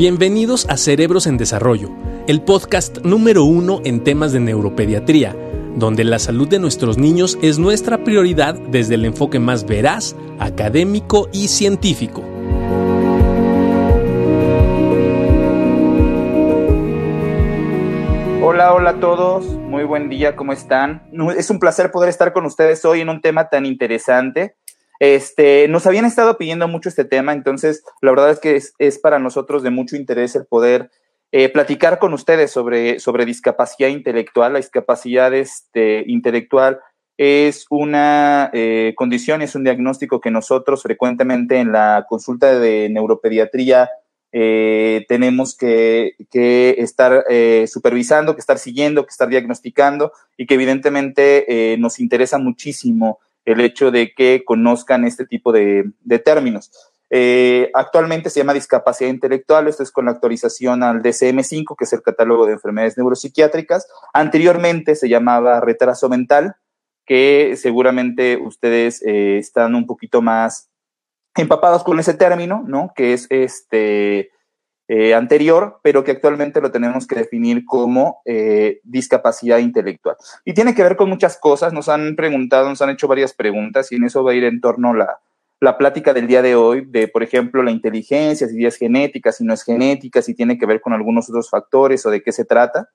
Bienvenidos 0.00 0.66
a 0.70 0.78
Cerebros 0.78 1.26
en 1.26 1.36
Desarrollo, 1.36 1.90
el 2.26 2.40
podcast 2.40 3.04
número 3.04 3.44
uno 3.44 3.82
en 3.84 4.02
temas 4.02 4.32
de 4.32 4.40
neuropediatría, 4.40 5.36
donde 5.76 6.04
la 6.04 6.18
salud 6.18 6.48
de 6.48 6.58
nuestros 6.58 6.96
niños 6.96 7.38
es 7.42 7.58
nuestra 7.58 8.02
prioridad 8.02 8.54
desde 8.54 8.94
el 8.94 9.04
enfoque 9.04 9.38
más 9.38 9.66
veraz, 9.66 10.16
académico 10.38 11.28
y 11.34 11.48
científico. 11.48 12.22
Hola, 18.42 18.72
hola 18.72 18.90
a 18.92 19.00
todos, 19.00 19.44
muy 19.44 19.84
buen 19.84 20.08
día, 20.08 20.34
¿cómo 20.34 20.54
están? 20.54 21.10
Es 21.36 21.50
un 21.50 21.58
placer 21.58 21.90
poder 21.90 22.08
estar 22.08 22.32
con 22.32 22.46
ustedes 22.46 22.82
hoy 22.86 23.02
en 23.02 23.10
un 23.10 23.20
tema 23.20 23.50
tan 23.50 23.66
interesante 23.66 24.56
este, 25.00 25.66
nos 25.68 25.86
habían 25.86 26.04
estado 26.04 26.36
pidiendo 26.36 26.68
mucho 26.68 26.90
este 26.90 27.06
tema, 27.06 27.32
entonces 27.32 27.82
la 28.02 28.10
verdad 28.10 28.30
es 28.30 28.38
que 28.38 28.60
es, 28.78 28.98
para 28.98 29.18
nosotros 29.18 29.62
de 29.62 29.70
mucho 29.70 29.96
interés 29.96 30.36
el 30.36 30.44
poder 30.44 30.90
eh, 31.32 31.48
platicar 31.48 31.98
con 31.98 32.12
ustedes 32.12 32.50
sobre, 32.50 33.00
sobre 33.00 33.24
discapacidad 33.24 33.88
intelectual. 33.88 34.52
La 34.52 34.58
discapacidad 34.58 35.32
este, 35.32 36.04
intelectual 36.06 36.80
es 37.16 37.64
una 37.70 38.50
eh, 38.52 38.92
condición, 38.94 39.40
es 39.40 39.54
un 39.54 39.64
diagnóstico 39.64 40.20
que 40.20 40.30
nosotros 40.30 40.82
frecuentemente 40.82 41.56
en 41.58 41.72
la 41.72 42.04
consulta 42.06 42.58
de 42.58 42.90
neuropediatría 42.90 43.88
eh, 44.32 45.06
tenemos 45.08 45.56
que, 45.56 46.12
que 46.30 46.76
estar 46.78 47.24
supervisando, 47.66 48.34
que 48.34 48.40
estar 48.40 48.58
siguiendo, 48.58 49.04
que 49.06 49.10
estar 49.10 49.28
diagnosticando 49.28 50.12
y 50.36 50.46
que 50.46 50.54
evidentemente 50.54 51.76
nos 51.78 52.00
interesa 52.00 52.36
muchísimo 52.36 53.18
el 53.44 53.60
hecho 53.60 53.90
de 53.90 54.12
que 54.14 54.42
conozcan 54.44 55.04
este 55.04 55.26
tipo 55.26 55.52
de, 55.52 55.92
términos. 56.24 56.70
Eh, 57.12 57.70
actualmente 57.74 58.30
se 58.30 58.40
llama 58.40 58.54
discapacidad 58.54 59.10
intelectual, 59.10 59.66
esto 59.66 59.82
es 59.82 59.90
con 59.90 60.04
la 60.04 60.12
actualización 60.12 60.82
al 60.82 61.02
DCM5, 61.02 61.74
que 61.76 61.84
es 61.84 61.92
el 61.92 62.02
catálogo 62.02 62.46
de 62.46 62.52
enfermedades 62.52 62.96
neuropsiquiátricas. 62.96 63.88
Anteriormente 64.12 64.94
se 64.94 65.08
llamaba 65.08 65.60
retraso 65.60 66.08
mental, 66.08 66.56
que 67.04 67.56
seguramente 67.56 68.36
ustedes 68.36 69.02
eh, 69.04 69.38
están 69.38 69.74
un 69.74 69.86
poquito 69.86 70.22
más 70.22 70.70
empapados 71.34 71.82
con 71.82 71.98
ese 71.98 72.14
término, 72.14 72.62
¿no? 72.66 72.92
Que 72.94 73.12
es 73.12 73.26
este 73.30 74.30
eh, 74.92 75.14
anterior, 75.14 75.78
pero 75.84 76.02
que 76.02 76.10
actualmente 76.10 76.60
lo 76.60 76.72
tenemos 76.72 77.06
que 77.06 77.14
definir 77.14 77.64
como 77.64 78.22
eh, 78.24 78.80
discapacidad 78.82 79.58
intelectual. 79.58 80.16
Y 80.44 80.52
tiene 80.52 80.74
que 80.74 80.82
ver 80.82 80.96
con 80.96 81.08
muchas 81.08 81.38
cosas, 81.38 81.72
nos 81.72 81.88
han 81.88 82.16
preguntado, 82.16 82.68
nos 82.68 82.82
han 82.82 82.90
hecho 82.90 83.06
varias 83.06 83.32
preguntas 83.32 83.92
y 83.92 83.94
en 83.94 84.02
eso 84.02 84.24
va 84.24 84.32
a 84.32 84.34
ir 84.34 84.42
en 84.42 84.60
torno 84.60 84.92
la, 84.92 85.20
la 85.60 85.78
plática 85.78 86.12
del 86.12 86.26
día 86.26 86.42
de 86.42 86.56
hoy, 86.56 86.84
de, 86.88 87.06
por 87.06 87.22
ejemplo, 87.22 87.62
la 87.62 87.70
inteligencia, 87.70 88.48
si 88.48 88.66
es 88.66 88.76
genética, 88.78 89.30
si 89.30 89.44
no 89.44 89.54
es 89.54 89.62
genética, 89.62 90.22
si 90.22 90.34
tiene 90.34 90.58
que 90.58 90.66
ver 90.66 90.80
con 90.80 90.92
algunos 90.92 91.30
otros 91.30 91.48
factores 91.50 92.04
o 92.04 92.10
de 92.10 92.24
qué 92.24 92.32
se 92.32 92.44
trata. 92.44 92.88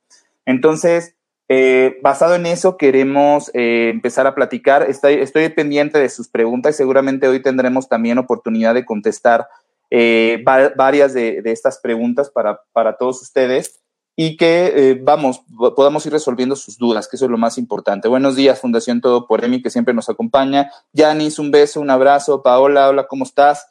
Entonces, 0.45 1.15
eh, 1.47 1.97
basado 2.03 2.35
en 2.35 2.45
eso, 2.45 2.75
queremos 2.75 3.51
empezar 3.53 4.27
a 4.27 4.35
platicar. 4.35 4.89
Estoy, 4.89 5.13
estoy 5.13 5.47
pendiente 5.47 5.97
de 5.97 6.09
sus 6.09 6.27
preguntas 6.27 6.75
y 6.75 6.77
seguramente 6.77 7.29
hoy 7.29 7.41
tendremos 7.41 7.87
también 7.87 8.17
oportunidad 8.17 8.73
de 8.73 8.83
contestar 8.83 9.47
eh, 9.89 10.43
varias 10.75 11.13
de, 11.13 11.41
estas 11.45 11.79
preguntas 11.79 12.29
para, 12.29 12.61
para, 12.73 12.97
todos 12.97 13.21
ustedes 13.21 13.81
y 14.15 14.37
que, 14.37 14.73
eh, 14.75 14.99
vamos, 15.01 15.41
podamos 15.75 16.05
ir 16.05 16.13
resolviendo 16.13 16.55
sus 16.55 16.77
dudas, 16.77 17.07
que 17.07 17.17
eso 17.17 17.25
es 17.25 17.31
lo 17.31 17.37
más 17.37 17.57
importante. 17.57 18.07
Buenos 18.07 18.35
días, 18.35 18.61
Fundación 18.61 19.01
Todo 19.01 19.27
por 19.27 19.43
Emi, 19.43 19.61
que 19.61 19.69
siempre 19.69 19.93
nos 19.93 20.09
acompaña. 20.09 20.71
Yanis, 20.93 21.37
un 21.37 21.51
beso, 21.51 21.81
un 21.81 21.89
abrazo. 21.89 22.41
Paola, 22.41 22.89
hola, 22.89 23.07
¿cómo 23.07 23.25
estás? 23.25 23.67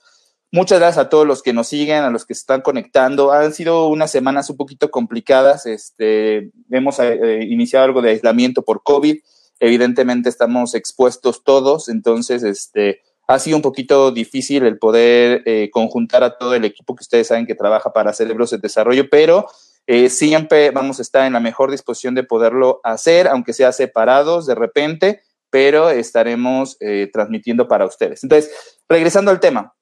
Muchas 0.52 0.78
gracias 0.78 1.06
a 1.06 1.08
todos 1.08 1.26
los 1.26 1.42
que 1.42 1.52
nos 1.52 1.66
siguen, 1.66 2.04
a 2.04 2.10
los 2.10 2.26
que 2.26 2.34
se 2.34 2.40
están 2.40 2.60
conectando. 2.60 3.32
Han 3.32 3.52
sido 3.52 3.88
unas 3.88 4.10
semanas 4.10 4.50
un 4.50 4.56
poquito 4.56 4.90
complicadas. 4.90 5.66
Este, 5.66 6.52
hemos 6.70 7.00
eh, 7.00 7.44
iniciado 7.48 7.86
algo 7.86 8.02
de 8.02 8.10
aislamiento 8.10 8.62
por 8.62 8.82
COVID. 8.82 9.18
Evidentemente 9.60 10.28
estamos 10.28 10.74
expuestos 10.74 11.42
todos, 11.42 11.88
entonces, 11.88 12.42
este, 12.42 13.00
ha 13.26 13.38
sido 13.38 13.56
un 13.56 13.62
poquito 13.62 14.10
difícil 14.10 14.64
el 14.64 14.78
poder 14.78 15.42
eh, 15.46 15.70
conjuntar 15.72 16.22
a 16.24 16.36
todo 16.36 16.54
el 16.54 16.64
equipo 16.64 16.94
que 16.94 17.02
ustedes 17.02 17.28
saben 17.28 17.46
que 17.46 17.54
trabaja 17.54 17.92
para 17.92 18.12
Cerebros 18.12 18.50
de 18.50 18.58
Desarrollo, 18.58 19.08
pero 19.10 19.46
eh, 19.86 20.08
siempre 20.08 20.70
vamos 20.70 20.98
a 20.98 21.02
estar 21.02 21.26
en 21.26 21.34
la 21.34 21.40
mejor 21.40 21.70
disposición 21.70 22.14
de 22.14 22.24
poderlo 22.24 22.80
hacer, 22.84 23.28
aunque 23.28 23.52
sea 23.52 23.72
separados 23.72 24.46
de 24.46 24.54
repente, 24.54 25.22
pero 25.50 25.90
estaremos 25.90 26.76
eh, 26.80 27.10
transmitiendo 27.12 27.68
para 27.68 27.86
ustedes. 27.86 28.22
Entonces, 28.24 28.50
regresando 28.88 29.30
al 29.30 29.40
tema, 29.40 29.74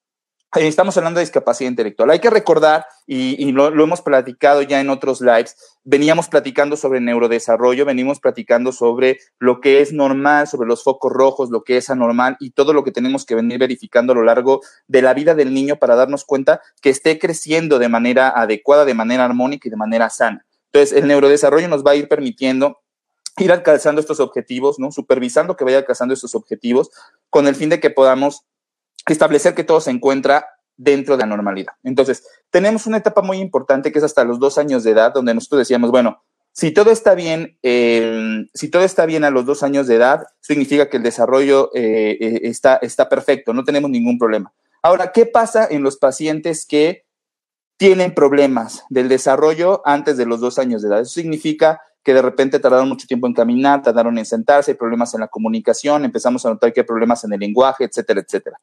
Estamos 0.55 0.99
hablando 0.99 1.19
de 1.19 1.25
discapacidad 1.25 1.71
intelectual. 1.71 2.11
Hay 2.11 2.19
que 2.19 2.29
recordar, 2.29 2.85
y, 3.07 3.53
lo, 3.53 3.69
hemos 3.69 4.03
platicado 4.03 4.61
ya 4.61 4.83
en 4.83 4.91
otros 4.91 5.23
lives, 5.23 5.57
veníamos 5.83 6.29
platicando 6.29 6.77
sobre 6.77 7.01
neurodesarrollo, 7.01 7.87
venimos 7.87 8.21
platicando 8.21 8.71
sobre 8.71 9.19
lo 9.39 9.63
que 9.63 9.81
es 9.81 9.95
normal, 9.95 10.47
sobre 10.47 10.69
los 10.69 10.85
focos 10.85 11.11
rojos, 11.11 11.49
lo 11.49 11.65
que 11.65 11.79
es 11.79 11.89
anormal 11.89 12.37
y 12.39 12.51
todo 12.51 12.75
lo 12.75 12.85
que 12.85 12.93
tenemos 12.93 13.25
que 13.25 13.35
venir 13.35 13.59
verificando 13.59 14.13
a 14.13 14.17
lo 14.17 14.25
largo 14.25 14.61
de 14.89 15.01
la 15.01 15.15
vida 15.15 15.35
del 15.35 15.55
niño 15.55 15.77
para 15.77 15.95
darnos 15.95 16.27
cuenta 16.27 16.61
que 16.83 16.91
esté 16.91 17.19
creciendo 17.19 17.79
de 17.79 17.89
manera 17.89 18.29
adecuada, 18.29 18.85
de 18.85 18.93
manera 18.93 19.25
armónica 19.25 19.69
y 19.69 19.71
de 19.71 19.77
manera 19.79 20.11
sana. 20.11 20.45
Entonces, 20.67 20.99
el 20.99 21.09
neurodesarrollo 21.09 21.69
nos 21.69 21.83
va 21.83 21.93
a 21.93 21.97
ir 21.97 22.09
permitiendo 22.09 22.79
ir 23.39 23.51
alcanzando 23.51 24.03
estos 24.03 24.21
objetivos, 24.21 24.79
¿no? 24.79 24.93
Supervisando 24.93 25.57
que 25.57 25.65
vaya 25.65 25.79
alcanzando 25.79 26.13
estos 26.13 26.35
objetivos 26.35 26.91
con 27.31 27.47
el 27.47 27.55
fin 27.55 27.71
de 27.71 27.81
que 27.81 27.89
podamos 27.89 28.45
establecer 29.07 29.55
que 29.55 29.65
todo 29.65 29.81
se 29.81 29.91
encuentra 29.91 30.47
dentro 30.77 31.17
de 31.17 31.23
la 31.23 31.27
normalidad. 31.27 31.75
Entonces, 31.83 32.27
tenemos 32.51 32.87
una 32.87 32.99
etapa 32.99 33.23
muy 33.23 33.39
importante 33.39 33.93
que 33.93 33.99
es 33.99 34.05
hasta 34.05 34.25
los 34.25 34.39
dos 34.39 34.59
años 34.59 34.85
de 34.85 34.93
edad, 34.93 35.13
donde 35.13 35.35
nosotros 35.35 35.61
decíamos, 35.61 35.91
bueno, 35.91 36.23
si 36.53 36.71
todo 36.71 36.91
está 36.91 37.15
bien, 37.15 37.57
eh, 37.63 38.45
si 38.53 38.69
todo 38.69 38.83
está 38.83 39.07
bien 39.07 39.25
a 39.25 39.31
los 39.31 39.47
dos 39.47 39.63
años 39.63 39.87
de 39.87 39.97
edad, 39.97 40.27
significa 40.41 40.91
que 40.91 40.99
el 40.99 41.03
desarrollo 41.03 41.71
eh, 41.75 42.19
eh, 42.21 42.41
está, 42.45 42.77
está 42.77 43.09
perfecto, 43.09 43.55
no 43.55 43.65
tenemos 43.65 43.91
ningún 43.91 44.19
problema. 44.19 44.53
Ahora, 44.83 45.13
¿qué 45.13 45.25
pasa 45.25 45.67
en 45.71 45.83
los 45.83 45.97
pacientes 45.97 46.67
que 46.67 47.07
tienen 47.79 48.15
problemas 48.15 48.85
del 48.91 49.09
desarrollo 49.09 49.81
antes 49.85 50.17
de 50.17 50.27
los 50.27 50.41
dos 50.41 50.59
años 50.59 50.83
de 50.83 50.89
edad? 50.89 51.01
Eso 51.01 51.13
significa 51.13 51.81
que 52.03 52.13
de 52.13 52.21
repente 52.21 52.59
tardaron 52.59 52.89
mucho 52.89 53.07
tiempo 53.07 53.27
en 53.27 53.33
caminar, 53.33 53.83
tardaron 53.83 54.19
en 54.19 54.27
sentarse, 54.27 54.73
hay 54.73 54.77
problemas 54.77 55.15
en 55.15 55.21
la 55.21 55.29
comunicación, 55.29 56.05
empezamos 56.05 56.45
a 56.45 56.51
notar 56.51 56.73
que 56.73 56.81
hay 56.81 56.87
problemas 56.87 57.25
en 57.25 57.33
el 57.33 57.41
lenguaje, 57.41 57.85
etcétera, 57.85 58.21
etcétera. 58.21 58.59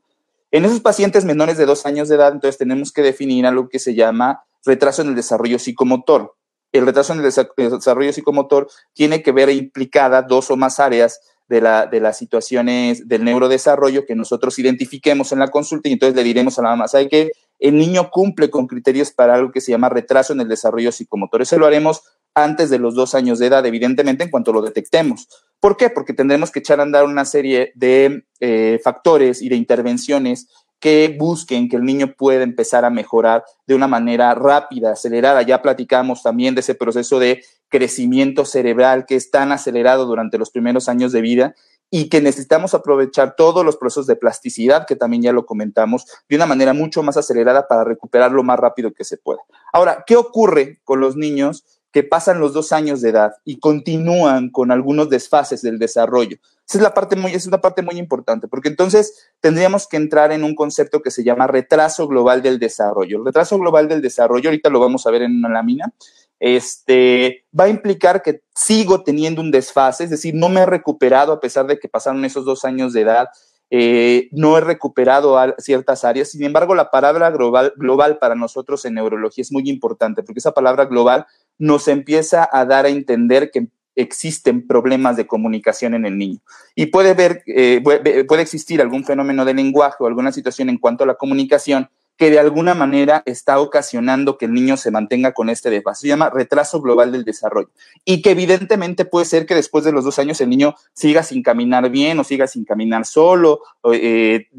En 0.52 0.66
esos 0.66 0.80
pacientes 0.80 1.26
menores 1.26 1.58
de 1.58 1.66
dos 1.66 1.86
años 1.86 2.10
de 2.10 2.16
edad, 2.16 2.32
entonces 2.32 2.58
tenemos 2.58 2.92
que 2.92 3.02
definir 3.02 3.46
algo 3.46 3.70
que 3.70 3.80
se 3.80 3.94
llama 3.94 4.44
retraso 4.66 5.02
en 5.02 5.10
el 5.10 5.16
desarrollo 5.16 5.60
psicomotor. 5.60 6.36
El 6.72 6.86
retraso 6.86 7.14
en 7.14 7.20
el 7.20 7.26
desarrollo 7.26 8.14
psicomotor 8.14 8.68
tiene 8.94 9.22
que 9.24 9.32
ver 9.32 9.50
implicada 9.50 10.22
dos 10.22 10.52
o 10.52 10.58
más 10.58 10.80
áreas 10.80 11.20
de, 11.48 11.62
la, 11.62 11.88
de 11.88 12.00
las 12.00 12.18
situaciones 12.18 13.08
del 13.08 13.24
neurodesarrollo 13.26 14.06
que 14.06 14.16
nosotros 14.16 14.58
identifiquemos 14.60 15.32
en 15.32 15.40
la 15.40 15.50
consulta 15.50 15.90
y 15.90 15.94
entonces 15.94 16.16
le 16.16 16.24
diremos 16.24 16.60
a 16.60 16.62
la 16.62 16.70
mamá, 16.70 16.88
¿sabe 16.88 17.10
que 17.10 17.31
El 17.58 17.76
niño 17.76 18.10
cumple 18.12 18.50
con 18.50 18.68
criterios 18.68 19.12
para 19.12 19.36
algo 19.36 19.52
que 19.52 19.62
se 19.62 19.72
llama 19.72 19.90
retraso 19.90 20.34
en 20.34 20.42
el 20.42 20.48
desarrollo 20.48 20.92
psicomotor. 20.92 21.42
Eso 21.42 21.58
lo 21.58 21.66
haremos 21.66 22.04
antes 22.34 22.69
de 22.69 22.79
los 22.79 22.95
dos 22.95 23.16
años 23.16 23.40
de 23.40 23.47
edad, 23.47 23.66
evidentemente, 23.66 24.23
en 24.23 24.29
cuanto 24.29 24.53
lo 24.53 24.62
detectemos. 24.62 25.28
¿Por 25.59 25.78
qué? 25.78 25.90
Porque 25.90 26.13
tendremos 26.13 26.51
que 26.51 26.59
echar 26.59 26.79
a 26.79 26.84
andar 26.84 27.06
una 27.06 27.25
serie 27.25 27.72
de 27.75 28.23
eh, 28.40 28.79
factores 28.84 29.41
y 29.41 29.50
de 29.50 29.56
intervenciones 29.56 30.47
que 30.79 31.16
busquen 31.19 31.68
que 31.68 31.75
el 31.75 31.84
niño 31.84 32.13
pueda 32.18 32.44
empezar 32.44 32.85
a 32.85 32.89
mejorar 32.89 33.44
de 33.68 33.75
una 33.75 33.88
manera 33.88 34.34
rápida, 34.34 34.94
acelerada. 34.94 35.41
Ya 35.41 35.62
platicamos 35.62 36.23
también 36.23 36.56
de 36.56 36.62
ese 36.62 36.75
proceso 36.75 37.19
de 37.19 37.44
crecimiento 37.68 38.45
cerebral 38.45 39.06
que 39.06 39.16
es 39.16 39.29
tan 39.29 39.51
acelerado 39.51 40.06
durante 40.06 40.38
los 40.38 40.51
primeros 40.51 40.88
años 40.88 41.12
de 41.12 41.22
vida 41.22 41.56
y 41.91 42.07
que 42.07 42.22
necesitamos 42.22 42.73
aprovechar 42.73 43.35
todos 43.35 43.66
los 43.66 43.78
procesos 43.78 44.07
de 44.07 44.16
plasticidad, 44.16 44.86
que 44.86 44.95
también 44.95 45.24
ya 45.24 45.33
lo 45.33 45.45
comentamos, 45.45 46.06
de 46.30 46.36
una 46.36 46.45
manera 46.45 46.74
mucho 46.74 47.01
más 47.01 47.18
acelerada 47.18 47.68
para 47.68 47.83
recuperar 47.83 48.31
lo 48.31 48.44
más 48.44 48.59
rápido 48.59 48.94
que 48.94 49.04
se 49.04 49.18
pueda. 49.18 49.42
Ahora, 49.74 50.04
¿qué 50.06 50.15
ocurre 50.15 50.80
con 50.83 51.00
los 51.00 51.15
niños 51.15 51.79
que 51.91 52.03
pasan 52.03 52.39
los 52.39 52.53
dos 52.53 52.71
años 52.71 53.01
de 53.01 53.09
edad 53.09 53.33
y 53.45 53.59
continúan 53.59 54.50
con 54.50 54.71
algunos 54.71 55.09
desfases 55.09 55.62
del 55.62 55.80
desarrollo. 55.80 56.38
Esa 56.68 56.77
es 56.77 56.81
la 56.83 56.94
parte 56.94 57.15
muy, 57.15 57.33
es 57.33 57.47
una 57.47 57.62
parte 57.62 57.81
muy 57.81 57.97
importante, 57.97 58.47
porque 58.47 58.69
entonces 58.69 59.31
tendríamos 59.39 59.88
que 59.88 59.97
entrar 59.97 60.31
en 60.31 60.44
un 60.44 60.53
concepto 60.53 61.01
que 61.01 61.09
se 61.09 61.24
llama 61.24 61.47
retraso 61.47 62.07
global 62.07 62.44
del 62.44 62.59
desarrollo. 62.59 63.18
El 63.18 63.25
retraso 63.25 63.57
global 63.57 63.88
del 63.88 64.01
desarrollo, 64.01 64.50
ahorita 64.50 64.69
lo 64.69 64.80
vamos 64.80 65.07
a 65.07 65.12
ver 65.12 65.24
en 65.24 65.36
una 65.36 65.50
lámina, 65.50 65.91
este, 66.39 67.45
va 67.59 67.65
a 67.65 67.69
implicar 67.69 68.21
que 68.21 68.44
sigo 68.53 69.03
teniendo 69.03 69.42
un 69.42 69.51
desfase, 69.51 70.03
es 70.03 70.09
decir, 70.12 70.35
no 70.35 70.47
me 70.47 70.62
he 70.62 70.65
recuperado 70.65 71.33
a 71.33 71.39
pesar 71.39 71.65
de 71.65 71.80
que 71.80 71.89
pasaron 71.89 72.24
esos 72.24 72.45
dos 72.45 72.63
años 72.65 72.94
de 72.94 73.01
edad, 73.01 73.30
eh, 73.71 74.30
no 74.31 74.57
he 74.57 74.62
recuperado 74.62 75.38
ciertas 75.59 76.03
áreas. 76.03 76.30
Sin 76.30 76.44
embargo, 76.44 76.74
la 76.74 76.89
palabra 76.89 77.30
global, 77.30 77.74
global 77.75 78.18
para 78.18 78.35
nosotros 78.35 78.83
en 78.85 78.95
neurología 78.95 79.42
es 79.44 79.51
muy 79.51 79.69
importante, 79.69 80.24
porque 80.24 80.39
esa 80.39 80.53
palabra 80.53 80.85
global 80.85 81.27
nos 81.59 81.88
empieza 81.88 82.50
a 82.51 82.65
dar 82.65 82.85
a 82.85 82.89
entender 82.89 83.51
que 83.51 83.67
existen 83.95 84.65
problemas 84.65 85.17
de 85.17 85.27
comunicación 85.27 85.94
en 85.94 86.06
el 86.06 86.17
niño. 86.17 86.39
Y 86.73 86.88
puede, 86.88 87.13
ver, 87.13 87.44
eh, 87.45 87.81
puede 88.27 88.41
existir 88.41 88.81
algún 88.81 89.03
fenómeno 89.03 89.45
de 89.45 89.53
lenguaje 89.53 89.97
o 90.00 90.07
alguna 90.07 90.31
situación 90.31 90.69
en 90.69 90.77
cuanto 90.77 91.03
a 91.03 91.07
la 91.07 91.15
comunicación 91.15 91.89
que 92.19 92.30
de 92.30 92.38
alguna 92.38 92.74
manera 92.74 93.24
está 93.25 93.62
ocasionando 93.62 94.38
que 94.38 94.44
el 94.44 94.54
niño 94.54 94.75
se 94.75 94.92
mantenga 94.92 95.33
con 95.33 95.50
este 95.50 95.69
desfase. 95.69 96.01
Se 96.01 96.07
llama 96.10 96.30
retraso 96.30 96.81
global 96.81 97.13
del 97.13 97.24
desarrollo. 97.24 97.69
Y 98.04 98.21
que 98.21 98.31
evidentemente 98.31 99.06
puede 99.06 99.25
ser 99.25 99.45
que 99.45 99.56
después 99.56 99.86
de 99.86 99.94
los 99.94 100.04
dos 100.04 100.19
años 100.19 100.42
el 100.42 100.50
niño 100.50 100.75
siga 100.92 101.24
sin 101.24 101.42
caminar 101.42 101.89
bien 101.89 102.19
o 102.19 102.25
siga 102.25 102.45
sin 102.45 102.66
caminar 102.66 103.06
solo, 103.06 103.62
o, 103.80 103.94
eh, 103.94 104.50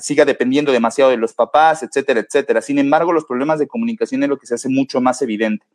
siga 0.00 0.24
dependiendo 0.24 0.72
demasiado 0.72 1.10
de 1.10 1.18
los 1.18 1.34
papás, 1.34 1.82
etcétera, 1.82 2.20
etcétera. 2.20 2.62
Sin 2.62 2.78
embargo, 2.78 3.12
los 3.12 3.26
problemas 3.26 3.58
de 3.58 3.68
comunicación 3.68 4.22
es 4.22 4.30
lo 4.30 4.38
que 4.38 4.46
se 4.46 4.54
hace 4.54 4.70
mucho 4.70 5.02
más 5.02 5.20
evidente. 5.20 5.66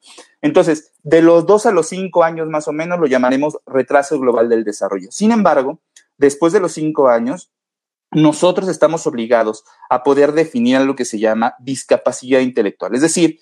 Entonces, 0.42 0.92
de 1.04 1.22
los 1.22 1.46
dos 1.46 1.68
a 1.68 1.72
los 1.72 1.88
cinco 1.88 2.24
años 2.24 2.48
más 2.48 2.68
o 2.68 2.72
menos 2.72 3.00
lo 3.00 3.06
llamaremos 3.06 3.60
retraso 3.68 4.20
global 4.20 4.50
del 4.50 4.64
desarrollo. 4.64 5.12
Sin 5.12 5.32
embargo, 5.32 5.82
después 6.18 6.52
de 6.52 6.62
los 6.62 6.72
cinco 6.72 7.10
años, 7.10 7.52
nosotros 8.12 8.68
estamos 8.68 9.08
obligados 9.08 9.64
a 9.90 10.04
poder 10.04 10.34
definir 10.34 10.78
algo 10.78 10.96
que 10.96 11.06
se 11.06 11.20
llama 11.20 11.56
discapacidad 11.60 12.42
intelectual. 12.42 12.94
Es 12.94 13.02
decir, 13.02 13.40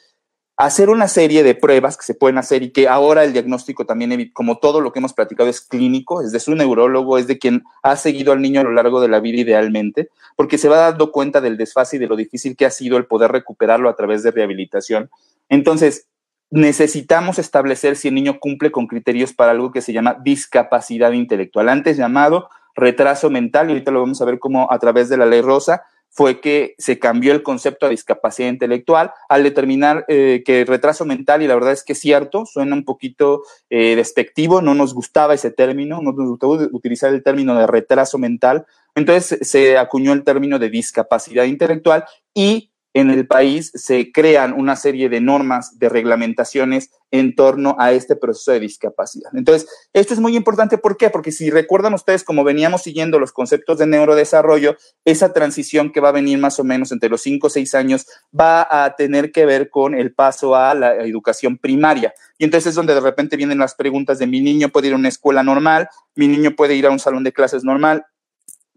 hacer 0.60 0.90
una 0.90 1.08
serie 1.08 1.42
de 1.42 1.56
pruebas 1.56 1.96
que 1.96 2.04
se 2.04 2.14
pueden 2.14 2.38
hacer 2.38 2.64
y 2.64 2.72
que 2.72 2.90
ahora 2.90 3.24
el 3.24 3.32
diagnóstico 3.32 3.86
también, 3.86 4.30
como 4.34 4.60
todo 4.60 4.82
lo 4.82 4.92
que 4.92 5.00
hemos 5.00 5.14
platicado, 5.14 5.50
es 5.50 5.62
clínico, 5.62 6.22
es 6.22 6.34
de 6.34 6.42
su 6.42 6.54
neurólogo, 6.54 7.18
es 7.18 7.28
de 7.28 7.40
quien 7.40 7.64
ha 7.82 7.96
seguido 7.96 8.34
al 8.34 8.42
niño 8.42 8.60
a 8.60 8.66
lo 8.66 8.74
largo 8.74 9.00
de 9.00 9.08
la 9.08 9.22
vida 9.22 9.40
idealmente, 9.40 10.10
porque 10.36 10.58
se 10.58 10.68
va 10.68 10.78
dando 10.78 11.14
cuenta 11.14 11.40
del 11.40 11.56
desfase 11.56 11.96
y 11.96 12.00
de 12.00 12.08
lo 12.08 12.18
difícil 12.18 12.58
que 12.58 12.66
ha 12.66 12.72
sido 12.72 12.98
el 12.98 13.06
poder 13.06 13.32
recuperarlo 13.32 13.90
a 13.90 13.96
través 13.96 14.22
de 14.22 14.32
rehabilitación. 14.32 15.10
Entonces, 15.48 16.08
necesitamos 16.52 17.40
establecer 17.40 17.96
si 17.96 18.10
el 18.10 18.16
niño 18.16 18.40
cumple 18.40 18.70
con 18.70 18.88
criterios 18.88 19.34
para 19.34 19.52
algo 19.52 19.72
que 19.72 19.82
se 19.82 19.94
llama 19.94 20.18
discapacidad 20.22 21.14
intelectual, 21.14 21.70
antes 21.70 21.96
llamado 21.96 22.50
retraso 22.76 23.30
mental, 23.30 23.68
y 23.68 23.74
ahorita 23.74 23.92
lo 23.92 24.02
vamos 24.02 24.22
a 24.22 24.26
ver 24.26 24.40
cómo 24.40 24.72
a 24.72 24.80
través 24.80 25.10
de 25.10 25.18
la 25.18 25.26
ley 25.26 25.42
rosa 25.42 25.84
fue 26.12 26.42
que 26.42 26.76
se 26.78 26.98
cambió 26.98 27.34
el 27.34 27.44
concepto 27.44 27.86
de 27.86 27.92
discapacidad 27.92 28.50
intelectual 28.50 29.12
al 29.30 29.44
determinar 29.44 30.06
eh, 30.08 30.42
que 30.46 30.66
retraso 30.66 31.06
mental, 31.06 31.44
y 31.44 31.48
la 31.48 31.56
verdad 31.56 31.74
es 31.74 31.84
que 31.84 31.94
es 31.94 32.00
cierto, 32.00 32.46
suena 32.46 32.76
un 32.76 32.84
poquito 32.84 33.44
eh, 33.70 33.96
despectivo, 33.96 34.62
no 34.62 34.74
nos 34.74 34.94
gustaba 34.94 35.36
ese 35.36 35.52
término, 35.52 36.02
no 36.02 36.12
nos 36.12 36.30
gustaba 36.30 36.54
utilizar 36.72 37.14
el 37.14 37.24
término 37.24 37.56
de 37.56 37.68
retraso 37.68 38.18
mental, 38.18 38.66
entonces 38.96 39.48
se 39.48 39.78
acuñó 39.78 40.14
el 40.14 40.24
término 40.24 40.58
de 40.58 40.70
discapacidad 40.70 41.46
intelectual 41.46 42.06
y 42.34 42.69
en 42.94 43.10
el 43.10 43.28
país 43.28 43.72
se 43.76 44.12
crean 44.12 44.54
una 44.54 44.76
serie 44.76 45.10
de 45.10 45.22
normas, 45.22 45.78
de 45.78 45.90
reglamentaciones 45.90 46.90
en 47.12 47.36
torno 47.36 47.76
a 47.80 47.92
este 47.92 48.16
proceso 48.16 48.52
de 48.52 48.60
discapacidad. 48.60 49.32
Entonces, 49.34 49.70
esto 49.94 50.14
es 50.14 50.20
muy 50.20 50.36
importante, 50.36 50.78
¿por 50.78 50.98
qué? 50.98 51.10
Porque 51.10 51.32
si 51.32 51.50
recuerdan 51.50 51.94
ustedes, 51.94 52.24
como 52.24 52.44
veníamos 52.44 52.84
siguiendo 52.84 53.20
los 53.20 53.32
conceptos 53.32 53.78
de 53.80 53.88
neurodesarrollo, 53.88 54.76
esa 55.06 55.34
transición 55.34 55.92
que 55.92 56.02
va 56.02 56.10
a 56.10 56.14
venir 56.14 56.38
más 56.40 56.60
o 56.60 56.64
menos 56.64 56.92
entre 56.92 57.10
los 57.10 57.22
5 57.22 57.48
o 57.48 57.50
6 57.50 57.76
años 57.76 58.08
va 58.38 58.68
a 58.70 58.96
tener 58.96 59.32
que 59.32 59.46
ver 59.46 59.70
con 59.70 59.96
el 59.96 60.14
paso 60.14 60.56
a 60.56 60.74
la 60.74 60.96
educación 60.96 61.58
primaria. 61.58 62.14
Y 62.38 62.44
entonces 62.44 62.70
es 62.70 62.76
donde 62.76 62.94
de 62.94 63.02
repente 63.02 63.38
vienen 63.38 63.58
las 63.58 63.76
preguntas 63.76 64.20
de 64.20 64.28
mi 64.28 64.42
niño 64.42 64.70
puede 64.70 64.88
ir 64.88 64.94
a 64.94 64.98
una 64.98 65.10
escuela 65.10 65.44
normal, 65.44 65.90
mi 66.16 66.28
niño 66.28 66.56
puede 66.56 66.76
ir 66.76 66.86
a 66.86 66.92
un 66.92 67.00
salón 67.00 67.24
de 67.24 67.34
clases 67.34 67.64
normal, 67.64 68.06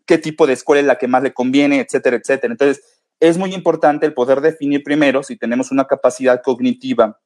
qué 0.06 0.18
tipo 0.18 0.46
de 0.46 0.54
escuela 0.54 0.80
es 0.80 0.86
la 0.86 0.98
que 0.98 1.08
más 1.08 1.22
le 1.22 1.32
conviene, 1.32 1.80
etcétera, 1.80 2.16
etcétera. 2.16 2.52
Entonces, 2.52 2.82
es 3.22 3.38
muy 3.38 3.54
importante 3.54 4.04
el 4.04 4.14
poder 4.14 4.40
definir 4.40 4.82
primero 4.82 5.22
si 5.22 5.36
tenemos 5.36 5.70
una 5.70 5.84
capacidad 5.84 6.42
cognitiva 6.42 7.20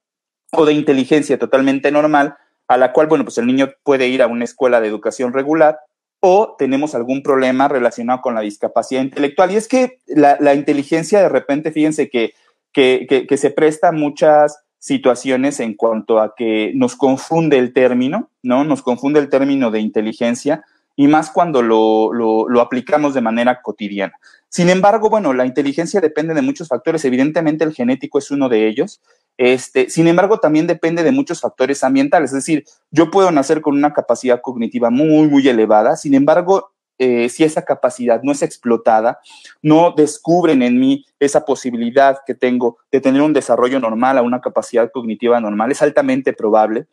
o 0.52 0.66
de 0.66 0.74
inteligencia 0.74 1.38
totalmente 1.38 1.90
normal, 1.90 2.36
a 2.68 2.76
la 2.76 2.92
cual, 2.92 3.06
bueno, 3.06 3.24
pues 3.24 3.38
el 3.38 3.46
niño 3.46 3.70
puede 3.82 4.06
ir 4.06 4.20
a 4.20 4.26
una 4.26 4.44
escuela 4.44 4.82
de 4.82 4.88
educación 4.88 5.32
regular 5.32 5.78
o 6.20 6.54
tenemos 6.58 6.94
algún 6.94 7.22
problema 7.22 7.68
relacionado 7.68 8.20
con 8.20 8.34
la 8.34 8.42
discapacidad 8.42 9.00
intelectual. 9.00 9.50
Y 9.52 9.56
es 9.56 9.68
que 9.68 10.00
la, 10.06 10.54
inteligencia 10.54 11.22
de 11.22 11.30
repente, 11.30 11.72
fíjense 11.72 12.10
que, 12.10 12.34
que, 12.74 13.06
que, 13.26 13.36
se 13.38 13.50
presta 13.50 13.90
muchas 13.90 14.64
situaciones 14.78 15.60
en 15.60 15.72
cuanto 15.72 16.20
a 16.20 16.34
que 16.36 16.72
nos 16.74 16.94
confunde 16.94 17.56
el 17.56 17.72
término, 17.72 18.30
¿no? 18.42 18.64
Nos 18.64 18.82
confunde 18.82 19.18
el 19.18 19.30
término 19.30 19.70
de 19.70 19.80
inteligencia 19.80 20.62
y 20.96 21.06
más 21.08 21.30
cuando 21.30 21.62
lo, 21.62 22.12
lo, 22.12 22.60
aplicamos 22.60 23.12
de 23.12 23.20
manera 23.20 23.60
cotidiana. 23.60 24.14
Sin 24.48 24.70
embargo, 24.70 25.10
bueno, 25.10 25.34
la 25.34 25.44
inteligencia 25.44 26.00
depende 26.00 26.32
de 26.32 26.40
muchos 26.40 26.68
factores. 26.68 27.04
Evidentemente, 27.04 27.64
el 27.64 27.74
genético 27.74 28.18
es 28.18 28.30
uno 28.30 28.48
de 28.48 28.66
ellos. 28.66 29.02
Este, 29.36 29.90
sin 29.90 30.08
embargo, 30.08 30.38
también 30.38 30.66
depende 30.66 31.02
de 31.02 31.12
muchos 31.12 31.42
factores 31.42 31.84
ambientales. 31.84 32.30
Es 32.30 32.36
decir, 32.36 32.64
yo 32.90 33.10
puedo 33.10 33.30
nacer 33.30 33.60
con 33.60 33.76
una 33.76 33.92
capacidad 33.92 34.40
cognitiva 34.40 34.88
muy, 34.88 35.28
muy 35.28 35.46
elevada. 35.46 35.96
Sin 35.96 36.14
embargo, 36.14 36.72
eh, 36.98 37.28
si 37.28 37.44
esa 37.44 37.62
capacidad 37.62 38.22
no 38.22 38.32
es 38.32 38.40
explotada, 38.40 39.20
no 39.60 39.92
descubren 39.94 40.62
en 40.62 40.80
mí 40.80 41.04
esa 41.20 41.44
posibilidad 41.44 42.20
que 42.26 42.34
tengo 42.34 42.78
de 42.90 43.02
tener 43.02 43.20
un 43.20 43.34
desarrollo 43.34 43.78
normal 43.80 44.16
a 44.16 44.22
una 44.22 44.40
capacidad 44.40 44.90
cognitiva 44.90 45.38
normal, 45.38 45.70
es 45.70 45.82
altamente 45.82 46.32
probable 46.32 46.86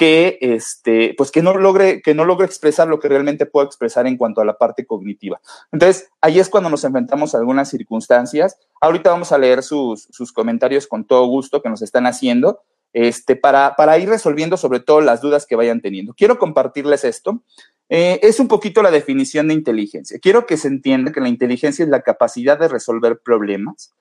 que, 0.00 0.38
este, 0.40 1.12
pues 1.18 1.30
que 1.30 1.42
no 1.42 1.54
logre, 1.58 2.00
que 2.00 2.14
no 2.14 2.24
logre 2.24 2.46
expresar 2.46 2.88
lo 2.88 2.98
que 2.98 3.08
realmente 3.10 3.44
puedo 3.44 3.66
expresar 3.66 4.06
en 4.06 4.16
cuanto 4.16 4.40
a 4.40 4.46
la 4.46 4.56
parte 4.56 4.86
cognitiva. 4.86 5.42
Entonces, 5.72 6.08
ahí 6.22 6.40
es 6.40 6.48
cuando 6.48 6.70
nos 6.70 6.84
enfrentamos 6.84 7.34
a 7.34 7.38
algunas 7.38 7.68
circunstancias. 7.68 8.56
Ahorita 8.80 9.10
vamos 9.10 9.30
a 9.30 9.36
leer 9.36 9.62
sus, 9.62 10.08
sus 10.10 10.32
comentarios 10.32 10.86
con 10.86 11.04
todo 11.04 11.26
gusto 11.26 11.60
que 11.60 11.68
nos 11.68 11.82
están 11.82 12.06
haciendo, 12.06 12.62
este, 12.94 13.36
para, 13.36 13.76
para 13.76 13.98
ir 13.98 14.08
resolviendo 14.08 14.56
sobre 14.56 14.80
todo 14.80 15.02
las 15.02 15.20
dudas 15.20 15.44
que 15.44 15.54
vayan 15.54 15.82
teniendo. 15.82 16.14
Quiero 16.14 16.38
compartirles 16.38 17.04
esto. 17.04 17.42
Eh, 17.90 18.20
es 18.22 18.40
un 18.40 18.48
poquito 18.48 18.82
la 18.82 18.90
definición 18.90 19.48
de 19.48 19.54
inteligencia. 19.54 20.18
Quiero 20.18 20.46
que 20.46 20.56
se 20.56 20.68
entienda 20.68 21.12
que 21.12 21.20
la 21.20 21.28
inteligencia 21.28 21.82
es 21.82 21.90
la 21.90 22.00
capacidad 22.00 22.58
de 22.58 22.68
resolver 22.68 23.20
problemas, 23.22 23.92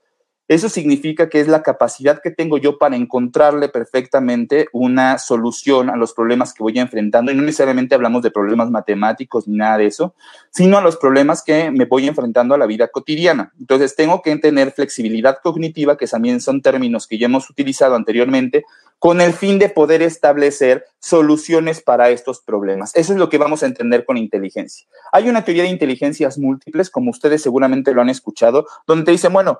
eso 0.50 0.68
significa 0.68 1.30
que 1.30 1.40
es 1.40 1.48
la 1.48 1.62
capacidad 1.62 2.24
que 2.24 2.32
tengo 2.32 2.58
yo 2.58 2.80
para 2.80 2.96
encontrarle 2.96 3.70
perfectamente 3.70 4.68
una 4.74 5.20
solución 5.20 5.92
a 5.92 5.96
los 5.96 6.14
problemas 6.14 6.56
que 6.56 6.64
voy 6.64 6.80
enfrentando. 6.80 7.32
Y 7.32 7.36
no 7.36 7.44
necesariamente 7.44 7.94
hablamos 7.94 8.24
de 8.24 8.32
problemas 8.32 8.72
matemáticos 8.72 9.48
ni 9.48 9.58
nada 9.58 9.78
de 9.78 9.86
eso, 9.86 10.16
sino 10.50 10.80
a 10.80 10.82
los 10.82 10.98
problemas 10.98 11.44
que 11.44 11.70
me 11.70 11.86
voy 11.86 12.08
enfrentando 12.08 12.56
a 12.56 12.58
la 12.58 12.66
vida 12.66 12.88
cotidiana. 12.88 13.54
Entonces, 13.60 13.96
tengo 13.96 14.24
que 14.24 14.36
tener 14.38 14.72
flexibilidad 14.72 15.38
cognitiva, 15.44 15.98
que 15.98 16.08
también 16.08 16.42
son 16.42 16.64
términos 16.64 17.06
que 17.06 17.20
ya 17.20 17.28
hemos 17.28 17.48
utilizado 17.48 17.94
anteriormente, 17.94 18.66
con 18.98 19.22
el 19.22 19.34
fin 19.34 19.60
de 19.60 19.70
poder 19.70 20.02
establecer 20.02 20.84
soluciones 20.98 21.80
para 21.80 22.10
estos 22.10 22.42
problemas. 22.42 22.96
Eso 22.96 23.14
es 23.14 23.20
lo 23.20 23.30
que 23.30 23.38
vamos 23.38 23.62
a 23.62 23.68
entender 23.68 24.04
con 24.04 24.18
inteligencia. 24.18 24.88
Hay 25.12 25.30
una 25.30 25.46
teoría 25.46 25.62
de 25.62 25.70
inteligencias 25.70 26.40
múltiples, 26.40 26.90
como 26.90 27.12
ustedes 27.12 27.44
seguramente 27.44 27.94
lo 27.94 28.02
han 28.02 28.10
escuchado, 28.10 28.66
donde 28.88 29.06
te 29.06 29.12
dicen, 29.12 29.32
bueno, 29.32 29.60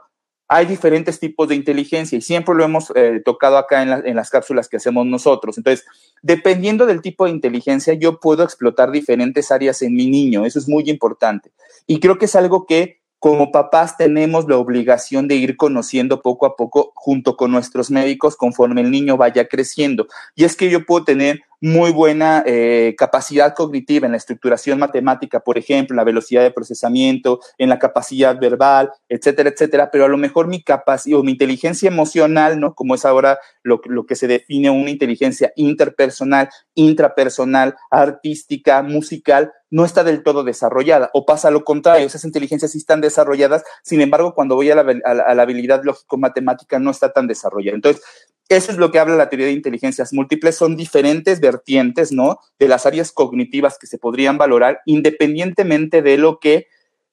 hay 0.50 0.66
diferentes 0.66 1.20
tipos 1.20 1.48
de 1.48 1.56
inteligencia 1.56 2.18
y 2.18 2.22
siempre 2.22 2.56
lo 2.56 2.64
hemos 2.64 2.92
eh, 2.96 3.22
tocado 3.24 3.58
acá 3.58 3.84
en, 3.84 4.08
en, 4.08 4.16
las 4.16 4.32
cápsulas 4.32 4.68
que 4.68 4.78
hacemos 4.78 5.06
nosotros. 5.06 5.58
Entonces, 5.60 5.86
dependiendo 6.24 6.88
del 6.88 7.02
tipo 7.02 7.26
de 7.26 7.32
inteligencia, 7.32 7.94
yo 7.94 8.20
puedo 8.20 8.44
explotar 8.44 8.90
diferentes 8.90 9.52
áreas 9.52 9.84
en 9.84 9.94
mi 9.94 10.10
niño. 10.10 10.46
Eso 10.46 10.58
es 10.58 10.68
muy 10.68 10.90
importante. 10.90 11.52
Y 11.86 12.00
creo 12.00 12.18
que 12.18 12.26
es 12.26 12.36
algo 12.36 12.66
que 12.66 13.00
como 13.20 13.52
papás 13.52 13.98
tenemos 13.98 14.48
la 14.48 14.58
obligación 14.58 15.28
de 15.28 15.36
ir 15.36 15.58
conociendo 15.58 16.22
poco 16.22 16.46
a 16.46 16.56
poco 16.56 16.94
junto 16.96 17.36
con 17.36 17.52
nuestros 17.52 17.92
médicos 17.92 18.38
conforme 18.38 18.82
el 18.82 18.92
niño 18.92 19.18
vaya 19.18 19.48
creciendo. 19.48 20.08
Y 20.36 20.46
es 20.46 20.56
que 20.56 20.70
yo 20.70 20.86
puedo 20.86 21.04
tener 21.04 21.42
muy 21.62 21.92
buena 21.92 22.44
eh, 22.46 22.96
capacidad 22.98 23.54
cognitiva 23.54 24.06
en 24.06 24.14
la 24.14 24.18
estructuración 24.18 24.80
matemática, 24.80 25.42
por 25.42 25.58
ejemplo, 25.58 25.94
en 25.94 25.98
la 25.98 26.04
velocidad 26.04 26.42
de 26.44 26.52
procesamiento, 26.52 27.40
en 27.58 27.70
la 27.70 27.80
capacidad 27.80 28.40
verbal, 28.40 28.92
etcétera, 29.10 29.50
etcétera, 29.50 29.92
pero 29.92 30.06
a 30.06 30.08
lo 30.08 30.18
mejor 30.18 30.48
mi 30.48 30.64
capacidad 30.64 31.20
o 31.20 31.24
mi 31.24 31.32
inteligencia 31.34 31.88
emocional, 31.88 32.60
¿no? 32.60 32.76
Como 32.76 32.96
es 32.96 33.06
ahora 33.06 33.40
lo, 33.64 33.82
lo 33.86 34.06
que 34.06 34.16
se 34.16 34.28
define 34.28 34.70
una 34.70 34.90
inteligencia 34.90 35.52
interpersonal, 35.56 36.50
intrapersonal, 36.76 37.76
artística, 37.92 38.82
musical, 38.82 39.52
no 39.72 39.86
está 39.86 40.04
del 40.04 40.24
todo 40.24 40.44
desarrollada. 40.44 41.10
O 41.14 41.26
pasa 41.26 41.52
lo 41.52 41.64
contrario, 41.64 42.08
esas 42.08 42.26
inteligencias 42.26 42.72
sí 42.72 42.80
están 42.80 43.02
desarrolladas, 43.02 43.64
sin 43.84 44.02
embargo, 44.02 44.34
cuando 44.34 44.56
voy 44.56 44.72
a 44.72 44.76
la, 44.76 44.82
a 45.06 45.36
la 45.36 45.42
habilidad 45.44 45.84
lógico-matemática 45.84 46.80
no 46.80 46.92
está 46.92 47.12
tan 47.12 47.28
desarrollada. 47.28 47.76
Entonces, 47.76 48.04
eso 48.50 48.72
es 48.72 48.78
lo 48.78 48.92
que 48.92 49.00
habla 49.00 49.16
la 49.16 49.30
teoría 49.30 49.46
de 49.46 49.54
inteligencias 49.54 50.12
múltiples. 50.12 50.58
Son 50.58 50.76
diferentes 50.76 51.40
vertientes, 51.40 52.12
¿no? 52.12 52.40
De 52.58 52.68
las 52.68 52.88
áreas 52.88 53.12
cognitivas 53.12 53.78
que 53.78 53.88
se 53.88 54.00
podrían 54.00 54.40
valorar 54.40 54.82
independientemente 54.86 56.02
de 56.02 56.18
lo 56.18 56.40
que 56.40 56.68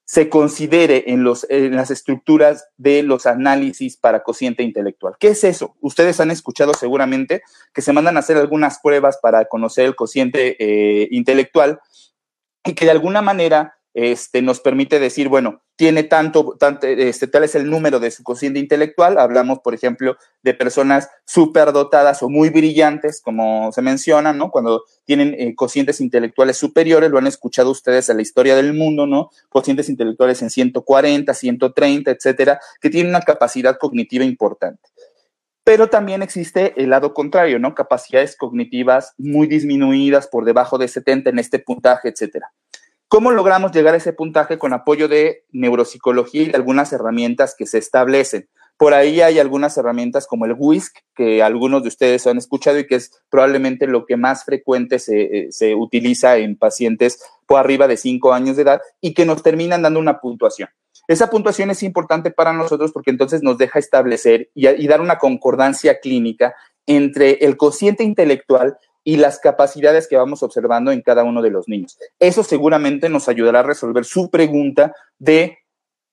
se 0.06 0.28
considere 0.28 1.04
en, 1.08 1.24
las 1.24 1.90
estructuras 1.90 2.68
de 2.76 3.02
los 3.02 3.26
análisis 3.26 3.96
para 3.96 4.22
cociente 4.22 4.62
intelectual. 4.62 5.14
¿Qué 5.18 5.28
es 5.28 5.42
eso? 5.42 5.76
Ustedes 5.80 6.20
han 6.20 6.30
escuchado 6.30 6.74
seguramente 6.74 7.42
que 7.74 7.82
se 7.82 7.92
mandan 7.92 8.16
a 8.16 8.20
hacer 8.20 8.36
algunas 8.36 8.78
pruebas 8.78 9.18
para 9.20 9.46
conocer 9.46 9.84
el 9.84 9.96
cociente 9.96 10.56
eh, 10.60 11.08
intelectual 11.10 11.80
y 12.64 12.74
que 12.74 12.84
de 12.84 12.92
alguna 12.92 13.20
manera 13.20 13.78
este, 13.94 14.42
nos 14.42 14.60
permite 14.60 15.00
decir, 15.00 15.28
bueno, 15.28 15.62
tiene 15.76 16.04
tanto, 16.04 16.56
tanto 16.58 16.86
este, 16.86 17.26
tal 17.26 17.44
es 17.44 17.54
el 17.54 17.68
número 17.68 18.00
de 18.00 18.10
su 18.10 18.22
cociente 18.22 18.58
intelectual. 18.58 19.18
Hablamos, 19.18 19.60
por 19.60 19.74
ejemplo, 19.74 20.16
de 20.42 20.54
personas 20.54 21.10
superdotadas 21.26 22.22
o 22.22 22.30
muy 22.30 22.48
brillantes, 22.48 23.20
como 23.20 23.70
se 23.72 23.82
menciona, 23.82 24.32
¿no? 24.32 24.50
Cuando 24.50 24.84
tienen 25.04 25.34
eh, 25.38 25.54
cocientes 25.54 26.00
intelectuales 26.00 26.56
superiores, 26.56 27.10
lo 27.10 27.18
han 27.18 27.26
escuchado 27.26 27.70
ustedes 27.70 28.08
en 28.08 28.16
la 28.16 28.22
historia 28.22 28.56
del 28.56 28.72
mundo, 28.72 29.06
¿no? 29.06 29.30
Cocientes 29.50 29.90
intelectuales 29.90 30.40
en 30.40 30.48
140, 30.48 31.34
130, 31.34 32.10
etcétera, 32.10 32.58
que 32.80 32.88
tienen 32.88 33.10
una 33.10 33.20
capacidad 33.20 33.76
cognitiva 33.78 34.24
importante. 34.24 34.88
Pero 35.62 35.90
también 35.90 36.22
existe 36.22 36.80
el 36.80 36.90
lado 36.90 37.12
contrario, 37.12 37.58
¿no? 37.58 37.74
Capacidades 37.74 38.36
cognitivas 38.36 39.14
muy 39.18 39.46
disminuidas 39.46 40.26
por 40.28 40.44
debajo 40.44 40.78
de 40.78 40.88
70 40.88 41.30
en 41.30 41.38
este 41.38 41.58
puntaje, 41.58 42.08
etcétera. 42.08 42.52
¿Cómo 43.08 43.30
logramos 43.30 43.70
llegar 43.70 43.94
a 43.94 43.98
ese 43.98 44.12
puntaje 44.12 44.58
con 44.58 44.72
apoyo 44.72 45.06
de 45.06 45.44
neuropsicología 45.52 46.42
y 46.42 46.54
algunas 46.54 46.92
herramientas 46.92 47.54
que 47.56 47.64
se 47.66 47.78
establecen? 47.78 48.48
Por 48.76 48.94
ahí 48.94 49.20
hay 49.20 49.38
algunas 49.38 49.78
herramientas 49.78 50.26
como 50.26 50.44
el 50.44 50.56
WISC, 50.58 50.98
que 51.14 51.40
algunos 51.40 51.82
de 51.82 51.88
ustedes 51.88 52.26
han 52.26 52.36
escuchado 52.36 52.78
y 52.80 52.86
que 52.86 52.96
es 52.96 53.12
probablemente 53.30 53.86
lo 53.86 54.06
que 54.06 54.16
más 54.16 54.44
frecuente 54.44 54.98
se, 54.98 55.48
eh, 55.48 55.74
utiliza 55.76 56.36
en 56.38 56.56
pacientes 56.56 57.22
por 57.46 57.60
arriba 57.60 57.86
de 57.86 57.96
5 57.96 58.32
años 58.32 58.56
de 58.56 58.62
edad 58.62 58.80
y 59.00 59.14
que 59.14 59.24
nos 59.24 59.42
terminan 59.42 59.82
dando 59.82 60.00
una 60.00 60.18
puntuación. 60.18 60.68
Esa 61.06 61.30
puntuación 61.30 61.70
es 61.70 61.84
importante 61.84 62.32
para 62.32 62.52
nosotros 62.52 62.90
porque 62.90 63.12
entonces 63.12 63.40
nos 63.40 63.56
deja 63.56 63.78
establecer 63.78 64.50
y, 64.52 64.66
y 64.66 64.88
dar 64.88 65.00
una 65.00 65.18
concordancia 65.18 66.00
clínica 66.00 66.56
entre 66.86 67.44
el 67.44 67.56
cociente 67.56 68.02
intelectual 68.02 68.76
y 69.06 69.18
las 69.18 69.38
capacidades 69.38 70.08
que 70.08 70.16
vamos 70.16 70.42
observando 70.42 70.90
en 70.90 71.00
cada 71.00 71.22
uno 71.22 71.40
de 71.40 71.50
los 71.50 71.68
niños. 71.68 71.96
Eso 72.18 72.42
seguramente 72.42 73.08
nos 73.08 73.28
ayudará 73.28 73.60
a 73.60 73.62
resolver 73.62 74.04
su 74.04 74.30
pregunta 74.30 74.92
de 75.20 75.58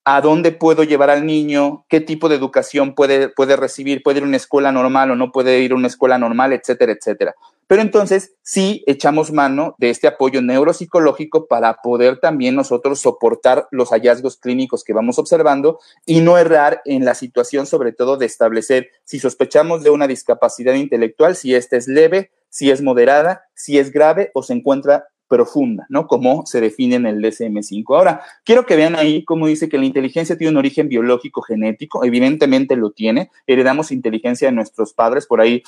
a 0.05 0.21
dónde 0.21 0.51
puedo 0.51 0.83
llevar 0.83 1.09
al 1.09 1.25
niño, 1.25 1.85
qué 1.89 2.01
tipo 2.01 2.29
de 2.29 2.35
educación 2.35 2.93
puede, 2.93 3.29
puede 3.29 3.55
recibir, 3.55 4.03
puede 4.03 4.19
ir 4.19 4.25
a 4.25 4.27
una 4.27 4.37
escuela 4.37 4.71
normal 4.71 5.09
o 5.09 5.15
no 5.15 5.31
puede 5.31 5.61
ir 5.61 5.71
a 5.71 5.75
una 5.75 5.87
escuela 5.87 6.19
normal, 6.19 6.53
etcétera, 6.53 6.91
etcétera. 6.91 7.33
Pero 7.67 7.81
entonces 7.81 8.35
sí 8.41 8.83
echamos 8.87 9.31
mano 9.31 9.75
de 9.77 9.89
este 9.89 10.07
apoyo 10.07 10.41
neuropsicológico 10.41 11.47
para 11.47 11.75
poder 11.83 12.19
también 12.19 12.55
nosotros 12.55 12.99
soportar 12.99 13.67
los 13.71 13.89
hallazgos 13.89 14.37
clínicos 14.37 14.83
que 14.83 14.93
vamos 14.93 15.19
observando 15.19 15.79
y 16.05 16.21
no 16.21 16.37
errar 16.37 16.81
en 16.85 17.05
la 17.05 17.15
situación, 17.15 17.65
sobre 17.65 17.93
todo 17.93 18.17
de 18.17 18.25
establecer 18.25 18.89
si 19.03 19.19
sospechamos 19.19 19.83
de 19.83 19.89
una 19.89 20.07
discapacidad 20.07 20.73
intelectual, 20.73 21.35
si 21.35 21.55
esta 21.55 21.77
es 21.77 21.87
leve, 21.87 22.31
si 22.49 22.69
es 22.69 22.81
moderada, 22.81 23.45
si 23.55 23.79
es 23.79 23.91
grave 23.91 24.31
o 24.33 24.43
se 24.43 24.53
encuentra 24.53 25.07
profunda, 25.27 25.87
¿no? 25.89 26.05
Como 26.05 26.45
se 26.45 26.61
define 26.61 26.95
en 26.95 27.07
el 27.07 27.19
DSM-5. 27.19 27.85
Ahora, 27.97 28.21
quiero 28.45 28.67
que 28.67 28.75
vean 28.75 28.95
ahí 28.95 29.23
cómo 29.23 29.47
dice 29.47 29.67
que 29.67 29.79
la 29.79 29.85
inteligencia 29.85 30.37
tiene 30.37 30.51
un 30.51 30.57
origen 30.57 30.89
biológico 30.89 31.41
genético, 31.41 32.05
evidentemente 32.05 32.75
lo 32.75 32.91
tiene, 32.91 33.31
heredamos 33.47 33.91
inteligencia 33.91 34.49
de 34.49 34.51
nuestros 34.51 34.93
padres, 34.93 35.25
por 35.25 35.41
ahí 35.41 35.63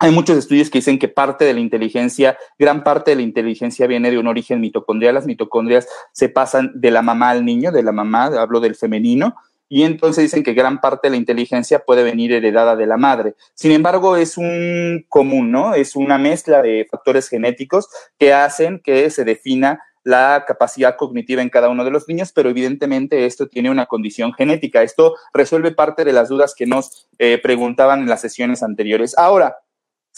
hay 0.00 0.12
muchos 0.12 0.38
estudios 0.38 0.70
que 0.70 0.78
dicen 0.78 0.98
que 0.98 1.08
parte 1.08 1.44
de 1.44 1.54
la 1.54 1.60
inteligencia, 1.60 2.38
gran 2.58 2.84
parte 2.84 3.10
de 3.10 3.16
la 3.16 3.22
inteligencia 3.22 3.86
viene 3.88 4.10
de 4.10 4.18
un 4.18 4.28
origen 4.28 4.60
mitocondrial. 4.60 5.14
Las 5.14 5.26
mitocondrias 5.26 5.88
se 6.12 6.28
pasan 6.28 6.70
de 6.74 6.92
la 6.92 7.02
mamá 7.02 7.30
al 7.30 7.44
niño, 7.44 7.72
de 7.72 7.82
la 7.82 7.90
mamá, 7.90 8.26
hablo 8.26 8.60
del 8.60 8.76
femenino, 8.76 9.34
y 9.68 9.82
entonces 9.82 10.22
dicen 10.22 10.44
que 10.44 10.54
gran 10.54 10.80
parte 10.80 11.08
de 11.08 11.10
la 11.10 11.16
inteligencia 11.16 11.80
puede 11.80 12.04
venir 12.04 12.32
heredada 12.32 12.76
de 12.76 12.86
la 12.86 12.96
madre. 12.96 13.34
Sin 13.54 13.72
embargo, 13.72 14.16
es 14.16 14.38
un 14.38 15.04
común, 15.08 15.50
¿no? 15.50 15.74
Es 15.74 15.96
una 15.96 16.16
mezcla 16.16 16.62
de 16.62 16.86
factores 16.88 17.28
genéticos 17.28 17.88
que 18.18 18.32
hacen 18.32 18.80
que 18.82 19.10
se 19.10 19.24
defina 19.24 19.82
la 20.04 20.44
capacidad 20.46 20.96
cognitiva 20.96 21.42
en 21.42 21.50
cada 21.50 21.68
uno 21.68 21.84
de 21.84 21.90
los 21.90 22.08
niños, 22.08 22.32
pero 22.32 22.48
evidentemente 22.48 23.26
esto 23.26 23.48
tiene 23.48 23.68
una 23.68 23.86
condición 23.86 24.32
genética. 24.32 24.82
Esto 24.82 25.16
resuelve 25.34 25.72
parte 25.72 26.04
de 26.04 26.12
las 26.12 26.28
dudas 26.30 26.54
que 26.56 26.66
nos 26.66 27.08
eh, 27.18 27.38
preguntaban 27.42 28.00
en 28.00 28.08
las 28.08 28.22
sesiones 28.22 28.62
anteriores. 28.62 29.18
Ahora, 29.18 29.56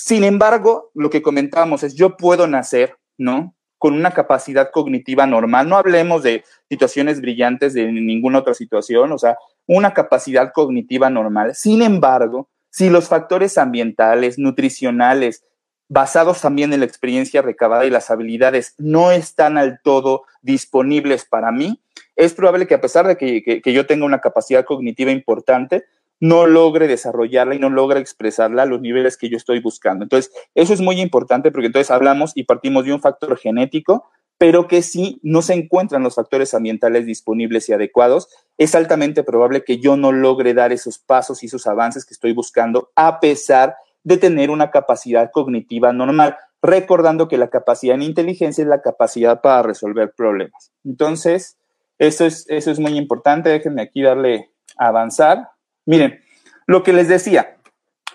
sin 0.04 0.24
embargo, 0.24 0.90
lo 0.94 1.10
que 1.10 1.22
comentábamos 1.22 1.82
es, 1.82 1.94
yo 1.94 2.16
puedo 2.16 2.46
nacer, 2.46 2.96
¿no? 3.18 3.54
con 3.80 3.94
una 3.94 4.10
capacidad 4.10 4.70
cognitiva 4.70 5.26
normal. 5.26 5.66
No 5.66 5.78
hablemos 5.78 6.22
de 6.22 6.44
situaciones 6.68 7.22
brillantes 7.22 7.72
de 7.72 7.90
ninguna 7.90 8.40
otra 8.40 8.52
situación, 8.52 9.10
o 9.10 9.16
sea, 9.16 9.38
una 9.66 9.94
capacidad 9.94 10.52
cognitiva 10.52 11.08
normal. 11.08 11.54
Sin 11.54 11.80
embargo, 11.80 12.50
si 12.70 12.90
los 12.90 13.08
factores 13.08 13.56
ambientales, 13.56 14.38
nutricionales, 14.38 15.44
basados 15.88 16.42
también 16.42 16.74
en 16.74 16.80
la 16.80 16.86
experiencia 16.86 17.40
recabada 17.40 17.86
y 17.86 17.90
las 17.90 18.10
habilidades 18.10 18.74
no 18.76 19.12
están 19.12 19.56
al 19.56 19.80
todo 19.82 20.24
disponibles 20.42 21.24
para 21.24 21.50
mí, 21.50 21.80
es 22.16 22.34
probable 22.34 22.66
que 22.66 22.74
a 22.74 22.82
pesar 22.82 23.06
de 23.06 23.16
que, 23.16 23.62
que 23.62 23.72
yo 23.72 23.86
tenga 23.86 24.04
una 24.04 24.20
capacidad 24.20 24.66
cognitiva 24.66 25.10
importante, 25.10 25.84
no 26.20 26.46
logre 26.46 26.86
desarrollarla 26.86 27.54
y 27.54 27.58
no 27.58 27.70
logre 27.70 27.98
expresarla 27.98 28.62
a 28.62 28.66
los 28.66 28.80
niveles 28.80 29.16
que 29.16 29.30
yo 29.30 29.36
estoy 29.36 29.60
buscando. 29.60 30.04
Entonces, 30.04 30.32
eso 30.54 30.74
es 30.74 30.80
muy 30.80 31.00
importante 31.00 31.50
porque 31.50 31.66
entonces 31.66 31.90
hablamos 31.90 32.32
y 32.34 32.44
partimos 32.44 32.84
de 32.84 32.92
un 32.92 33.00
factor 33.00 33.36
genético, 33.38 34.10
pero 34.38 34.68
que 34.68 34.82
si 34.82 35.18
no 35.22 35.42
se 35.42 35.54
encuentran 35.54 36.02
los 36.02 36.14
factores 36.14 36.54
ambientales 36.54 37.06
disponibles 37.06 37.68
y 37.68 37.72
adecuados, 37.72 38.28
es 38.58 38.74
altamente 38.74 39.22
probable 39.22 39.64
que 39.64 39.78
yo 39.78 39.96
no 39.96 40.12
logre 40.12 40.54
dar 40.54 40.72
esos 40.72 40.98
pasos 40.98 41.42
y 41.42 41.46
esos 41.46 41.66
avances 41.66 42.04
que 42.04 42.14
estoy 42.14 42.32
buscando 42.32 42.90
a 42.96 43.20
pesar 43.20 43.76
de 44.02 44.16
tener 44.16 44.50
una 44.50 44.70
capacidad 44.70 45.30
cognitiva 45.30 45.92
normal, 45.92 46.36
recordando 46.62 47.28
que 47.28 47.38
la 47.38 47.48
capacidad 47.48 47.94
en 47.94 48.02
inteligencia 48.02 48.62
es 48.62 48.68
la 48.68 48.82
capacidad 48.82 49.40
para 49.40 49.62
resolver 49.62 50.12
problemas. 50.16 50.72
Entonces, 50.84 51.58
eso 51.98 52.24
es, 52.24 52.46
eso 52.48 52.70
es 52.70 52.78
muy 52.78 52.96
importante. 52.96 53.50
Déjenme 53.50 53.82
aquí 53.82 54.02
darle 54.02 54.50
avanzar. 54.78 55.50
Miren, 55.90 56.20
lo 56.68 56.84
que 56.84 56.92
les 56.92 57.08
decía, 57.08 57.56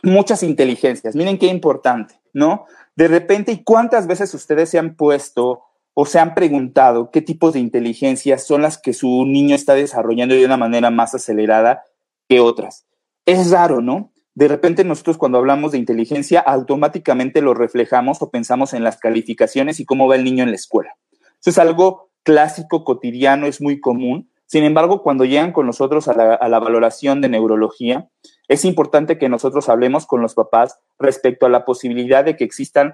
muchas 0.01 0.43
inteligencias, 0.43 1.13
miren 1.13 1.37
qué 1.37 1.47
importante, 1.47 2.21
¿no? 2.31 2.67
De 2.95 3.09
repente, 3.09 3.51
¿y 3.51 3.63
cuántas 3.65 4.07
veces 4.07 4.33
ustedes 4.33 4.69
se 4.69 4.79
han 4.79 4.95
puesto 4.95 5.63
o 5.93 6.05
se 6.05 6.19
han 6.19 6.35
preguntado 6.35 7.11
qué 7.11 7.21
tipos 7.21 7.51
de 7.51 7.59
inteligencias 7.59 8.47
son 8.47 8.61
las 8.61 8.77
que 8.77 8.93
su 8.93 9.25
niño 9.25 9.55
está 9.55 9.73
desarrollando 9.73 10.35
de 10.35 10.45
una 10.45 10.55
manera 10.55 10.89
más 10.89 11.15
acelerada 11.15 11.83
que 12.29 12.39
otras? 12.39 12.85
Es 13.25 13.51
raro, 13.51 13.81
¿no? 13.81 14.13
De 14.35 14.47
repente 14.47 14.85
nosotros 14.85 15.17
cuando 15.17 15.37
hablamos 15.37 15.73
de 15.73 15.77
inteligencia 15.77 16.39
automáticamente 16.39 17.41
lo 17.41 17.53
reflejamos 17.53 18.21
o 18.21 18.31
pensamos 18.31 18.73
en 18.73 18.85
las 18.85 18.95
calificaciones 18.95 19.81
y 19.81 19.85
cómo 19.85 20.07
va 20.07 20.15
el 20.15 20.23
niño 20.23 20.45
en 20.45 20.51
la 20.51 20.55
escuela. 20.55 20.95
Eso 21.41 21.49
es 21.49 21.57
algo 21.57 22.09
clásico, 22.23 22.85
cotidiano, 22.85 23.47
es 23.47 23.59
muy 23.59 23.81
común, 23.81 24.29
sin 24.47 24.63
embargo, 24.63 25.01
cuando 25.01 25.25
llegan 25.25 25.51
con 25.51 25.65
nosotros 25.65 26.07
a 26.07 26.13
la, 26.13 26.59
valoración 26.59 27.21
de 27.21 27.29
neurología, 27.29 28.09
es 28.47 28.63
importante 28.63 29.17
que 29.17 29.29
nosotros 29.29 29.69
hablemos 29.69 30.05
con 30.05 30.21
los 30.21 30.35
papás 30.35 30.79
respecto 30.99 31.45
a 31.45 31.49
la 31.49 31.65
posibilidad 31.65 32.23
de 32.23 32.35
que 32.35 32.43
existan 32.43 32.93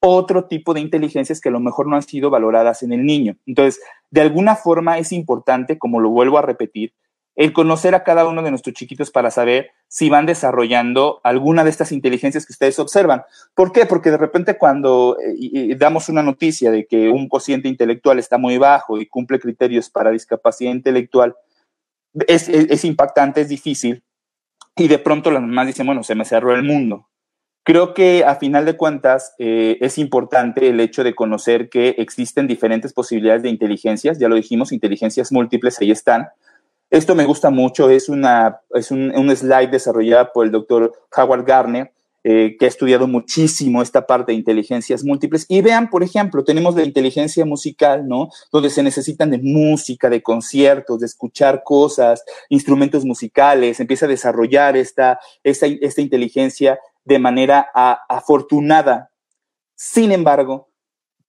otro 0.00 0.46
tipo 0.46 0.74
de 0.74 0.80
inteligencias 0.80 1.40
que 1.40 1.48
a 1.48 1.52
lo 1.52 1.60
mejor 1.60 1.86
no 1.86 1.96
han 1.96 2.02
sido 2.02 2.30
valoradas 2.30 2.82
en 2.82 2.92
el 2.92 3.04
niño. 3.04 3.36
Entonces, 3.46 3.82
de 4.10 4.20
alguna 4.20 4.56
forma 4.56 4.98
es 4.98 5.12
importante, 5.12 5.78
como 5.78 6.00
lo 6.00 6.10
vuelvo 6.10 6.38
a 6.38 6.42
repetir, 6.42 6.92
el 7.36 7.52
conocer 7.52 7.94
a 7.94 8.04
cada 8.04 8.26
uno 8.26 8.42
de 8.42 8.50
nuestros 8.50 8.74
chiquitos 8.74 9.10
para 9.10 9.30
saber 9.30 9.70
si 9.88 10.08
van 10.10 10.26
desarrollando 10.26 11.20
alguna 11.22 11.64
de 11.64 11.70
estas 11.70 11.92
inteligencias 11.92 12.44
que 12.44 12.52
ustedes 12.52 12.78
observan. 12.78 13.22
¿Por 13.54 13.72
qué? 13.72 13.86
Porque 13.86 14.10
de 14.10 14.18
repente 14.18 14.58
cuando 14.58 15.16
eh, 15.20 15.74
damos 15.76 16.08
una 16.08 16.22
noticia 16.22 16.70
de 16.70 16.86
que 16.86 17.08
un 17.08 17.28
cociente 17.28 17.68
intelectual 17.68 18.18
está 18.18 18.36
muy 18.38 18.58
bajo 18.58 18.98
y 18.98 19.06
cumple 19.06 19.38
criterios 19.40 19.90
para 19.90 20.10
discapacidad 20.10 20.72
intelectual, 20.72 21.34
es, 22.26 22.84
impactante, 22.84 23.40
es 23.40 23.48
difícil, 23.48 24.02
y 24.76 24.88
de 24.88 24.98
pronto 24.98 25.30
las 25.30 25.42
mamás 25.42 25.68
dicen, 25.68 25.86
bueno, 25.86 26.02
se 26.02 26.14
me 26.14 26.24
cerró 26.24 26.54
el 26.54 26.62
mundo. 26.62 27.08
Creo 27.62 27.94
que 27.94 28.24
a 28.24 28.36
final 28.36 28.64
de 28.64 28.76
cuentas 28.76 29.34
eh, 29.38 29.76
es 29.80 29.98
importante 29.98 30.68
el 30.68 30.80
hecho 30.80 31.04
de 31.04 31.14
conocer 31.14 31.68
que 31.68 31.90
existen 31.98 32.46
diferentes 32.46 32.92
posibilidades 32.92 33.42
de 33.42 33.50
inteligencias, 33.50 34.18
ya 34.18 34.28
lo 34.28 34.34
dijimos, 34.34 34.72
inteligencias 34.72 35.30
múltiples, 35.30 35.78
ahí 35.80 35.90
están, 35.90 36.28
esto 36.90 37.14
me 37.14 37.24
gusta 37.24 37.50
mucho, 37.50 37.88
es, 37.88 38.08
una, 38.08 38.60
es 38.70 38.90
un, 38.90 39.36
slide 39.36 39.70
desarrollado 39.70 40.30
por 40.34 40.44
el 40.44 40.52
doctor 40.52 40.92
Howard 41.16 41.44
Garner, 41.44 41.92
eh, 42.22 42.56
que 42.58 42.66
ha 42.66 42.68
estudiado 42.68 43.06
muchísimo 43.06 43.80
esta 43.80 44.06
parte 44.06 44.32
de 44.32 44.38
inteligencias 44.38 45.04
múltiples. 45.04 45.46
Y 45.48 45.62
vean, 45.62 45.88
por 45.88 46.02
ejemplo, 46.02 46.44
tenemos 46.44 46.74
la 46.74 46.84
inteligencia 46.84 47.46
musical, 47.46 48.06
¿no? 48.06 48.28
Donde 48.52 48.68
se 48.68 48.82
necesitan 48.82 49.30
de 49.30 49.38
música, 49.38 50.10
de 50.10 50.22
conciertos, 50.22 51.00
de 51.00 51.06
escuchar 51.06 51.62
cosas, 51.64 52.22
instrumentos 52.50 53.04
musicales, 53.06 53.80
empieza 53.80 54.04
a 54.04 54.10
desarrollar 54.10 54.76
esta, 54.76 55.18
esta, 55.44 55.66
esta 55.66 56.02
inteligencia 56.02 56.78
de 57.04 57.18
manera 57.18 57.70
afortunada. 58.08 59.10
Sin 59.74 60.12
embargo, 60.12 60.68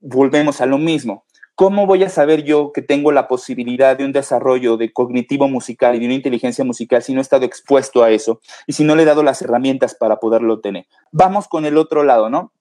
volvemos 0.02 0.60
a 0.60 0.66
lo 0.66 0.78
mismo. 0.78 1.26
¿Cómo 1.62 1.86
voy 1.86 2.04
a 2.04 2.10
saber 2.10 2.44
yo 2.44 2.72
que 2.74 2.82
tengo 2.82 3.12
la 3.12 3.28
posibilidad 3.28 3.96
de 3.96 4.04
un 4.04 4.12
desarrollo 4.12 4.78
de 4.78 4.92
cognitivo 4.92 5.48
musical 5.48 5.94
y 5.94 6.00
de 6.00 6.06
una 6.08 6.16
inteligencia 6.16 6.66
musical 6.66 7.04
si 7.04 7.14
no 7.14 7.20
he 7.20 7.22
estado 7.22 7.46
expuesto 7.46 8.02
a 8.02 8.10
eso 8.10 8.42
y 8.66 8.74
si 8.74 8.84
no 8.84 8.96
le 8.96 9.04
he 9.04 9.06
dado 9.06 9.22
las 9.22 9.44
herramientas 9.44 9.94
para 9.94 10.16
poderlo 10.16 10.60
tener? 10.60 10.88
Vamos 11.12 11.48
con 11.48 11.66
el 11.66 11.78
otro 11.78 12.02
lado, 12.02 12.32
¿no? 12.32 12.52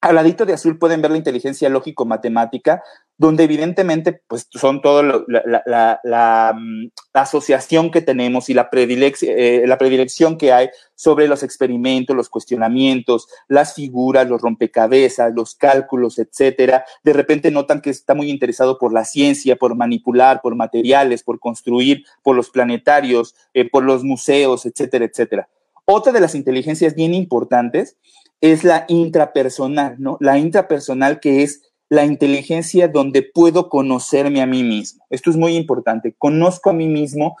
Al 0.00 0.14
ladito 0.14 0.46
de 0.46 0.54
azul 0.54 0.78
pueden 0.78 1.02
ver 1.02 1.10
la 1.10 1.18
inteligencia 1.18 1.68
lógico-matemática, 1.68 2.82
donde 3.18 3.44
evidentemente 3.44 4.20
pues 4.26 4.46
son 4.50 4.82
todo 4.82 5.02
la, 5.02 6.54
mm, 6.54 6.88
asociación 7.14 7.90
que 7.90 8.02
tenemos 8.02 8.50
y 8.50 8.54
la, 8.54 8.68
eh, 8.72 9.64
la 9.66 9.78
predilección 9.78 10.36
que 10.36 10.52
hay 10.52 10.68
sobre 10.94 11.26
los 11.28 11.42
experimentos, 11.42 12.14
los 12.14 12.28
cuestionamientos, 12.28 13.28
las 13.48 13.74
figuras, 13.74 14.28
los 14.28 14.42
rompecabezas, 14.42 15.32
los 15.34 15.54
cálculos, 15.54 16.18
etcétera. 16.18 16.84
De 17.02 17.12
repente 17.14 17.50
notan 17.50 17.80
que 17.80 17.90
está 17.90 18.14
muy 18.14 18.30
interesado 18.30 18.78
por 18.78 18.92
la 18.92 19.04
ciencia, 19.04 19.56
por 19.56 19.74
manipular, 19.76 20.42
por 20.42 20.54
materiales, 20.54 21.22
por 21.22 21.40
construir, 21.40 22.04
por 22.22 22.36
los 22.36 22.50
planetarios, 22.50 23.34
eh, 23.54 23.68
por 23.68 23.84
los 23.84 24.04
museos, 24.04 24.66
etcétera, 24.66 25.06
etcétera. 25.06 25.48
Otra 25.86 26.12
de 26.12 26.20
las 26.20 26.34
inteligencias 26.34 26.94
bien 26.94 27.14
importantes 27.14 27.96
es 28.40 28.64
la 28.64 28.84
intrapersonal, 28.88 29.96
¿no? 29.98 30.18
La 30.20 30.36
intrapersonal 30.36 31.20
que 31.20 31.42
es 31.42 31.62
la 31.88 32.04
inteligencia 32.04 32.88
donde 32.88 33.22
puedo 33.22 33.68
conocerme 33.68 34.42
a 34.42 34.46
mí 34.46 34.62
mismo. 34.62 35.04
Esto 35.10 35.30
es 35.30 35.36
muy 35.36 35.56
importante. 35.56 36.14
Conozco 36.18 36.70
a 36.70 36.72
mí 36.72 36.88
mismo, 36.88 37.36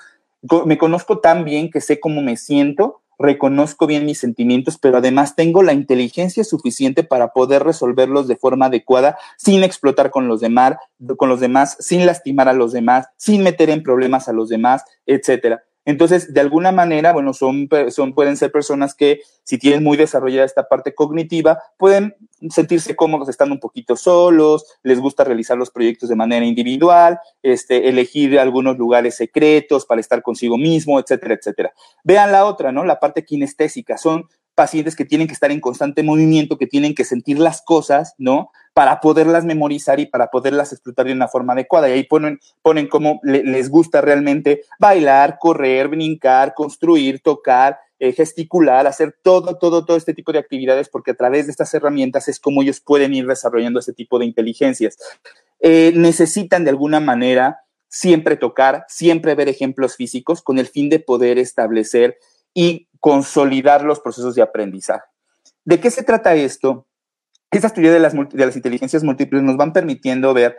me 0.64 0.78
conozco 0.78 1.18
tan 1.18 1.44
bien 1.44 1.70
que 1.70 1.80
sé 1.80 1.98
cómo 1.98 2.22
me 2.22 2.36
siento, 2.36 3.02
reconozco 3.18 3.86
bien 3.86 4.04
mis 4.04 4.18
sentimientos, 4.18 4.78
pero 4.78 4.98
además 4.98 5.36
tengo 5.36 5.62
la 5.62 5.72
inteligencia 5.72 6.44
suficiente 6.44 7.02
para 7.02 7.32
poder 7.32 7.64
resolverlos 7.64 8.28
de 8.28 8.36
forma 8.36 8.66
adecuada 8.66 9.18
sin 9.36 9.64
explotar 9.64 10.10
con 10.10 10.28
los 10.28 10.40
demás, 10.40 10.76
con 11.16 11.28
los 11.28 11.40
demás, 11.40 11.76
sin 11.80 12.06
lastimar 12.06 12.48
a 12.48 12.52
los 12.52 12.72
demás, 12.72 13.06
sin 13.16 13.42
meter 13.42 13.70
en 13.70 13.82
problemas 13.82 14.28
a 14.28 14.32
los 14.32 14.48
demás, 14.48 14.84
etcétera. 15.06 15.64
Entonces, 15.86 16.34
de 16.34 16.40
alguna 16.40 16.72
manera, 16.72 17.12
bueno, 17.12 17.32
son, 17.32 17.68
son, 17.88 18.12
pueden 18.12 18.36
ser 18.36 18.52
personas 18.52 18.94
que, 18.94 19.20
si 19.44 19.56
tienen 19.56 19.84
muy 19.84 19.96
desarrollada 19.96 20.44
esta 20.44 20.68
parte 20.68 20.94
cognitiva, 20.94 21.62
pueden 21.78 22.14
sentirse 22.50 22.96
cómodos 22.96 23.28
estando 23.28 23.54
un 23.54 23.60
poquito 23.60 23.96
solos, 23.96 24.66
les 24.82 24.98
gusta 24.98 25.22
realizar 25.22 25.56
los 25.56 25.70
proyectos 25.70 26.08
de 26.08 26.16
manera 26.16 26.44
individual, 26.44 27.18
este, 27.42 27.88
elegir 27.88 28.38
algunos 28.38 28.76
lugares 28.76 29.16
secretos 29.16 29.86
para 29.86 30.00
estar 30.00 30.22
consigo 30.22 30.58
mismo, 30.58 30.98
etcétera, 30.98 31.34
etcétera. 31.34 31.72
Vean 32.02 32.32
la 32.32 32.44
otra, 32.44 32.72
¿no? 32.72 32.84
La 32.84 32.98
parte 32.98 33.24
kinestésica. 33.24 33.96
Son 33.96 34.28
pacientes 34.56 34.96
que 34.96 35.04
tienen 35.04 35.28
que 35.28 35.34
estar 35.34 35.52
en 35.52 35.60
constante 35.60 36.02
movimiento, 36.02 36.58
que 36.58 36.66
tienen 36.66 36.94
que 36.94 37.04
sentir 37.04 37.38
las 37.38 37.62
cosas, 37.62 38.14
¿no? 38.18 38.50
Para 38.74 39.00
poderlas 39.00 39.44
memorizar 39.44 40.00
y 40.00 40.06
para 40.06 40.28
poderlas 40.28 40.72
explotar 40.72 41.06
de 41.06 41.12
una 41.12 41.28
forma 41.28 41.52
adecuada. 41.52 41.88
Y 41.88 41.92
ahí 41.92 42.04
ponen, 42.04 42.40
ponen 42.62 42.88
cómo 42.88 43.20
les 43.22 43.68
gusta 43.68 44.00
realmente 44.00 44.62
bailar, 44.80 45.38
correr, 45.38 45.88
brincar, 45.88 46.54
construir, 46.54 47.20
tocar, 47.20 47.78
eh, 47.98 48.12
gesticular, 48.12 48.86
hacer 48.86 49.14
todo, 49.22 49.56
todo, 49.58 49.84
todo 49.84 49.96
este 49.96 50.14
tipo 50.14 50.32
de 50.32 50.38
actividades, 50.38 50.88
porque 50.88 51.12
a 51.12 51.14
través 51.14 51.46
de 51.46 51.52
estas 51.52 51.72
herramientas 51.74 52.26
es 52.28 52.40
como 52.40 52.62
ellos 52.62 52.80
pueden 52.80 53.14
ir 53.14 53.26
desarrollando 53.26 53.80
ese 53.80 53.92
tipo 53.92 54.18
de 54.18 54.24
inteligencias. 54.24 54.98
Eh, 55.60 55.92
necesitan 55.94 56.64
de 56.64 56.70
alguna 56.70 56.98
manera 56.98 57.60
siempre 57.88 58.36
tocar, 58.36 58.86
siempre 58.88 59.34
ver 59.34 59.48
ejemplos 59.48 59.96
físicos 59.96 60.42
con 60.42 60.58
el 60.58 60.66
fin 60.66 60.88
de 60.88 60.98
poder 60.98 61.38
establecer 61.38 62.18
y 62.56 62.88
consolidar 63.00 63.84
los 63.84 64.00
procesos 64.00 64.34
de 64.34 64.40
aprendizaje. 64.40 65.04
¿De 65.62 65.78
qué 65.78 65.90
se 65.90 66.02
trata 66.02 66.34
esto? 66.34 66.86
Esta 67.50 67.68
teoría 67.68 67.92
de 67.92 68.00
las, 68.00 68.14
de 68.14 68.46
las 68.46 68.56
inteligencias 68.56 69.04
múltiples 69.04 69.42
nos 69.42 69.58
van 69.58 69.74
permitiendo 69.74 70.32
ver 70.32 70.56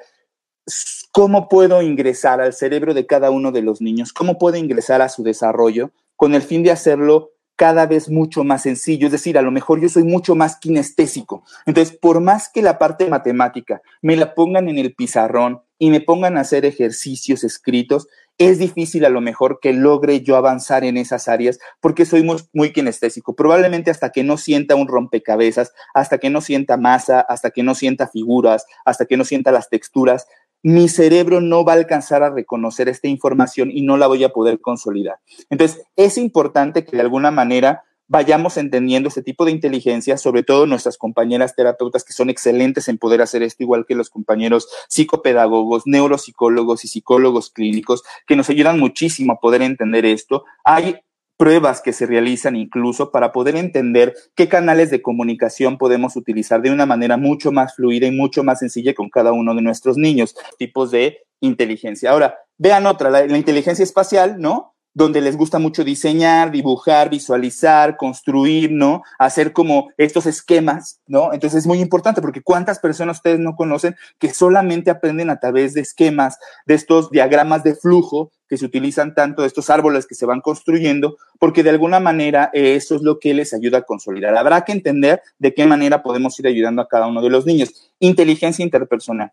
cómo 1.12 1.50
puedo 1.50 1.82
ingresar 1.82 2.40
al 2.40 2.54
cerebro 2.54 2.94
de 2.94 3.08
cada 3.08 3.32
uno 3.32 3.52
de 3.52 3.64
los 3.64 3.82
niños, 3.82 4.14
cómo 4.14 4.38
puedo 4.38 4.58
ingresar 4.58 5.02
a 5.02 5.10
su 5.10 5.24
desarrollo 5.24 5.92
con 6.16 6.36
el 6.36 6.44
fin 6.44 6.62
de 6.62 6.70
hacerlo 6.70 7.32
cada 7.56 7.88
vez 7.88 8.10
mucho 8.10 8.44
más 8.44 8.62
sencillo. 8.62 9.08
Es 9.08 9.12
decir, 9.12 9.36
a 9.40 9.42
lo 9.42 9.50
mejor 9.50 9.82
yo 9.82 9.90
soy 9.90 10.04
mucho 10.04 10.36
más 10.36 10.58
kinestésico. 10.58 11.44
Entonces, 11.66 11.98
por 11.98 12.22
más 12.22 12.50
que 12.54 12.62
la 12.62 12.78
parte 12.78 13.10
matemática 13.10 13.82
me 14.04 14.16
la 14.16 14.36
pongan 14.36 14.70
en 14.70 14.78
el 14.78 14.94
pizarrón 14.94 15.62
y 15.80 15.90
me 15.90 16.00
pongan 16.00 16.38
a 16.38 16.42
hacer 16.42 16.64
ejercicios 16.64 17.44
escritos, 17.44 18.08
es 18.38 18.60
difícil 18.60 19.06
a 19.06 19.10
lo 19.10 19.22
mejor 19.22 19.60
que 19.62 19.74
logre 19.74 20.22
yo 20.22 20.36
avanzar 20.36 20.84
en 20.84 20.98
esas 20.98 21.28
áreas 21.28 21.60
porque 21.82 22.06
soy 22.06 22.24
muy, 22.54 22.72
kinestésico. 22.72 23.36
Probablemente 23.36 23.90
hasta 23.90 24.12
que 24.12 24.24
no 24.24 24.38
sienta 24.38 24.76
un 24.76 24.88
rompecabezas, 24.88 25.74
hasta 25.94 26.18
que 26.20 26.30
no 26.30 26.42
sienta 26.42 26.78
masa, 26.78 27.22
hasta 27.22 27.52
que 27.52 27.64
no 27.64 27.74
sienta 27.74 28.08
figuras, 28.08 28.66
hasta 28.86 29.06
que 29.06 29.18
no 29.18 29.26
sienta 29.26 29.52
las 29.52 29.70
texturas, 29.70 30.28
mi 30.64 30.90
cerebro 30.90 31.40
no 31.42 31.64
va 31.64 31.74
a 31.74 31.78
alcanzar 31.78 32.24
a 32.24 32.30
reconocer 32.30 32.90
esta 32.90 33.08
información 33.08 33.72
y 33.72 33.82
no 33.82 33.98
la 33.98 34.08
voy 34.08 34.24
a 34.24 34.30
poder 34.30 34.60
consolidar. 34.60 35.20
Entonces, 35.50 35.84
es 35.96 36.18
importante 36.18 36.84
que 36.84 36.98
de 36.98 37.04
alguna 37.04 37.32
manera 37.32 37.84
vayamos 38.08 38.58
entendiendo 38.58 39.10
este 39.10 39.22
tipo 39.22 39.46
de 39.46 39.52
inteligencia, 39.52 40.18
sobre 40.18 40.44
todo 40.44 40.66
nuestras 40.66 40.98
compañeras 40.98 41.56
terapeutas 41.56 42.04
que 42.04 42.14
son 42.14 42.30
excelentes 42.30 42.88
en 42.88 42.98
poder 42.98 43.22
hacer 43.22 43.44
esto, 43.44 43.64
igual 43.64 43.86
que 43.86 43.96
los 43.96 44.10
compañeros 44.10 44.68
psicopedagogos, 44.88 45.84
neuropsicólogos 45.86 46.86
y 46.86 46.88
psicólogos 46.88 47.50
clínicos, 47.50 48.04
que 48.26 48.36
nos 48.36 48.50
ayudan 48.50 48.80
muchísimo 48.80 49.34
a 49.34 49.40
poder 49.40 49.62
entender 49.62 50.06
esto. 50.06 50.46
Hay 50.64 51.00
pruebas 51.38 51.82
que 51.82 51.94
se 51.94 52.08
realizan 52.08 52.56
incluso 52.56 53.12
para 53.12 53.32
poder 53.32 53.56
entender 53.56 54.16
qué 54.36 54.50
canales 54.50 54.90
de 54.90 55.02
comunicación 55.04 55.78
podemos 55.78 56.16
utilizar 56.16 56.62
de 56.62 56.72
una 56.72 56.88
manera 56.88 57.16
mucho 57.16 57.52
más 57.52 57.76
fluida 57.76 58.08
y 58.08 58.12
mucho 58.12 58.44
más 58.44 58.60
sencilla 58.60 58.96
con 58.96 59.10
cada 59.10 59.32
uno 59.32 59.54
de 59.54 59.62
nuestros 59.62 59.98
niños, 59.98 60.36
tipos 60.58 60.90
de 60.92 61.20
inteligencia. 61.40 62.12
Ahora, 62.12 62.40
vean 62.58 62.88
otra, 62.88 63.12
la, 63.12 63.26
la 63.28 63.38
inteligencia 63.38 63.84
espacial, 63.84 64.40
¿no? 64.40 64.77
Donde 64.98 65.22
les 65.22 65.38
gusta 65.38 65.60
mucho 65.60 65.84
diseñar, 65.84 66.50
dibujar, 66.50 67.12
visualizar, 67.12 67.98
construir, 67.98 68.72
¿no? 68.72 69.04
Hacer 69.20 69.54
como 69.54 69.90
estos 69.96 70.26
esquemas, 70.26 71.02
¿no? 71.06 71.34
Entonces 71.34 71.60
es 71.60 71.68
muy 71.68 71.80
importante 71.82 72.20
porque 72.20 72.42
cuántas 72.42 72.80
personas 72.80 73.18
ustedes 73.18 73.38
no 73.38 73.56
conocen 73.56 73.96
que 74.18 74.34
solamente 74.34 74.90
aprenden 74.90 75.30
a 75.30 75.40
través 75.40 75.76
de 75.76 75.82
esquemas, 75.82 76.40
de 76.66 76.74
estos 76.74 77.12
diagramas 77.12 77.64
de 77.64 77.76
flujo 77.76 78.32
que 78.50 78.58
se 78.58 78.66
utilizan 78.66 79.14
tanto, 79.14 79.44
de 79.44 79.50
estos 79.50 79.70
árboles 79.70 80.08
que 80.08 80.16
se 80.16 80.26
van 80.26 80.42
construyendo, 80.42 81.18
porque 81.38 81.62
de 81.62 81.70
alguna 81.70 82.00
manera 82.00 82.50
eso 82.54 82.96
es 82.96 83.04
lo 83.04 83.20
que 83.20 83.36
les 83.36 83.54
ayuda 83.54 83.78
a 83.78 83.84
consolidar. 83.84 84.36
Habrá 84.36 84.62
que 84.62 84.72
entender 84.72 85.22
de 85.38 85.54
qué 85.54 85.68
manera 85.68 86.02
podemos 86.02 86.40
ir 86.40 86.48
ayudando 86.48 86.82
a 86.82 86.88
cada 86.88 87.06
uno 87.06 87.22
de 87.22 87.30
los 87.30 87.46
niños. 87.46 87.92
Inteligencia 88.00 88.66
interpersonal. 88.66 89.32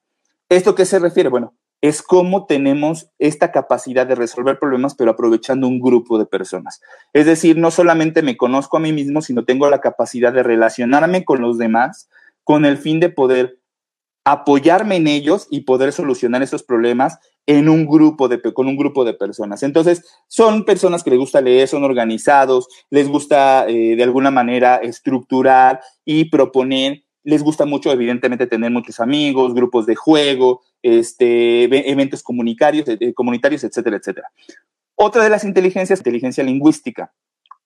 ¿Esto 0.51 0.75
qué 0.75 0.85
se 0.85 0.99
refiere? 0.99 1.31
Bueno, 1.31 1.55
es 1.85 2.01
cómo 2.01 2.47
tenemos 2.47 3.11
esta 3.19 3.53
capacidad 3.53 4.07
de 4.07 4.15
resolver 4.15 4.59
problemas, 4.59 4.95
pero 4.95 5.11
aprovechando 5.11 5.69
un 5.69 5.81
grupo 5.81 6.19
de 6.19 6.25
personas. 6.25 6.81
Es 7.13 7.27
decir, 7.27 7.59
no 7.59 7.71
solamente 7.71 8.23
me 8.23 8.39
conozco 8.39 8.79
a 8.79 8.81
mí 8.81 8.91
mismo, 8.91 9.21
sino 9.21 9.45
tengo 9.45 9.69
la 9.69 9.83
capacidad 9.83 10.33
de 10.33 10.43
relacionarme 10.43 11.27
con 11.27 11.43
los 11.43 11.59
demás 11.59 12.09
con 12.43 12.65
el 12.65 12.79
fin 12.79 13.01
de 13.01 13.11
poder 13.11 13.59
apoyarme 14.25 14.97
en 14.97 15.09
ellos 15.09 15.47
y 15.51 15.61
poder 15.61 15.93
solucionar 15.93 16.43
esos 16.43 16.63
problemas 16.63 17.19
en 17.45 17.69
un 17.69 17.85
grupo 17.85 18.29
de, 18.29 18.41
con 18.41 18.67
un 18.67 18.79
grupo 18.79 19.05
de 19.05 19.13
personas. 19.13 19.63
Entonces, 19.63 20.07
son 20.27 20.65
personas 20.65 21.05
que 21.05 21.11
les 21.11 21.19
gusta 21.19 21.43
leer, 21.43 21.69
son 21.69 21.85
organizados, 21.85 22.67
les 22.89 23.09
gusta 23.09 23.69
eh, 23.69 23.95
de 23.95 24.03
alguna 24.03 24.31
manera 24.31 24.77
estructurar 24.77 25.83
y 26.07 26.31
proponer 26.31 27.05
les 27.25 27.43
gusta 27.43 27.65
mucho, 27.65 27.91
evidentemente, 27.91 28.47
tener 28.47 28.71
muchos 28.71 29.01
amigos, 29.01 29.55
grupos 29.55 29.87
de 29.87 29.97
juego, 29.97 30.63
este, 30.83 31.65
eventos 31.91 32.23
comunitarios, 32.23 32.87
eh, 32.89 33.15
comunitarios, 33.15 33.65
etcétera, 33.65 33.97
etcétera. 33.97 34.29
Otra 34.95 35.25
de 35.25 35.31
las 35.31 35.45
inteligencias, 35.45 36.01
inteligencia 36.01 36.45
lingüística 36.45 37.13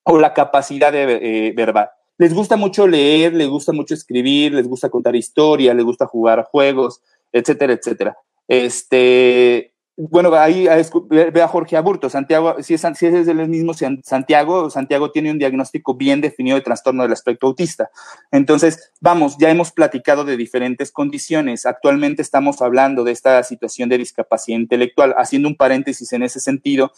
o 0.04 0.18
la 0.18 0.32
capacidad 0.32 0.92
de 0.92 1.48
eh, 1.48 1.52
verbal. 1.52 1.90
Les 2.16 2.32
gusta 2.32 2.56
mucho 2.56 2.86
leer, 2.86 3.34
les 3.34 3.48
gusta 3.48 3.72
mucho 3.72 3.94
escribir, 3.94 4.54
les 4.54 4.66
gusta 4.66 4.88
contar 4.88 5.14
historias, 5.14 5.76
les 5.76 5.84
gusta 5.84 6.06
jugar 6.06 6.44
juegos, 6.44 7.02
etcétera, 7.32 7.74
etcétera. 7.74 8.16
Este, 8.46 9.74
bueno, 10.00 10.32
ahí 10.34 10.68
ve 11.10 11.42
a 11.42 11.48
Jorge 11.48 11.76
Aburto, 11.76 12.08
Santiago, 12.08 12.62
si 12.62 12.74
es, 12.74 12.86
si 12.94 13.06
es 13.06 13.26
el 13.26 13.48
mismo 13.48 13.72
Santiago, 14.04 14.70
Santiago 14.70 15.10
tiene 15.10 15.32
un 15.32 15.40
diagnóstico 15.40 15.96
bien 15.96 16.20
definido 16.20 16.56
de 16.56 16.62
trastorno 16.62 17.02
del 17.02 17.12
aspecto 17.12 17.48
autista. 17.48 17.90
Entonces, 18.30 18.92
vamos, 19.00 19.36
ya 19.38 19.50
hemos 19.50 19.72
platicado 19.72 20.24
de 20.24 20.36
diferentes 20.36 20.92
condiciones. 20.92 21.66
Actualmente 21.66 22.22
estamos 22.22 22.62
hablando 22.62 23.02
de 23.02 23.10
esta 23.10 23.42
situación 23.42 23.88
de 23.88 23.98
discapacidad 23.98 24.60
intelectual. 24.60 25.16
Haciendo 25.18 25.48
un 25.48 25.56
paréntesis 25.56 26.12
en 26.12 26.22
ese 26.22 26.38
sentido, 26.38 26.92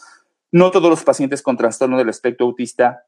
no 0.51 0.69
todos 0.69 0.91
los 0.91 1.03
pacientes 1.03 1.41
con 1.41 1.57
trastorno 1.57 1.97
del 1.97 2.09
aspecto 2.09 2.43
autista 2.43 3.05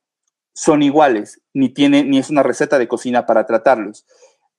son 0.53 0.81
iguales, 0.81 1.41
ni 1.53 1.69
tiene, 1.69 2.03
ni 2.03 2.17
es 2.17 2.31
una 2.31 2.41
receta 2.41 2.79
de 2.79 2.87
cocina 2.87 3.27
para 3.27 3.45
tratarlos. 3.45 4.07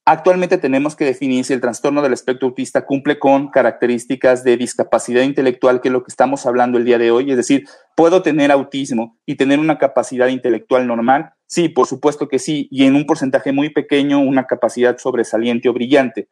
Actualmente 0.06 0.58
tenemos 0.58 0.96
que 0.96 1.06
definir 1.06 1.46
si 1.46 1.54
el 1.54 1.62
trastorno 1.62 2.02
del 2.02 2.12
espectro 2.12 2.48
autista 2.48 2.84
cumple 2.84 3.18
con 3.18 3.48
características 3.48 4.44
de 4.44 4.58
discapacidad 4.58 5.22
intelectual, 5.22 5.80
que 5.80 5.88
es 5.88 5.92
lo 5.92 6.02
que 6.02 6.10
estamos 6.10 6.44
hablando 6.44 6.76
el 6.76 6.84
día 6.84 6.98
de 6.98 7.10
hoy. 7.10 7.30
Es 7.30 7.38
decir, 7.38 7.66
¿puedo 7.96 8.20
tener 8.20 8.52
autismo 8.52 9.16
y 9.24 9.36
tener 9.36 9.58
una 9.58 9.78
capacidad 9.78 10.28
intelectual 10.28 10.86
normal? 10.86 11.32
Sí, 11.46 11.70
por 11.70 11.86
supuesto 11.86 12.28
que 12.28 12.38
sí, 12.38 12.68
y 12.70 12.84
en 12.84 12.96
un 12.96 13.06
porcentaje 13.06 13.52
muy 13.52 13.70
pequeño 13.70 14.20
una 14.20 14.46
capacidad 14.46 14.98
sobresaliente 14.98 15.70
o 15.70 15.72
brillante. 15.72 16.28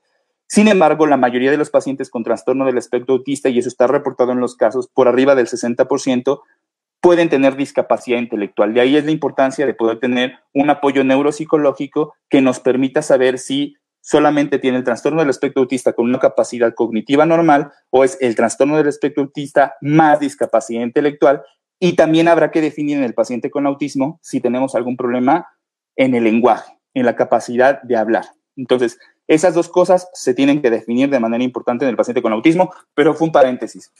Sin 0.46 0.68
embargo, 0.68 1.06
la 1.06 1.16
mayoría 1.16 1.50
de 1.50 1.56
los 1.56 1.70
pacientes 1.70 2.10
con 2.10 2.24
trastorno 2.24 2.66
del 2.66 2.76
espectro 2.76 3.14
autista, 3.14 3.48
y 3.48 3.58
eso 3.58 3.70
está 3.70 3.86
reportado 3.86 4.32
en 4.32 4.40
los 4.40 4.54
casos, 4.54 4.86
por 4.86 5.08
arriba 5.08 5.34
del 5.34 5.46
60%, 5.46 6.40
pueden 7.02 7.28
tener 7.28 7.56
discapacidad 7.56 8.18
intelectual. 8.18 8.72
De 8.72 8.80
ahí 8.80 8.96
es 8.96 9.04
la 9.04 9.10
importancia 9.10 9.66
de 9.66 9.74
poder 9.74 9.98
tener 9.98 10.38
un 10.54 10.70
apoyo 10.70 11.02
neuropsicológico 11.02 12.14
que 12.30 12.40
nos 12.40 12.60
permita 12.60 13.02
saber 13.02 13.40
si 13.40 13.76
solamente 14.00 14.60
tiene 14.60 14.78
el 14.78 14.84
trastorno 14.84 15.20
del 15.20 15.30
espectro 15.30 15.62
autista 15.62 15.94
con 15.94 16.06
una 16.06 16.20
capacidad 16.20 16.72
cognitiva 16.74 17.26
normal 17.26 17.72
o 17.90 18.04
es 18.04 18.16
el 18.20 18.36
trastorno 18.36 18.76
del 18.76 18.86
espectro 18.86 19.24
autista 19.24 19.74
más 19.80 20.20
discapacidad 20.20 20.82
intelectual. 20.82 21.42
Y 21.80 21.94
también 21.94 22.28
habrá 22.28 22.52
que 22.52 22.60
definir 22.60 22.98
en 22.98 23.04
el 23.04 23.14
paciente 23.14 23.50
con 23.50 23.66
autismo 23.66 24.20
si 24.22 24.40
tenemos 24.40 24.76
algún 24.76 24.96
problema 24.96 25.48
en 25.96 26.14
el 26.14 26.22
lenguaje, 26.22 26.72
en 26.94 27.04
la 27.04 27.16
capacidad 27.16 27.82
de 27.82 27.96
hablar. 27.96 28.26
Entonces, 28.56 29.00
esas 29.26 29.54
dos 29.54 29.68
cosas 29.68 30.08
se 30.12 30.34
tienen 30.34 30.62
que 30.62 30.70
definir 30.70 31.10
de 31.10 31.18
manera 31.18 31.42
importante 31.42 31.84
en 31.84 31.88
el 31.88 31.96
paciente 31.96 32.22
con 32.22 32.32
autismo, 32.32 32.72
pero 32.94 33.12
fue 33.12 33.26
un 33.26 33.32
paréntesis. 33.32 33.90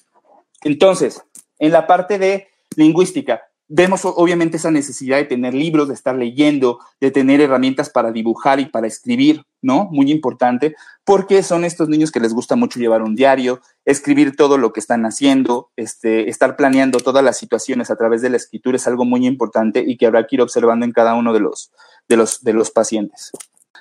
Entonces, 0.62 1.20
en 1.58 1.72
la 1.72 1.88
parte 1.88 2.20
de 2.20 2.51
lingüística, 2.76 3.42
vemos 3.74 4.02
obviamente 4.04 4.58
esa 4.58 4.70
necesidad 4.70 5.16
de 5.16 5.24
tener 5.24 5.54
libros, 5.54 5.88
de 5.88 5.94
estar 5.94 6.14
leyendo, 6.14 6.78
de 7.00 7.10
tener 7.10 7.40
herramientas 7.40 7.88
para 7.88 8.12
dibujar 8.12 8.60
y 8.60 8.66
para 8.66 8.86
escribir, 8.86 9.44
¿no? 9.62 9.88
Muy 9.90 10.10
importante, 10.10 10.74
porque 11.04 11.42
son 11.42 11.64
estos 11.64 11.88
niños 11.88 12.10
que 12.10 12.20
les 12.20 12.34
gusta 12.34 12.54
mucho 12.54 12.78
llevar 12.78 13.02
un 13.02 13.14
diario, 13.14 13.60
escribir 13.86 14.36
todo 14.36 14.58
lo 14.58 14.74
que 14.74 14.80
están 14.80 15.06
haciendo, 15.06 15.70
este, 15.76 16.28
estar 16.28 16.56
planeando 16.56 16.98
todas 16.98 17.24
las 17.24 17.38
situaciones 17.38 17.90
a 17.90 17.96
través 17.96 18.20
de 18.20 18.28
la 18.28 18.36
escritura 18.36 18.76
es 18.76 18.86
algo 18.86 19.06
muy 19.06 19.26
importante 19.26 19.82
y 19.86 19.96
que 19.96 20.06
habrá 20.06 20.26
que 20.26 20.36
ir 20.36 20.42
observando 20.42 20.84
en 20.84 20.92
cada 20.92 21.14
uno 21.14 21.32
de 21.32 21.40
los, 21.40 21.72
de 22.08 22.18
los, 22.18 22.44
de 22.44 22.52
los 22.52 22.70
pacientes. 22.70 23.32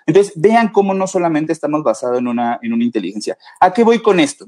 Entonces, 0.06 0.34
vean 0.36 0.70
cómo 0.70 0.94
no 0.94 1.06
solamente 1.06 1.52
estamos 1.52 1.84
basados 1.84 2.20
en 2.20 2.28
una, 2.28 2.60
en 2.62 2.72
una 2.72 2.84
inteligencia. 2.86 3.38
¿A 3.60 3.74
qué 3.74 3.84
voy 3.84 4.02
con 4.02 4.22
esto? 4.22 4.48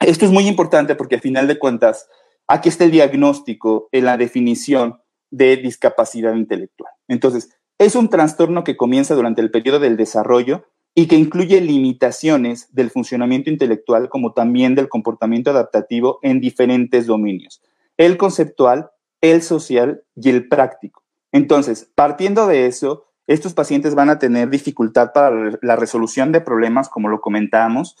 Esto 0.00 0.24
es 0.24 0.32
muy 0.32 0.46
importante 0.46 0.94
porque 0.94 1.16
al 1.16 1.20
final 1.20 1.46
de 1.46 1.58
cuentas, 1.58 2.08
aquí 2.50 2.68
está 2.68 2.84
el 2.84 2.90
diagnóstico 2.90 3.88
en 3.92 4.04
la 4.04 4.16
definición 4.16 5.00
de 5.30 5.56
discapacidad 5.56 6.34
intelectual. 6.34 6.92
Entonces, 7.06 7.56
es 7.78 7.94
un 7.94 8.10
trastorno 8.10 8.64
que 8.64 8.76
comienza 8.76 9.14
durante 9.14 9.40
el 9.40 9.52
periodo 9.52 9.78
del 9.78 9.96
desarrollo 9.96 10.66
y 10.92 11.06
que 11.06 11.14
incluye 11.14 11.60
limitaciones 11.60 12.68
del 12.74 12.90
funcionamiento 12.90 13.50
intelectual 13.50 14.08
como 14.08 14.32
también 14.32 14.74
del 14.74 14.88
comportamiento 14.88 15.52
adaptativo 15.52 16.18
en 16.22 16.40
diferentes 16.40 17.06
dominios, 17.06 17.62
el 17.96 18.16
conceptual, 18.16 18.90
el 19.20 19.42
social 19.42 20.02
y 20.16 20.30
el 20.30 20.48
práctico. 20.48 21.04
Entonces, 21.30 21.88
partiendo 21.94 22.48
de 22.48 22.66
eso, 22.66 23.04
estos 23.28 23.54
pacientes 23.54 23.94
van 23.94 24.10
a 24.10 24.18
tener 24.18 24.50
dificultad 24.50 25.12
para 25.14 25.52
la 25.62 25.76
resolución 25.76 26.32
de 26.32 26.40
problemas, 26.40 26.88
como 26.88 27.08
lo 27.08 27.20
comentábamos, 27.20 27.96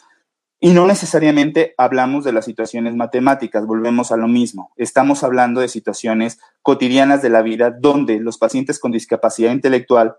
y 0.60 0.70
no 0.70 0.86
necesariamente 0.86 1.74
hablamos 1.78 2.22
de 2.22 2.32
las 2.32 2.44
situaciones 2.44 2.94
matemáticas, 2.94 3.66
volvemos 3.66 4.12
a 4.12 4.18
lo 4.18 4.28
mismo. 4.28 4.72
Estamos 4.76 5.24
hablando 5.24 5.62
de 5.62 5.68
situaciones 5.68 6.38
cotidianas 6.60 7.22
de 7.22 7.30
la 7.30 7.40
vida 7.40 7.70
donde 7.70 8.20
los 8.20 8.36
pacientes 8.36 8.78
con 8.78 8.92
discapacidad 8.92 9.52
intelectual 9.52 10.16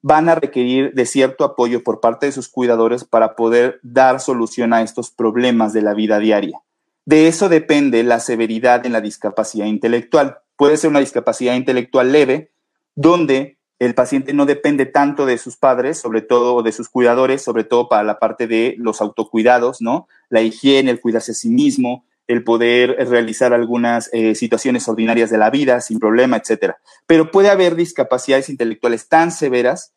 van 0.00 0.30
a 0.30 0.34
requerir 0.34 0.94
de 0.94 1.04
cierto 1.04 1.44
apoyo 1.44 1.84
por 1.84 2.00
parte 2.00 2.26
de 2.26 2.32
sus 2.32 2.48
cuidadores 2.48 3.04
para 3.04 3.36
poder 3.36 3.80
dar 3.82 4.18
solución 4.18 4.72
a 4.72 4.80
estos 4.80 5.10
problemas 5.10 5.74
de 5.74 5.82
la 5.82 5.92
vida 5.92 6.18
diaria. 6.18 6.62
De 7.04 7.28
eso 7.28 7.50
depende 7.50 8.02
la 8.02 8.18
severidad 8.18 8.86
en 8.86 8.92
la 8.92 9.02
discapacidad 9.02 9.66
intelectual. 9.66 10.38
Puede 10.56 10.78
ser 10.78 10.88
una 10.88 11.00
discapacidad 11.00 11.54
intelectual 11.54 12.12
leve, 12.12 12.50
donde 12.94 13.58
el 13.86 13.96
paciente 13.96 14.32
no 14.32 14.46
depende 14.46 14.86
tanto 14.86 15.26
de 15.26 15.38
sus 15.38 15.56
padres, 15.56 15.98
sobre 15.98 16.22
todo 16.22 16.62
de 16.62 16.70
sus 16.70 16.88
cuidadores, 16.88 17.42
sobre 17.42 17.64
todo 17.64 17.88
para 17.88 18.04
la 18.04 18.20
parte 18.20 18.46
de 18.46 18.76
los 18.78 19.00
autocuidados, 19.00 19.82
¿no? 19.82 20.06
La 20.28 20.40
higiene, 20.40 20.92
el 20.92 21.00
cuidarse 21.00 21.32
a 21.32 21.34
sí 21.34 21.48
mismo, 21.48 22.04
el 22.28 22.44
poder 22.44 22.94
realizar 23.08 23.52
algunas 23.52 24.08
eh, 24.12 24.36
situaciones 24.36 24.86
ordinarias 24.88 25.30
de 25.30 25.38
la 25.38 25.50
vida 25.50 25.80
sin 25.80 25.98
problema, 25.98 26.36
etcétera. 26.36 26.78
Pero 27.08 27.32
puede 27.32 27.50
haber 27.50 27.74
discapacidades 27.74 28.48
intelectuales 28.48 29.08
tan 29.08 29.32
severas 29.32 29.92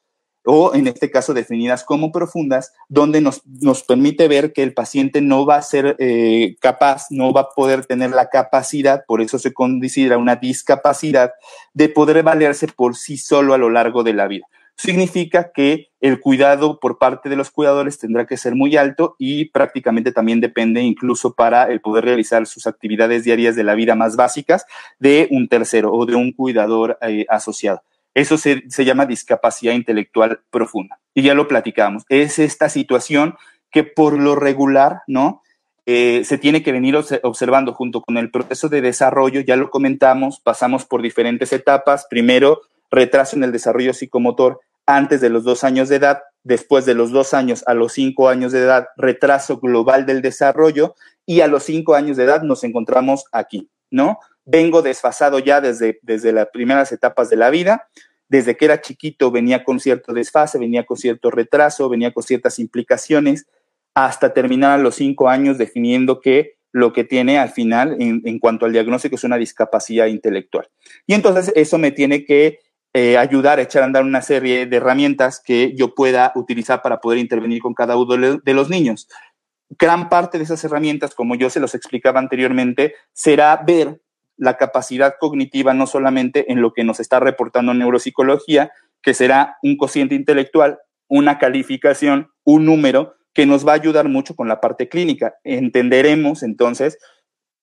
o 0.45 0.73
en 0.75 0.87
este 0.87 1.11
caso 1.11 1.33
definidas 1.33 1.83
como 1.83 2.11
profundas, 2.11 2.73
donde 2.87 3.21
nos, 3.21 3.41
nos 3.45 3.83
permite 3.83 4.27
ver 4.27 4.53
que 4.53 4.63
el 4.63 4.73
paciente 4.73 5.21
no 5.21 5.45
va 5.45 5.57
a 5.57 5.61
ser 5.61 5.95
eh, 5.99 6.55
capaz, 6.61 7.07
no 7.09 7.33
va 7.33 7.41
a 7.41 7.49
poder 7.49 7.85
tener 7.85 8.11
la 8.11 8.29
capacidad, 8.29 9.03
por 9.05 9.21
eso 9.21 9.39
se 9.39 9.53
considera 9.53 10.17
una 10.17 10.35
discapacidad, 10.35 11.31
de 11.73 11.89
poder 11.89 12.23
valerse 12.23 12.67
por 12.67 12.95
sí 12.95 13.17
solo 13.17 13.53
a 13.53 13.57
lo 13.57 13.69
largo 13.69 14.03
de 14.03 14.13
la 14.13 14.27
vida. 14.27 14.45
Significa 14.77 15.51
que 15.53 15.87
el 16.01 16.19
cuidado 16.19 16.79
por 16.81 16.97
parte 16.97 17.29
de 17.29 17.37
los 17.37 17.49
cuidadores 17.49 17.97
tendrá 17.97 18.27
que 18.27 18.35
ser 18.35 18.55
muy 18.55 18.75
alto 18.75 19.15
y 19.17 19.45
prácticamente 19.45 20.11
también 20.11 20.41
depende 20.41 20.81
incluso 20.81 21.33
para 21.33 21.71
el 21.71 21.79
poder 21.79 22.03
realizar 22.03 22.45
sus 22.45 22.67
actividades 22.67 23.23
diarias 23.23 23.55
de 23.55 23.63
la 23.63 23.73
vida 23.73 23.95
más 23.95 24.17
básicas 24.17 24.65
de 24.99 25.29
un 25.31 25.47
tercero 25.47 25.93
o 25.93 26.05
de 26.05 26.15
un 26.15 26.33
cuidador 26.33 26.97
eh, 27.01 27.25
asociado. 27.29 27.83
Eso 28.15 28.37
se, 28.37 28.63
llama 28.85 29.05
discapacidad 29.05 29.73
intelectual 29.73 30.39
profunda. 30.49 30.99
Y 31.13 31.21
ya 31.21 31.35
lo 31.35 31.49
platicamos. 31.49 32.03
Es 32.07 32.39
esta 32.39 32.69
situación 32.69 33.35
que 33.71 33.83
por 33.83 34.17
lo 34.17 34.35
regular, 34.35 35.01
¿no? 35.05 35.43
Eh, 35.85 36.23
se 36.23 36.37
tiene 36.37 36.63
que 36.63 36.71
venir 36.71 36.97
observando 37.21 37.73
junto 37.73 38.01
con 38.01 38.17
el 38.17 38.31
proceso 38.31 38.69
de 38.69 38.81
desarrollo, 38.81 39.41
ya 39.41 39.55
lo 39.55 39.69
comentamos, 39.69 40.39
pasamos 40.39 40.85
por 40.85 41.01
diferentes 41.01 41.53
etapas. 41.53 42.07
Primero, 42.09 42.61
retraso 42.89 43.35
en 43.35 43.43
el 43.43 43.51
desarrollo 43.51 43.93
psicomotor 43.93 44.61
antes 44.85 45.19
de 45.19 45.29
los 45.29 45.43
dos 45.43 45.63
años 45.63 45.89
de 45.89 45.97
edad, 45.97 46.21
después 46.43 46.85
de 46.85 46.95
los 46.95 47.11
dos 47.11 47.33
años 47.33 47.63
a 47.67 47.73
los 47.73 47.93
cinco 47.93 48.29
años 48.29 48.53
de 48.53 48.59
edad, 48.59 48.87
retraso 48.95 49.59
global 49.59 50.05
del 50.05 50.21
desarrollo 50.21 50.95
y 51.25 51.41
a 51.41 51.47
los 51.47 51.63
cinco 51.63 51.95
años 51.95 52.17
de 52.17 52.23
edad 52.23 52.43
nos 52.43 52.63
encontramos 52.63 53.25
aquí, 53.31 53.69
¿no? 53.91 54.19
Vengo 54.45 54.81
desfasado 54.81 55.39
ya 55.39 55.59
desde, 55.61 55.99
desde 56.01 56.31
las 56.31 56.47
primeras 56.47 56.91
etapas 56.91 57.29
de 57.29 57.35
la 57.35 57.49
vida. 57.49 57.89
Desde 58.27 58.57
que 58.57 58.65
era 58.65 58.81
chiquito 58.81 59.31
venía 59.31 59.63
con 59.63 59.79
cierto 59.79 60.13
desfase, 60.13 60.57
venía 60.57 60.85
con 60.85 60.97
cierto 60.97 61.29
retraso, 61.29 61.89
venía 61.89 62.11
con 62.11 62.23
ciertas 62.23 62.57
implicaciones, 62.59 63.47
hasta 63.93 64.33
terminar 64.33 64.71
a 64.71 64.81
los 64.81 64.95
cinco 64.95 65.29
años 65.29 65.57
definiendo 65.57 66.19
que 66.19 66.55
lo 66.71 66.91
que 66.91 67.05
tiene 67.05 67.37
al 67.39 67.49
final 67.49 67.95
en, 67.99 68.39
cuanto 68.39 68.65
al 68.65 68.73
diagnóstico 68.73 69.15
es 69.15 69.23
una 69.23 69.37
discapacidad 69.37 70.07
intelectual. 70.07 70.67
Y 71.07 71.13
entonces 71.13 71.53
eso 71.55 71.77
me 71.77 71.91
tiene 71.91 72.25
que 72.25 72.59
eh, 72.93 73.17
ayudar 73.17 73.59
a 73.59 73.61
echar 73.61 73.83
a 73.83 73.85
andar 73.85 74.03
una 74.03 74.21
serie 74.21 74.65
de 74.65 74.75
herramientas 74.75 75.41
que 75.41 75.73
yo 75.75 75.95
pueda 75.95 76.33
utilizar 76.35 76.81
para 76.81 76.99
poder 76.99 77.19
intervenir 77.19 77.61
con 77.61 77.73
cada 77.73 77.95
uno 77.95 78.39
de 78.43 78.53
los 78.53 78.69
niños. 78.69 79.07
Gran 79.79 80.09
parte 80.09 80.37
de 80.37 80.43
esas 80.43 80.63
herramientas, 80.65 81.15
como 81.15 81.35
yo 81.35 81.49
se 81.49 81.61
los 81.61 81.75
explicaba 81.75 82.19
anteriormente, 82.19 82.95
será 83.13 83.63
ver 83.65 84.01
la 84.37 84.57
capacidad 84.57 85.15
cognitiva 85.19 85.73
no 85.73 85.87
solamente 85.87 86.51
en 86.51 86.61
lo 86.61 86.73
que 86.73 86.83
nos 86.83 86.99
está 86.99 87.19
reportando 87.19 87.73
neuropsicología, 87.73 88.71
que 89.01 89.13
será 89.13 89.57
un 89.61 89.77
cociente 89.77 90.15
intelectual, 90.15 90.79
una 91.07 91.37
calificación, 91.37 92.29
un 92.43 92.65
número 92.65 93.15
que 93.33 93.45
nos 93.45 93.67
va 93.67 93.73
a 93.73 93.75
ayudar 93.75 94.07
mucho 94.07 94.35
con 94.35 94.47
la 94.47 94.61
parte 94.61 94.89
clínica. 94.89 95.35
Entenderemos 95.43 96.41
entonces 96.41 96.97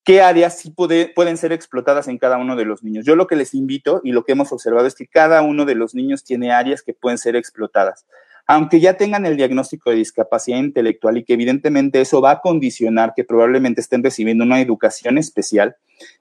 qué 0.04 0.20
áreas 0.20 0.58
sí 0.58 0.70
pueden 0.70 1.36
ser 1.36 1.52
explotadas 1.52 2.08
en 2.08 2.18
cada 2.18 2.38
uno 2.38 2.56
de 2.56 2.64
los 2.64 2.82
niños. 2.82 3.04
Yo 3.04 3.16
lo 3.16 3.26
que 3.26 3.36
les 3.36 3.54
invito 3.54 4.00
y 4.04 4.12
lo 4.12 4.24
que 4.24 4.32
hemos 4.32 4.52
observado 4.52 4.86
es 4.86 4.94
que 4.94 5.06
cada 5.06 5.42
uno 5.42 5.64
de 5.64 5.74
los 5.74 5.94
niños 5.94 6.24
tiene 6.24 6.52
áreas 6.52 6.82
que 6.82 6.94
pueden 6.94 7.18
ser 7.18 7.36
explotadas 7.36 8.06
aunque 8.52 8.80
ya 8.80 8.98
tengan 8.98 9.24
el 9.24 9.38
diagnóstico 9.38 9.88
de 9.88 9.96
discapacidad 9.96 10.58
intelectual 10.58 11.16
y 11.16 11.24
que 11.24 11.32
evidentemente 11.32 12.02
eso 12.02 12.20
va 12.20 12.32
a 12.32 12.40
condicionar 12.42 13.14
que 13.16 13.24
probablemente 13.24 13.80
estén 13.80 14.04
recibiendo 14.04 14.44
una 14.44 14.60
educación 14.60 15.16
especial, 15.16 15.76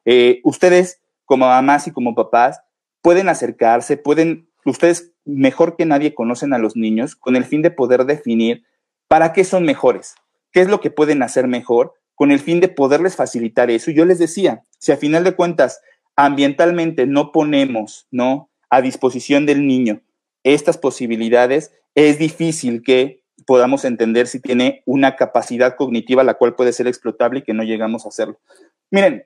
eh, 0.06 0.40
ustedes 0.46 1.02
como 1.26 1.48
mamás 1.48 1.88
y 1.88 1.92
como 1.92 2.16
papás 2.16 2.62
pueden 3.02 3.28
acercarse, 3.28 3.98
pueden, 3.98 4.48
ustedes 4.64 5.12
mejor 5.26 5.76
que 5.76 5.86
nadie 5.86 6.16
conocen 6.16 6.54
a 6.54 6.58
los 6.58 6.78
niños 6.78 7.18
con 7.18 7.36
el 7.36 7.44
fin 7.44 7.62
de 7.64 7.72
poder 7.72 8.06
definir 8.06 8.64
para 9.10 9.34
qué 9.34 9.44
son 9.44 9.66
mejores, 9.66 10.16
qué 10.54 10.62
es 10.62 10.70
lo 10.70 10.80
que 10.80 10.90
pueden 10.90 11.24
hacer 11.24 11.50
mejor, 11.50 11.96
con 12.16 12.32
el 12.32 12.40
fin 12.40 12.62
de 12.62 12.70
poderles 12.70 13.18
facilitar 13.18 13.70
eso. 13.70 13.92
Yo 13.92 14.06
les 14.06 14.20
decía, 14.20 14.64
si 14.80 14.94
a 14.94 14.98
final 14.98 15.26
de 15.26 15.36
cuentas 15.36 15.82
ambientalmente 16.16 17.06
no 17.08 17.34
ponemos, 17.34 18.08
¿no? 18.10 18.50
a 18.70 18.82
disposición 18.82 19.46
del 19.46 19.68
niño 19.68 20.02
estas 20.44 20.78
posibilidades, 20.78 21.74
es 21.96 22.18
difícil 22.18 22.84
que 22.84 23.22
podamos 23.46 23.86
entender 23.86 24.28
si 24.28 24.40
tiene 24.40 24.84
una 24.86 25.16
capacidad 25.16 25.76
cognitiva 25.76 26.24
la 26.24 26.36
cual 26.36 26.56
puede 26.56 26.74
ser 26.74 26.88
explotable 26.88 27.40
y 27.40 27.44
que 27.44 27.54
no 27.54 27.64
llegamos 27.64 28.06
a 28.06 28.10
hacerlo. 28.10 28.40
Miren, 28.92 29.26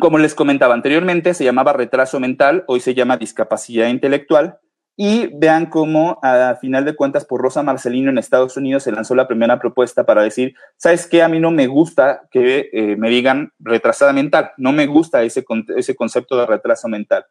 como 0.00 0.18
les 0.18 0.34
comentaba 0.34 0.74
anteriormente, 0.74 1.32
se 1.32 1.44
llamaba 1.44 1.72
retraso 1.72 2.20
mental, 2.20 2.64
hoy 2.66 2.80
se 2.80 2.94
llama 2.94 3.16
discapacidad 3.16 3.88
intelectual. 3.88 4.58
Y 4.98 5.28
vean 5.36 5.66
cómo, 5.66 6.18
a 6.22 6.56
final 6.58 6.86
de 6.86 6.96
cuentas, 6.96 7.26
por 7.26 7.42
Rosa 7.42 7.62
Marcelino 7.62 8.10
en 8.10 8.16
Estados 8.16 8.56
Unidos 8.56 8.82
se 8.82 8.92
lanzó 8.92 9.14
la 9.14 9.28
primera 9.28 9.58
propuesta 9.58 10.06
para 10.06 10.22
decir, 10.22 10.54
¿sabes 10.78 11.06
qué? 11.06 11.22
A 11.22 11.28
mí 11.28 11.38
no 11.38 11.50
me 11.50 11.66
gusta 11.66 12.22
que 12.30 12.70
eh, 12.72 12.96
me 12.96 13.10
digan 13.10 13.52
retrasada 13.58 14.14
mental, 14.14 14.52
no 14.56 14.72
me 14.72 14.86
gusta 14.86 15.22
ese, 15.22 15.44
ese 15.76 15.94
concepto 15.94 16.38
de 16.38 16.46
retraso 16.46 16.88
mental. 16.88 17.26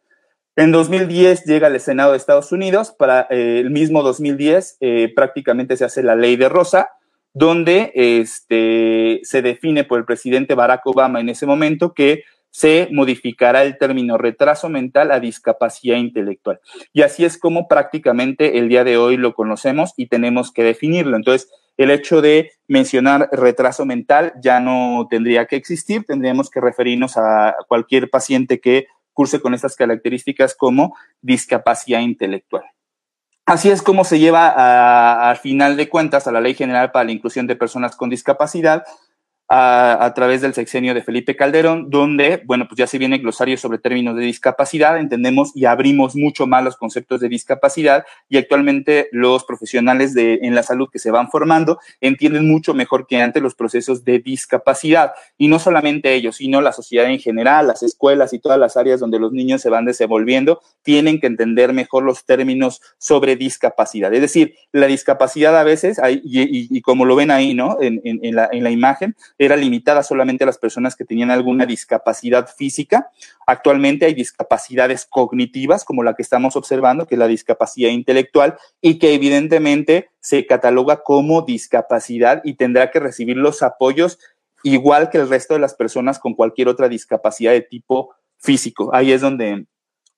En 0.57 0.71
2010 0.71 1.43
llega 1.43 1.67
al 1.67 1.79
Senado 1.81 2.11
de 2.11 2.17
Estados 2.17 2.53
Unidos, 2.53 2.93
para 2.97 3.27
eh, 3.29 3.59
el 3.59 3.71
mismo 3.71 4.03
2010 4.03 4.77
eh, 4.79 5.11
prácticamente 5.13 5.75
se 5.75 5.83
hace 5.83 6.01
la 6.01 6.15
ley 6.15 6.37
de 6.37 6.47
Rosa, 6.47 6.91
donde 7.33 7.91
este, 7.93 9.19
se 9.23 9.41
define 9.41 9.83
por 9.83 9.99
el 9.99 10.05
presidente 10.05 10.55
Barack 10.55 10.87
Obama 10.87 11.19
en 11.19 11.27
ese 11.27 11.45
momento 11.45 11.93
que 11.93 12.23
se 12.49 12.87
modificará 12.89 13.63
el 13.63 13.77
término 13.77 14.17
retraso 14.17 14.69
mental 14.69 15.11
a 15.11 15.19
discapacidad 15.19 15.97
intelectual. 15.97 16.61
Y 16.93 17.01
así 17.01 17.25
es 17.25 17.37
como 17.37 17.67
prácticamente 17.67 18.57
el 18.57 18.69
día 18.69 18.85
de 18.85 18.95
hoy 18.95 19.17
lo 19.17 19.33
conocemos 19.33 19.91
y 19.97 20.07
tenemos 20.07 20.53
que 20.53 20.63
definirlo. 20.63 21.17
Entonces, 21.17 21.49
el 21.75 21.91
hecho 21.91 22.21
de 22.21 22.51
mencionar 22.69 23.27
retraso 23.33 23.85
mental 23.85 24.31
ya 24.41 24.61
no 24.61 25.05
tendría 25.09 25.47
que 25.47 25.57
existir, 25.57 26.05
tendríamos 26.05 26.49
que 26.49 26.61
referirnos 26.61 27.17
a 27.17 27.57
cualquier 27.67 28.09
paciente 28.09 28.61
que 28.61 28.87
curse 29.15 29.39
con 29.39 29.55
estas 29.55 29.75
características 29.75 30.53
como 30.53 30.95
discapacidad 31.21 32.01
intelectual. 32.01 32.65
Así 33.47 33.69
es 33.69 33.81
como 33.81 34.03
se 34.03 34.19
lleva 34.19 35.29
al 35.29 35.37
final 35.37 35.77
de 35.77 35.87
cuentas 35.87 36.27
a 36.27 36.31
la 36.31 36.41
Ley 36.41 36.55
General 36.55 36.91
para 36.91 37.05
la 37.05 37.11
Inclusión 37.11 37.47
de 37.47 37.55
Personas 37.55 37.95
con 37.95 38.09
Discapacidad, 38.09 38.83
a, 39.47 40.11
través 40.15 40.41
del 40.41 40.53
sexenio 40.55 40.93
de 40.93 41.03
Felipe 41.03 41.35
Calderón, 41.35 41.89
donde, 41.89 42.41
bueno, 42.45 42.67
pues 42.67 42.79
ya 42.79 42.87
se 42.87 42.97
viene 42.97 43.19
glosario 43.19 43.57
sobre 43.57 43.77
términos 43.77 44.15
de 44.15 44.23
discapacidad, 44.23 44.97
entendemos 44.97 45.51
y 45.53 45.65
abrimos 45.65 46.15
mucho 46.15 46.47
más 46.47 46.63
los 46.63 46.77
conceptos 46.77 47.21
de 47.21 47.29
discapacidad 47.29 48.05
y 48.27 48.37
actualmente 48.37 49.07
los 49.11 49.43
profesionales 49.43 50.15
de, 50.15 50.39
en 50.41 50.55
la 50.55 50.63
salud 50.63 50.89
que 50.91 50.97
se 50.97 51.11
van 51.11 51.29
formando 51.29 51.79
entienden 52.01 52.47
mucho 52.47 52.73
mejor 52.73 53.05
que 53.05 53.21
antes 53.21 53.43
los 53.43 53.53
procesos 53.53 54.03
de 54.03 54.19
discapacidad 54.19 55.13
y 55.37 55.47
no 55.47 55.59
solamente 55.59 56.15
ellos, 56.15 56.37
sino 56.37 56.61
la 56.61 56.71
sociedad 56.71 57.05
en 57.05 57.19
general, 57.19 57.67
las 57.67 57.83
escuelas 57.83 58.33
y 58.33 58.39
todas 58.39 58.57
las 58.57 58.77
áreas 58.77 58.99
donde 58.99 59.19
los 59.19 59.31
niños 59.31 59.61
se 59.61 59.69
van 59.69 59.85
desenvolviendo 59.85 60.61
tienen 60.81 61.19
que 61.19 61.27
entender 61.27 61.71
mejor 61.71 62.03
los 62.03 62.25
términos 62.25 62.81
sobre 62.97 63.35
discapacidad. 63.35 64.13
Es 64.13 64.21
decir, 64.21 64.55
la 64.71 64.87
discapacidad 64.87 65.57
a 65.57 65.63
veces, 65.63 65.99
y, 66.23 66.81
como 66.81 67.05
lo 67.05 67.15
ven 67.15 67.31
ahí, 67.31 67.53
¿no? 67.53 67.77
En, 67.81 68.01
la, 68.35 68.49
en 68.51 68.63
la 68.63 68.71
imagen, 68.71 69.15
era 69.37 69.55
limitada 69.55 70.03
solamente 70.03 70.43
a 70.43 70.47
las 70.47 70.57
personas 70.57 70.95
que 70.95 71.05
tenían 71.05 71.31
alguna 71.31 71.65
discapacidad 71.65 72.47
física. 72.47 73.09
Actualmente 73.45 74.05
hay 74.05 74.13
discapacidades 74.13 75.05
cognitivas, 75.05 75.83
como 75.83 76.03
la 76.03 76.13
que 76.13 76.21
estamos 76.21 76.55
observando, 76.55 77.05
que 77.05 77.15
es 77.15 77.19
la 77.19 77.27
discapacidad 77.27 77.89
intelectual, 77.89 78.57
y 78.81 78.97
que 78.97 79.13
evidentemente 79.13 80.09
se 80.19 80.45
cataloga 80.45 81.03
como 81.03 81.41
discapacidad 81.41 82.41
y 82.43 82.53
tendrá 82.53 82.91
que 82.91 82.99
recibir 82.99 83.37
los 83.37 83.61
apoyos 83.61 84.19
igual 84.63 85.09
que 85.09 85.19
el 85.19 85.29
resto 85.29 85.53
de 85.53 85.59
las 85.59 85.75
personas 85.75 86.17
con 86.17 86.33
cualquier 86.33 86.67
otra 86.67 86.89
discapacidad 86.89 87.51
de 87.51 87.61
tipo 87.61 88.15
físico. 88.37 88.89
Ahí 88.93 89.11
es 89.11 89.21
donde, 89.21 89.65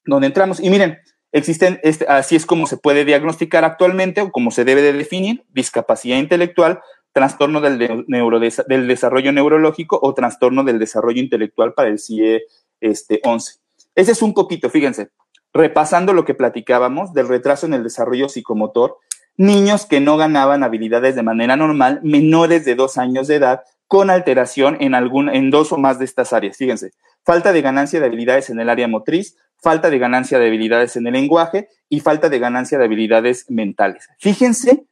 donde 0.05 0.27
entramos. 0.27 0.61
Y 0.61 0.69
miren, 0.69 0.99
existen, 1.31 1.79
este, 1.83 2.05
así 2.07 2.35
es 2.35 2.45
como 2.45 2.65
se 2.67 2.77
puede 2.77 3.03
diagnosticar 3.03 3.65
actualmente 3.65 4.21
o 4.21 4.31
como 4.31 4.51
se 4.51 4.63
debe 4.63 4.81
de 4.81 4.93
definir 4.93 5.43
discapacidad 5.49 6.17
intelectual 6.17 6.79
trastorno 7.17 7.61
del, 7.61 8.87
desarrollo 8.87 9.31
neurológico 9.31 9.99
o 9.99 10.13
trastorno 10.13 10.63
del 10.63 10.77
desarrollo 10.77 11.19
intelectual 11.19 11.73
para 11.73 11.89
el 11.89 11.97
CIE 11.97 12.43
este, 12.79 13.21
11. 13.23 13.55
Ese 13.95 14.11
es 14.11 14.21
un 14.21 14.35
poquito, 14.35 14.69
fíjense, 14.69 15.09
repasando 15.51 16.13
lo 16.13 16.25
que 16.25 16.35
platicábamos 16.35 17.13
del 17.13 17.27
retraso 17.27 17.65
en 17.65 17.73
el 17.73 17.81
desarrollo 17.81 18.29
psicomotor, 18.29 18.97
niños 19.35 19.87
que 19.87 19.99
no 19.99 20.15
ganaban 20.17 20.61
habilidades 20.61 21.15
de 21.15 21.23
manera 21.23 21.55
normal, 21.55 22.01
menores 22.03 22.65
de 22.65 22.75
dos 22.75 22.99
años 22.99 23.27
de 23.27 23.37
edad, 23.37 23.61
con 23.87 24.11
alteración 24.11 24.77
en, 24.79 24.93
algún, 24.93 25.29
en 25.29 25.49
dos 25.49 25.71
o 25.71 25.77
más 25.79 25.97
de 25.97 26.05
estas 26.05 26.33
áreas. 26.33 26.57
Fíjense, 26.57 26.91
falta 27.25 27.51
de 27.51 27.63
ganancia 27.63 27.99
de 27.99 28.05
habilidades 28.05 28.51
en 28.51 28.59
el 28.59 28.69
área 28.69 28.87
motriz, 28.87 29.37
falta 29.59 29.89
de 29.89 29.97
ganancia 29.97 30.37
de 30.37 30.45
habilidades 30.45 30.95
en 30.97 31.07
el 31.07 31.13
lenguaje 31.13 31.67
y 31.89 31.99
falta 31.99 32.29
de 32.29 32.37
ganancia 32.37 32.77
de 32.77 32.85
habilidades 32.85 33.49
mentales. 33.49 34.07
Fíjense 34.19 34.85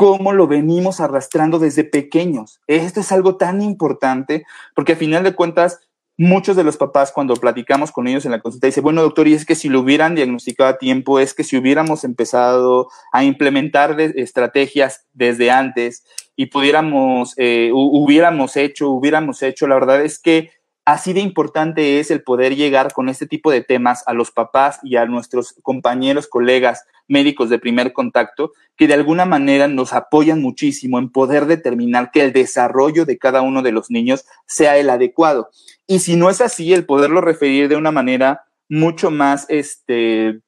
cómo 0.00 0.32
lo 0.32 0.46
venimos 0.46 0.98
arrastrando 0.98 1.58
desde 1.58 1.84
pequeños. 1.84 2.62
Esto 2.66 3.00
es 3.00 3.12
algo 3.12 3.36
tan 3.36 3.60
importante 3.60 4.46
porque 4.74 4.94
a 4.94 4.96
final 4.96 5.24
de 5.24 5.34
cuentas, 5.34 5.78
muchos 6.16 6.56
de 6.56 6.64
los 6.64 6.78
papás 6.78 7.12
cuando 7.12 7.34
platicamos 7.34 7.92
con 7.92 8.08
ellos 8.08 8.24
en 8.24 8.30
la 8.30 8.40
consulta 8.40 8.66
dicen, 8.66 8.82
bueno, 8.82 9.02
doctor, 9.02 9.28
y 9.28 9.34
es 9.34 9.44
que 9.44 9.54
si 9.54 9.68
lo 9.68 9.80
hubieran 9.80 10.14
diagnosticado 10.14 10.70
a 10.70 10.78
tiempo, 10.78 11.20
es 11.20 11.34
que 11.34 11.44
si 11.44 11.58
hubiéramos 11.58 12.02
empezado 12.04 12.88
a 13.12 13.24
implementar 13.24 14.00
estrategias 14.00 15.04
desde 15.12 15.50
antes 15.50 16.02
y 16.34 16.46
pudiéramos, 16.46 17.34
eh, 17.36 17.68
hubiéramos 17.70 18.56
hecho, 18.56 18.88
hubiéramos 18.88 19.42
hecho, 19.42 19.66
la 19.66 19.74
verdad 19.74 20.02
es 20.02 20.18
que 20.18 20.48
Así 20.86 21.12
de 21.12 21.20
importante 21.20 22.00
es 22.00 22.10
el 22.10 22.22
poder 22.22 22.56
llegar 22.56 22.92
con 22.92 23.08
este 23.08 23.26
tipo 23.26 23.50
de 23.52 23.62
temas 23.62 24.02
a 24.06 24.14
los 24.14 24.32
papás 24.32 24.80
y 24.82 24.96
a 24.96 25.04
nuestros 25.04 25.54
compañeros, 25.62 26.26
colegas 26.26 26.84
médicos 27.10 27.50
de 27.50 27.58
primer 27.58 27.92
contacto, 27.92 28.52
que 28.76 28.86
de 28.86 28.94
alguna 28.94 29.26
manera 29.26 29.68
nos 29.68 29.92
apoyan 29.92 30.40
muchísimo 30.40 30.98
en 30.98 31.10
poder 31.10 31.46
determinar 31.46 32.10
que 32.10 32.22
el 32.22 32.32
desarrollo 32.32 33.04
de 33.04 33.18
cada 33.18 33.42
uno 33.42 33.62
de 33.62 33.72
los 33.72 33.90
niños 33.90 34.24
sea 34.46 34.78
el 34.78 34.88
adecuado. 34.88 35.50
Y 35.86 35.98
si 35.98 36.16
no 36.16 36.30
es 36.30 36.40
así, 36.40 36.72
el 36.72 36.86
poderlo 36.86 37.20
referir 37.20 37.68
de 37.68 37.76
una 37.76 37.90
manera 37.90 38.44
mucho 38.68 39.10
más 39.10 39.46
este, 39.48 40.40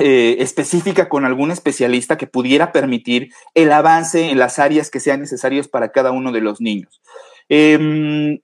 eh, 0.00 0.36
específica 0.38 1.08
con 1.08 1.24
algún 1.24 1.50
especialista 1.50 2.16
que 2.16 2.28
pudiera 2.28 2.70
permitir 2.70 3.32
el 3.54 3.72
avance 3.72 4.30
en 4.30 4.38
las 4.38 4.60
áreas 4.60 4.90
que 4.90 5.00
sean 5.00 5.20
necesarias 5.20 5.66
para 5.66 5.90
cada 5.90 6.12
uno 6.12 6.30
de 6.30 6.40
los 6.40 6.60
niños. 6.60 7.02
Em, 7.48 8.38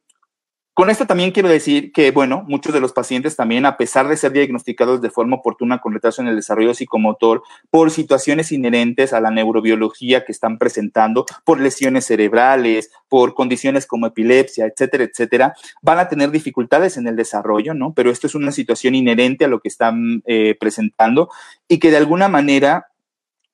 con 0.74 0.90
esto 0.90 1.06
también 1.06 1.30
quiero 1.30 1.48
decir 1.48 1.92
que, 1.92 2.10
bueno, 2.10 2.44
muchos 2.48 2.74
de 2.74 2.80
los 2.80 2.92
pacientes 2.92 3.36
también, 3.36 3.64
a 3.64 3.76
pesar 3.76 4.08
de 4.08 4.16
ser 4.16 4.32
diagnosticados 4.32 5.00
de 5.00 5.08
forma 5.08 5.36
oportuna 5.36 5.80
con 5.80 5.92
retraso 5.92 6.20
en 6.20 6.26
el 6.26 6.34
desarrollo 6.34 6.74
psicomotor, 6.74 7.44
por 7.70 7.92
situaciones 7.92 8.50
inherentes 8.50 9.12
a 9.12 9.20
la 9.20 9.30
neurobiología 9.30 10.24
que 10.24 10.32
están 10.32 10.58
presentando, 10.58 11.26
por 11.44 11.60
lesiones 11.60 12.06
cerebrales, 12.06 12.90
por 13.08 13.34
condiciones 13.34 13.86
como 13.86 14.06
epilepsia, 14.08 14.66
etcétera, 14.66 15.04
etcétera, 15.04 15.54
van 15.80 16.00
a 16.00 16.08
tener 16.08 16.32
dificultades 16.32 16.96
en 16.96 17.06
el 17.06 17.14
desarrollo, 17.14 17.72
¿no? 17.72 17.94
Pero 17.94 18.10
esto 18.10 18.26
es 18.26 18.34
una 18.34 18.50
situación 18.50 18.96
inherente 18.96 19.44
a 19.44 19.48
lo 19.48 19.60
que 19.60 19.68
están 19.68 20.22
eh, 20.26 20.56
presentando 20.58 21.30
y 21.68 21.78
que 21.78 21.92
de 21.92 21.98
alguna 21.98 22.26
manera, 22.26 22.88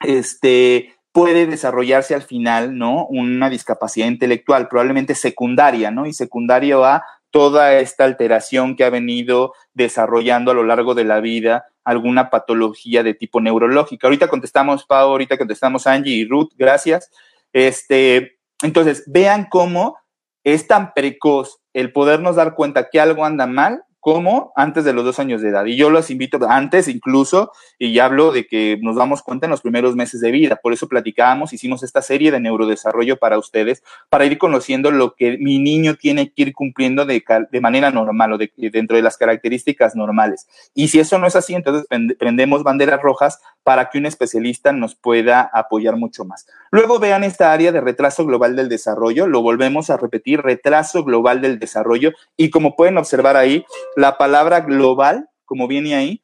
este, 0.00 0.94
puede 1.12 1.46
desarrollarse 1.46 2.14
al 2.14 2.23
final, 2.23 2.77
¿no? 2.79 3.07
Una 3.07 3.51
discapacidad 3.51 4.07
intelectual, 4.07 4.68
probablemente 4.68 5.14
secundaria, 5.14 5.90
¿no? 5.90 6.07
Y 6.07 6.12
secundario 6.12 6.85
a 6.85 7.05
toda 7.31 7.79
esta 7.79 8.05
alteración 8.05 8.77
que 8.77 8.85
ha 8.85 8.90
venido 8.90 9.55
desarrollando 9.75 10.51
a 10.51 10.55
lo 10.55 10.64
largo 10.64 10.94
de 10.94 11.05
la 11.05 11.20
vida 11.20 11.66
alguna 11.85 12.31
patología 12.31 13.03
de 13.03 13.14
tipo 13.14 13.40
neurológico. 13.40 14.07
Ahorita 14.07 14.29
contestamos, 14.29 14.85
Pau, 14.85 15.11
ahorita 15.11 15.38
contestamos 15.38 15.87
Angie 15.87 16.14
y 16.14 16.29
Ruth, 16.29 16.51
gracias. 16.57 17.11
Este, 17.53 18.38
entonces, 18.62 19.05
vean 19.07 19.46
cómo 19.51 19.96
es 20.44 20.66
tan 20.66 20.92
precoz 20.94 21.61
el 21.73 21.92
podernos 21.92 22.37
dar 22.37 22.55
cuenta 22.55 22.88
que 22.90 23.01
algo 23.01 23.25
anda 23.25 23.46
mal 23.46 23.85
como 24.00 24.52
antes 24.56 24.84
de 24.84 24.92
los 24.92 25.04
dos 25.04 25.18
años 25.18 25.42
de 25.42 25.50
edad. 25.50 25.66
Y 25.66 25.76
yo 25.76 25.90
los 25.90 26.10
invito 26.10 26.38
antes 26.48 26.88
incluso, 26.88 27.52
y 27.78 27.92
ya 27.92 28.06
hablo 28.06 28.32
de 28.32 28.46
que 28.46 28.78
nos 28.80 28.96
damos 28.96 29.22
cuenta 29.22 29.46
en 29.46 29.50
los 29.50 29.60
primeros 29.60 29.94
meses 29.94 30.20
de 30.20 30.30
vida. 30.30 30.56
Por 30.56 30.72
eso 30.72 30.88
platicábamos, 30.88 31.52
hicimos 31.52 31.82
esta 31.82 32.02
serie 32.02 32.30
de 32.32 32.40
neurodesarrollo 32.40 33.18
para 33.18 33.38
ustedes, 33.38 33.82
para 34.08 34.24
ir 34.24 34.38
conociendo 34.38 34.90
lo 34.90 35.14
que 35.14 35.36
mi 35.38 35.58
niño 35.58 35.94
tiene 35.96 36.32
que 36.32 36.42
ir 36.42 36.54
cumpliendo 36.54 37.04
de, 37.04 37.22
de 37.50 37.60
manera 37.60 37.90
normal 37.90 38.32
o 38.32 38.38
de, 38.38 38.50
dentro 38.56 38.96
de 38.96 39.02
las 39.02 39.16
características 39.16 39.94
normales. 39.94 40.48
Y 40.74 40.88
si 40.88 40.98
eso 40.98 41.18
no 41.18 41.26
es 41.26 41.36
así, 41.36 41.54
entonces 41.54 41.86
prendemos 42.18 42.62
banderas 42.62 43.00
rojas 43.02 43.40
para 43.62 43.90
que 43.90 43.98
un 43.98 44.06
especialista 44.06 44.72
nos 44.72 44.94
pueda 44.94 45.50
apoyar 45.52 45.96
mucho 45.96 46.24
más. 46.24 46.46
Luego 46.70 46.98
vean 46.98 47.24
esta 47.24 47.52
área 47.52 47.72
de 47.72 47.80
retraso 47.80 48.24
global 48.24 48.56
del 48.56 48.68
desarrollo, 48.68 49.26
lo 49.26 49.42
volvemos 49.42 49.90
a 49.90 49.96
repetir, 49.96 50.40
retraso 50.40 51.04
global 51.04 51.40
del 51.40 51.58
desarrollo, 51.58 52.12
y 52.36 52.50
como 52.50 52.76
pueden 52.76 52.96
observar 52.96 53.36
ahí, 53.36 53.64
la 53.96 54.18
palabra 54.18 54.61
global, 54.61 55.29
como 55.44 55.68
viene 55.68 55.94
ahí, 55.94 56.22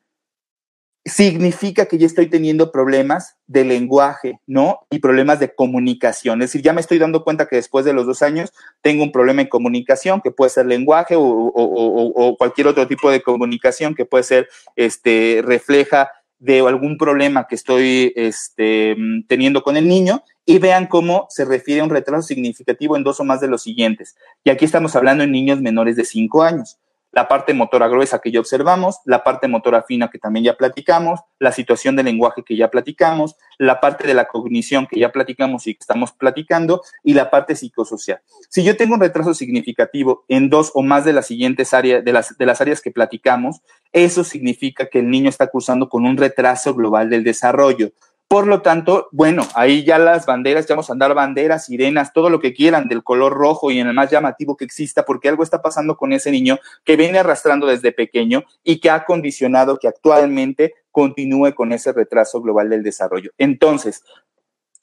significa 1.07 1.87
que 1.87 1.99
ya 1.99 2.07
estoy 2.07 2.27
teniendo 2.27 2.73
problemas 2.73 3.37
de 3.47 3.65
lenguaje, 3.65 4.41
¿no? 4.45 4.81
Y 4.91 4.99
problemas 4.99 5.39
de 5.39 5.55
comunicación. 5.55 6.43
Es 6.43 6.51
decir, 6.51 6.63
ya 6.63 6.73
me 6.73 6.81
estoy 6.81 6.99
dando 6.99 7.23
cuenta 7.23 7.47
que 7.47 7.55
después 7.55 7.85
de 7.85 7.93
los 7.93 8.07
dos 8.07 8.23
años 8.23 8.53
tengo 8.83 9.05
un 9.05 9.13
problema 9.13 9.41
en 9.41 9.49
comunicación, 9.49 10.21
que 10.21 10.33
puede 10.33 10.51
ser 10.51 10.67
lenguaje 10.67 11.15
o, 11.17 12.35
cualquier 12.39 12.67
otro 12.67 12.89
tipo 12.89 13.09
de 13.09 13.23
comunicación 13.23 13.95
que 13.95 14.05
puede 14.05 14.25
ser, 14.25 14.49
este, 14.75 15.43
refleja 15.45 16.11
de 16.41 16.59
algún 16.61 16.99
problema 16.99 17.47
que 17.49 17.55
estoy 17.55 18.13
este, 18.17 18.97
teniendo 19.29 19.63
con 19.63 19.77
el 19.77 19.87
niño 19.87 20.25
y 20.45 20.59
vean 20.59 20.87
cómo 20.87 21.27
se 21.31 21.45
refiere 21.45 21.83
a 21.83 21.85
un 21.85 21.91
retraso 21.91 22.27
significativo 22.27 22.97
en 22.97 23.05
dos 23.05 23.21
o 23.21 23.25
más 23.25 23.41
de 23.41 23.49
los 23.49 23.63
siguientes. 23.63 24.17
Y 24.43 24.51
aquí 24.51 24.65
estamos 24.65 24.97
hablando 24.97 25.23
en 25.23 25.31
niños 25.31 25.61
menores 25.61 25.95
de 25.95 26.05
cinco 26.05 26.43
años 26.43 26.79
la 27.17 27.29
parte 27.29 27.55
motora 27.55 27.89
gruesa 27.89 28.19
que 28.19 28.31
ya 28.31 28.41
observamos, 28.41 28.99
la 29.07 29.25
parte 29.25 29.49
motora 29.49 29.83
fina 29.83 30.11
que 30.11 30.19
también 30.19 30.45
ya 30.45 30.55
platicamos, 30.55 31.21
la 31.39 31.51
situación 31.51 31.97
del 31.97 32.05
lenguaje 32.05 32.43
que 32.45 32.59
ya 32.59 32.71
platicamos, 32.71 33.37
la 33.57 33.81
parte 33.81 34.07
de 34.07 34.13
la 34.13 34.29
cognición 34.29 34.87
que 34.87 35.01
ya 35.01 35.11
platicamos 35.13 35.67
y 35.67 35.73
que 35.73 35.81
estamos 35.81 36.13
platicando, 36.13 36.83
y 37.03 37.15
la 37.15 37.31
parte 37.31 37.57
psicosocial. 37.57 38.21
Si 38.51 38.63
yo 38.65 38.77
tengo 38.77 38.97
un 38.97 39.01
retraso 39.01 39.33
significativo 39.33 40.27
en 40.29 40.51
dos 40.51 40.73
o 40.75 40.83
más 40.83 41.07
de 41.07 41.15
las 41.15 41.27
siguientes 41.27 41.73
áreas, 41.73 42.05
de 42.05 42.13
las, 42.13 42.37
de 42.37 42.45
las 42.45 42.61
áreas 42.61 42.83
que 42.83 42.91
platicamos, 42.91 43.63
eso 43.93 44.23
significa 44.23 44.91
que 44.91 44.99
el 44.99 45.09
niño 45.09 45.31
está 45.31 45.47
cursando 45.47 45.89
con 45.89 46.05
un 46.05 46.19
retraso 46.19 46.75
global 46.75 47.09
del 47.09 47.25
desarrollo. 47.25 47.93
Por 48.29 48.49
lo 48.49 48.61
tanto, 48.61 49.09
bueno, 49.13 49.47
ahí 49.55 49.85
ya 49.85 49.99
las 49.99 50.27
banderas, 50.27 50.67
ya 50.67 50.75
vamos 50.75 50.91
a 50.91 50.95
andar 50.95 51.15
banderas, 51.15 51.67
sirenas, 51.67 52.13
todo 52.13 52.29
lo 52.29 52.41
que 52.41 52.53
quieran 52.53 52.89
del 52.89 53.05
color 53.05 53.33
rojo 53.33 53.71
y 53.71 53.79
en 53.79 53.87
el 53.87 53.95
más 53.95 54.11
llamativo 54.11 54.57
que 54.57 54.65
exista, 54.65 55.05
porque 55.05 55.29
algo 55.29 55.45
está 55.45 55.63
pasando 55.63 55.97
con 55.97 56.13
ese 56.13 56.33
niño 56.33 56.59
que 56.85 56.97
viene 56.97 57.21
arrastrando 57.21 57.69
desde 57.69 57.93
pequeño 57.93 58.43
y 58.65 58.81
que 58.81 58.91
ha 58.91 59.05
condicionado 59.05 59.79
que 59.79 59.87
actualmente 59.87 60.75
continúe 60.91 61.55
con 61.55 61.73
ese 61.73 61.93
retraso 61.93 62.43
global 62.43 62.69
del 62.69 62.83
desarrollo. 62.83 63.31
Entonces, 63.39 64.03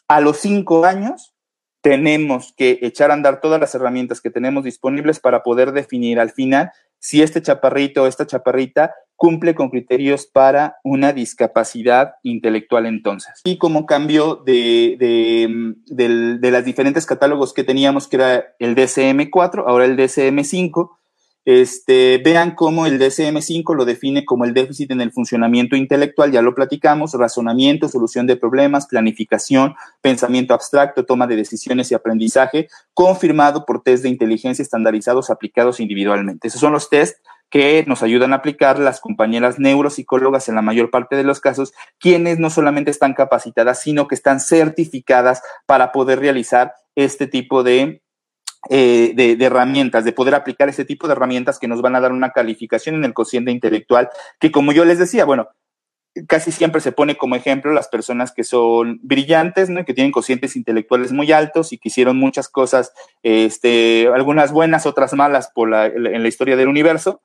a 0.07 0.21
los 0.21 0.37
cinco 0.37 0.85
años, 0.85 1.33
tenemos 1.81 2.53
que 2.55 2.79
echar 2.81 3.11
a 3.11 3.13
andar 3.13 3.41
todas 3.41 3.59
las 3.59 3.75
herramientas 3.75 4.21
que 4.21 4.29
tenemos 4.29 4.63
disponibles 4.63 5.19
para 5.19 5.43
poder 5.43 5.73
definir 5.73 6.17
al 6.17 6.31
final 6.31 6.71
si 6.97 7.21
este 7.21 7.41
chaparrito 7.41 8.03
o 8.03 8.07
esta 8.07 8.25
chaparrita 8.25 8.95
cumple 9.23 9.55
con 9.55 9.69
criterios 9.69 10.25
para 10.25 10.79
una 10.83 11.13
discapacidad 11.13 12.15
intelectual 12.23 12.85
entonces. 12.85 13.39
Y 13.45 13.57
como 13.57 13.85
cambio 13.85 14.43
de, 14.45 14.97
de, 14.99 15.75
de, 15.85 16.39
de 16.39 16.51
las 16.51 16.65
diferentes 16.65 17.05
catálogos 17.05 17.53
que 17.53 17.63
teníamos, 17.63 18.09
que 18.09 18.17
era 18.17 18.43
el 18.59 18.75
DCM4, 18.75 19.63
ahora 19.65 19.85
el 19.85 19.95
DCM5, 19.95 20.89
este, 21.45 22.21
vean 22.23 22.55
cómo 22.55 22.85
el 22.85 22.99
DSM-5 22.99 23.75
lo 23.75 23.85
define 23.85 24.25
como 24.25 24.43
el 24.43 24.53
déficit 24.53 24.91
en 24.91 24.99
el 24.99 25.11
funcionamiento 25.11 25.77
intelectual, 25.77 26.31
ya 26.31 26.41
lo 26.41 26.53
platicamos, 26.53 27.13
razonamiento, 27.13 27.87
solución 27.87 28.27
de 28.27 28.35
problemas, 28.35 28.87
planificación, 28.87 29.75
pensamiento 30.01 30.53
abstracto, 30.53 31.05
toma 31.05 31.27
de 31.27 31.37
decisiones 31.37 31.91
y 31.91 31.95
aprendizaje, 31.95 32.67
confirmado 32.93 33.65
por 33.65 33.83
test 33.83 34.03
de 34.03 34.09
inteligencia 34.09 34.63
estandarizados 34.63 35.29
aplicados 35.29 35.79
individualmente. 35.79 36.49
Esos 36.49 36.59
son 36.61 36.73
los 36.73 36.89
test 36.89 37.17
que 37.53 37.85
nos 37.85 38.01
ayudan 38.01 38.33
a 38.33 38.37
aplicar 38.37 38.79
las 38.79 38.99
compañeras 38.99 39.59
neuropsicólogas 39.59 40.49
en 40.49 40.55
la 40.55 40.63
mayor 40.63 40.89
parte 40.89 41.15
de 41.15 41.23
los 41.23 41.39
casos, 41.39 41.71
quienes 41.99 42.39
no 42.39 42.49
solamente 42.49 42.89
están 42.89 43.13
capacitadas, 43.13 43.79
sino 43.79 44.07
que 44.07 44.15
están 44.15 44.39
certificadas 44.39 45.43
para 45.67 45.91
poder 45.91 46.19
realizar 46.19 46.73
este 46.95 47.27
tipo 47.27 47.61
de 47.61 48.01
eh, 48.71 49.11
de, 49.13 49.45
herramientas, 49.45 50.03
de 50.03 50.13
poder 50.13 50.33
aplicar 50.33 50.67
ese 50.67 50.83
tipo 50.83 51.05
de 51.05 51.13
herramientas 51.13 51.59
que 51.59 51.67
nos 51.67 51.83
van 51.83 51.95
a 51.95 51.99
dar 51.99 52.11
una 52.11 52.31
calificación 52.31 52.95
en 52.95 53.03
el 53.03 53.13
cociente 53.13 53.51
intelectual, 53.51 54.09
que 54.39 54.51
como 54.51 54.71
yo 54.71 54.83
les 54.83 54.97
decía, 54.97 55.23
bueno, 55.23 55.49
casi 56.27 56.51
siempre 56.51 56.81
se 56.81 56.91
pone 56.91 57.17
como 57.17 57.35
ejemplo 57.35 57.71
las 57.71 57.87
personas 57.87 58.31
que 58.31 58.43
son 58.43 58.99
brillantes, 59.03 59.69
¿no? 59.69 59.85
que 59.85 59.93
tienen 59.93 60.11
cocientes 60.11 60.55
intelectuales 60.55 61.11
muy 61.11 61.31
altos 61.31 61.71
y 61.71 61.77
que 61.77 61.89
hicieron 61.89 62.17
muchas 62.17 62.49
cosas, 62.49 62.93
este, 63.21 64.07
algunas 64.07 64.51
buenas, 64.51 64.87
otras 64.87 65.13
malas 65.13 65.51
por 65.53 65.69
la, 65.69 65.85
en 65.85 66.23
la 66.23 66.27
historia 66.27 66.55
del 66.55 66.67
universo, 66.67 67.21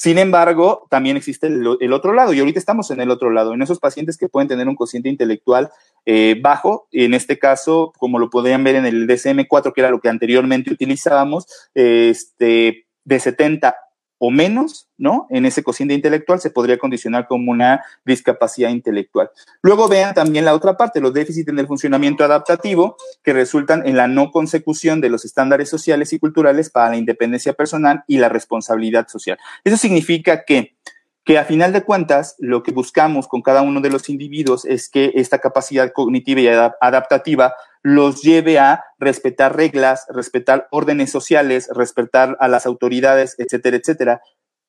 sin 0.00 0.16
embargo, 0.16 0.86
también 0.88 1.18
existe 1.18 1.46
el, 1.46 1.92
otro 1.92 2.14
lado 2.14 2.32
y 2.32 2.38
ahorita 2.40 2.58
estamos 2.58 2.90
en 2.90 3.02
el 3.02 3.10
otro 3.10 3.28
lado, 3.28 3.52
en 3.52 3.60
esos 3.60 3.80
pacientes 3.80 4.16
que 4.16 4.30
pueden 4.30 4.48
tener 4.48 4.66
un 4.66 4.74
cociente 4.74 5.10
intelectual 5.10 5.68
eh, 6.06 6.40
bajo, 6.40 6.88
en 6.90 7.12
este 7.12 7.38
caso, 7.38 7.92
como 7.98 8.18
lo 8.18 8.30
podían 8.30 8.64
ver 8.64 8.76
en 8.76 8.86
el 8.86 9.06
DSM-4, 9.06 9.74
que 9.74 9.80
era 9.82 9.90
lo 9.90 10.00
que 10.00 10.08
anteriormente 10.08 10.72
utilizábamos, 10.72 11.48
este, 11.74 12.86
de 13.04 13.20
70 13.20 13.76
o 14.22 14.30
menos, 14.30 14.86
¿no? 14.98 15.26
En 15.30 15.46
ese 15.46 15.64
cociente 15.64 15.94
intelectual 15.94 16.40
se 16.40 16.50
podría 16.50 16.76
condicionar 16.76 17.26
como 17.26 17.50
una 17.50 17.82
discapacidad 18.04 18.68
intelectual. 18.68 19.30
Luego 19.62 19.88
vean 19.88 20.12
también 20.12 20.44
la 20.44 20.54
otra 20.54 20.76
parte, 20.76 21.00
los 21.00 21.14
déficits 21.14 21.48
en 21.48 21.58
el 21.58 21.66
funcionamiento 21.66 22.22
adaptativo 22.22 22.96
que 23.24 23.32
resultan 23.32 23.86
en 23.88 23.96
la 23.96 24.08
no 24.08 24.30
consecución 24.30 25.00
de 25.00 25.08
los 25.08 25.24
estándares 25.24 25.70
sociales 25.70 26.12
y 26.12 26.18
culturales 26.18 26.68
para 26.68 26.90
la 26.90 26.98
independencia 26.98 27.54
personal 27.54 28.04
y 28.06 28.18
la 28.18 28.28
responsabilidad 28.28 29.08
social. 29.08 29.38
Eso 29.64 29.78
significa 29.78 30.44
que 30.44 30.76
que 31.22 31.38
a 31.38 31.44
final 31.44 31.72
de 31.72 31.84
cuentas 31.84 32.34
lo 32.38 32.62
que 32.62 32.72
buscamos 32.72 33.28
con 33.28 33.42
cada 33.42 33.62
uno 33.62 33.80
de 33.80 33.90
los 33.90 34.08
individuos 34.08 34.64
es 34.64 34.88
que 34.88 35.12
esta 35.14 35.38
capacidad 35.38 35.92
cognitiva 35.92 36.40
y 36.40 36.48
adaptativa 36.48 37.52
los 37.82 38.22
lleve 38.22 38.58
a 38.58 38.84
respetar 38.98 39.56
reglas, 39.56 40.06
respetar 40.08 40.68
órdenes 40.70 41.10
sociales, 41.10 41.68
respetar 41.74 42.36
a 42.40 42.48
las 42.48 42.66
autoridades, 42.66 43.34
etcétera, 43.38 43.76
etcétera. 43.76 44.20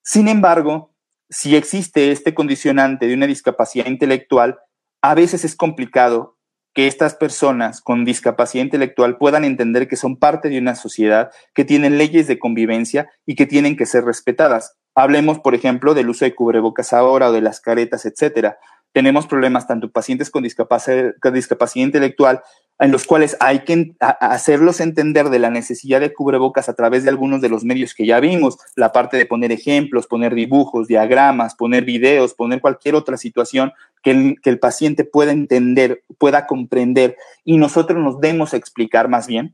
Sin 0.03 0.27
embargo, 0.27 0.93
si 1.29 1.55
existe 1.55 2.11
este 2.11 2.33
condicionante 2.33 3.07
de 3.07 3.13
una 3.13 3.27
discapacidad 3.27 3.85
intelectual, 3.85 4.59
a 5.01 5.15
veces 5.15 5.45
es 5.45 5.55
complicado 5.55 6.37
que 6.73 6.87
estas 6.87 7.15
personas 7.15 7.81
con 7.81 8.05
discapacidad 8.05 8.63
intelectual 8.63 9.17
puedan 9.17 9.43
entender 9.43 9.87
que 9.87 9.97
son 9.97 10.17
parte 10.17 10.49
de 10.49 10.57
una 10.57 10.75
sociedad, 10.75 11.31
que 11.53 11.65
tienen 11.65 11.97
leyes 11.97 12.27
de 12.27 12.39
convivencia 12.39 13.11
y 13.25 13.35
que 13.35 13.45
tienen 13.45 13.75
que 13.75 13.85
ser 13.85 14.05
respetadas. 14.05 14.77
Hablemos, 14.95 15.39
por 15.39 15.55
ejemplo, 15.55 15.93
del 15.93 16.09
uso 16.09 16.25
de 16.25 16.35
cubrebocas 16.35 16.93
ahora 16.93 17.29
o 17.29 17.31
de 17.33 17.41
las 17.41 17.59
caretas, 17.59 18.05
etcétera. 18.05 18.57
Tenemos 18.93 19.25
problemas 19.27 19.67
tanto 19.67 19.91
pacientes 19.91 20.29
con 20.29 20.43
discapacidad, 20.43 21.13
discapacidad 21.33 21.85
intelectual 21.85 22.41
en 22.81 22.91
los 22.91 23.05
cuales 23.05 23.37
hay 23.39 23.59
que 23.59 23.93
hacerlos 23.99 24.79
entender 24.79 25.29
de 25.29 25.37
la 25.37 25.51
necesidad 25.51 25.99
de 25.99 26.13
cubrebocas 26.13 26.67
a 26.67 26.73
través 26.73 27.03
de 27.03 27.11
algunos 27.11 27.39
de 27.39 27.47
los 27.47 27.63
medios 27.63 27.93
que 27.93 28.07
ya 28.07 28.19
vimos, 28.19 28.57
la 28.75 28.91
parte 28.91 29.17
de 29.17 29.27
poner 29.27 29.51
ejemplos, 29.51 30.07
poner 30.07 30.33
dibujos, 30.33 30.87
diagramas, 30.87 31.53
poner 31.53 31.85
videos, 31.85 32.33
poner 32.33 32.59
cualquier 32.59 32.95
otra 32.95 33.17
situación 33.17 33.71
que 34.01 34.35
el, 34.43 34.59
paciente 34.59 35.03
pueda 35.03 35.31
entender, 35.31 36.03
pueda 36.17 36.47
comprender 36.47 37.17
y 37.45 37.57
nosotros 37.57 37.99
nos 38.03 38.19
demos 38.19 38.55
a 38.55 38.57
explicar 38.57 39.09
más 39.09 39.27
bien 39.27 39.53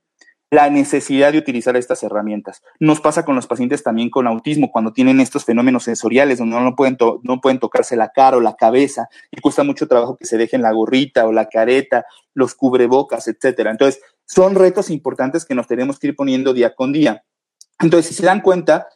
la 0.49 0.69
necesidad 0.69 1.33
de 1.33 1.39
utilizar 1.39 1.75
estas 1.75 2.03
herramientas. 2.03 2.63
Nos 2.79 3.01
pasa 3.01 3.25
con 3.25 3.35
los 3.35 3.47
pacientes 3.47 3.83
también 3.83 4.09
con 4.09 4.27
autismo, 4.27 4.71
cuando 4.71 4.93
tienen 4.93 5.19
estos 5.19 5.43
fenómenos 5.43 5.83
sensoriales, 5.83 6.39
donde 6.39 6.59
no 6.59 6.75
pueden, 6.75 6.97
no 7.23 7.41
pueden 7.41 7.59
tocarse 7.59 7.95
la 7.95 8.09
cara 8.09 8.37
o 8.37 8.41
la 8.41 8.55
cabeza, 8.55 9.09
y 9.31 9.41
cuesta 9.41 9.63
mucho 9.63 9.87
trabajo 9.87 10.15
que 10.15 10.25
se 10.25 10.37
dejen 10.37 10.61
la 10.61 10.71
gorrita 10.71 11.25
o 11.25 11.33
la 11.33 11.49
careta, 11.49 12.05
los 12.33 12.55
cubrebocas, 12.55 13.27
etcétera. 13.27 13.71
Entonces, 13.71 14.01
son 14.25 14.55
retos 14.55 14.89
importantes 14.89 15.45
que 15.45 15.55
nos 15.55 15.67
tenemos 15.67 15.99
que 15.99 16.07
ir 16.07 16.15
poniendo 16.15 16.53
día 16.53 16.75
con 16.75 16.93
día. 16.93 17.23
Entonces, 17.79 18.07
si 18.07 18.13
se 18.15 18.25
dan 18.25 18.41
cuenta, 18.41 18.87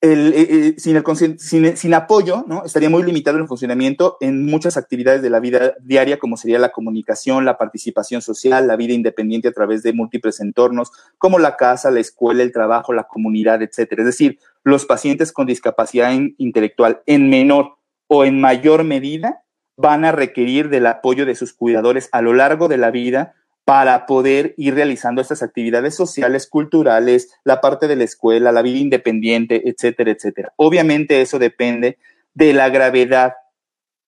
el, 0.00 0.32
eh, 0.34 0.46
eh, 0.50 0.74
sin, 0.78 0.96
el, 0.96 1.38
sin, 1.38 1.76
sin, 1.76 1.94
apoyo, 1.94 2.44
¿no? 2.46 2.64
Estaría 2.64 2.90
muy 2.90 3.02
limitado 3.02 3.38
el 3.38 3.46
funcionamiento 3.46 4.18
en 4.20 4.44
muchas 4.44 4.76
actividades 4.76 5.22
de 5.22 5.30
la 5.30 5.40
vida 5.40 5.74
diaria, 5.80 6.18
como 6.18 6.36
sería 6.36 6.58
la 6.58 6.70
comunicación, 6.70 7.44
la 7.44 7.56
participación 7.56 8.20
social, 8.20 8.66
la 8.66 8.76
vida 8.76 8.92
independiente 8.92 9.48
a 9.48 9.52
través 9.52 9.82
de 9.82 9.92
múltiples 9.92 10.40
entornos, 10.40 10.92
como 11.16 11.38
la 11.38 11.56
casa, 11.56 11.90
la 11.90 12.00
escuela, 12.00 12.42
el 12.42 12.52
trabajo, 12.52 12.92
la 12.92 13.04
comunidad, 13.04 13.62
etcétera. 13.62 14.02
Es 14.02 14.06
decir, 14.06 14.38
los 14.64 14.84
pacientes 14.84 15.32
con 15.32 15.46
discapacidad 15.46 16.12
intelectual 16.36 17.02
en 17.06 17.30
menor 17.30 17.76
o 18.06 18.24
en 18.24 18.40
mayor 18.40 18.84
medida 18.84 19.44
van 19.76 20.04
a 20.04 20.12
requerir 20.12 20.68
del 20.68 20.86
apoyo 20.86 21.24
de 21.24 21.34
sus 21.34 21.54
cuidadores 21.54 22.10
a 22.12 22.20
lo 22.20 22.34
largo 22.34 22.68
de 22.68 22.76
la 22.76 22.90
vida 22.90 23.34
para 23.70 24.04
poder 24.04 24.52
ir 24.56 24.74
realizando 24.74 25.22
estas 25.22 25.44
actividades 25.44 25.94
sociales, 25.94 26.48
culturales, 26.48 27.30
la 27.44 27.60
parte 27.60 27.86
de 27.86 27.94
la 27.94 28.02
escuela, 28.02 28.50
la 28.50 28.62
vida 28.62 28.80
independiente, 28.80 29.70
etcétera, 29.70 30.10
etcétera. 30.10 30.52
Obviamente 30.56 31.20
eso 31.20 31.38
depende 31.38 31.96
de 32.34 32.52
la 32.52 32.68
gravedad 32.68 33.34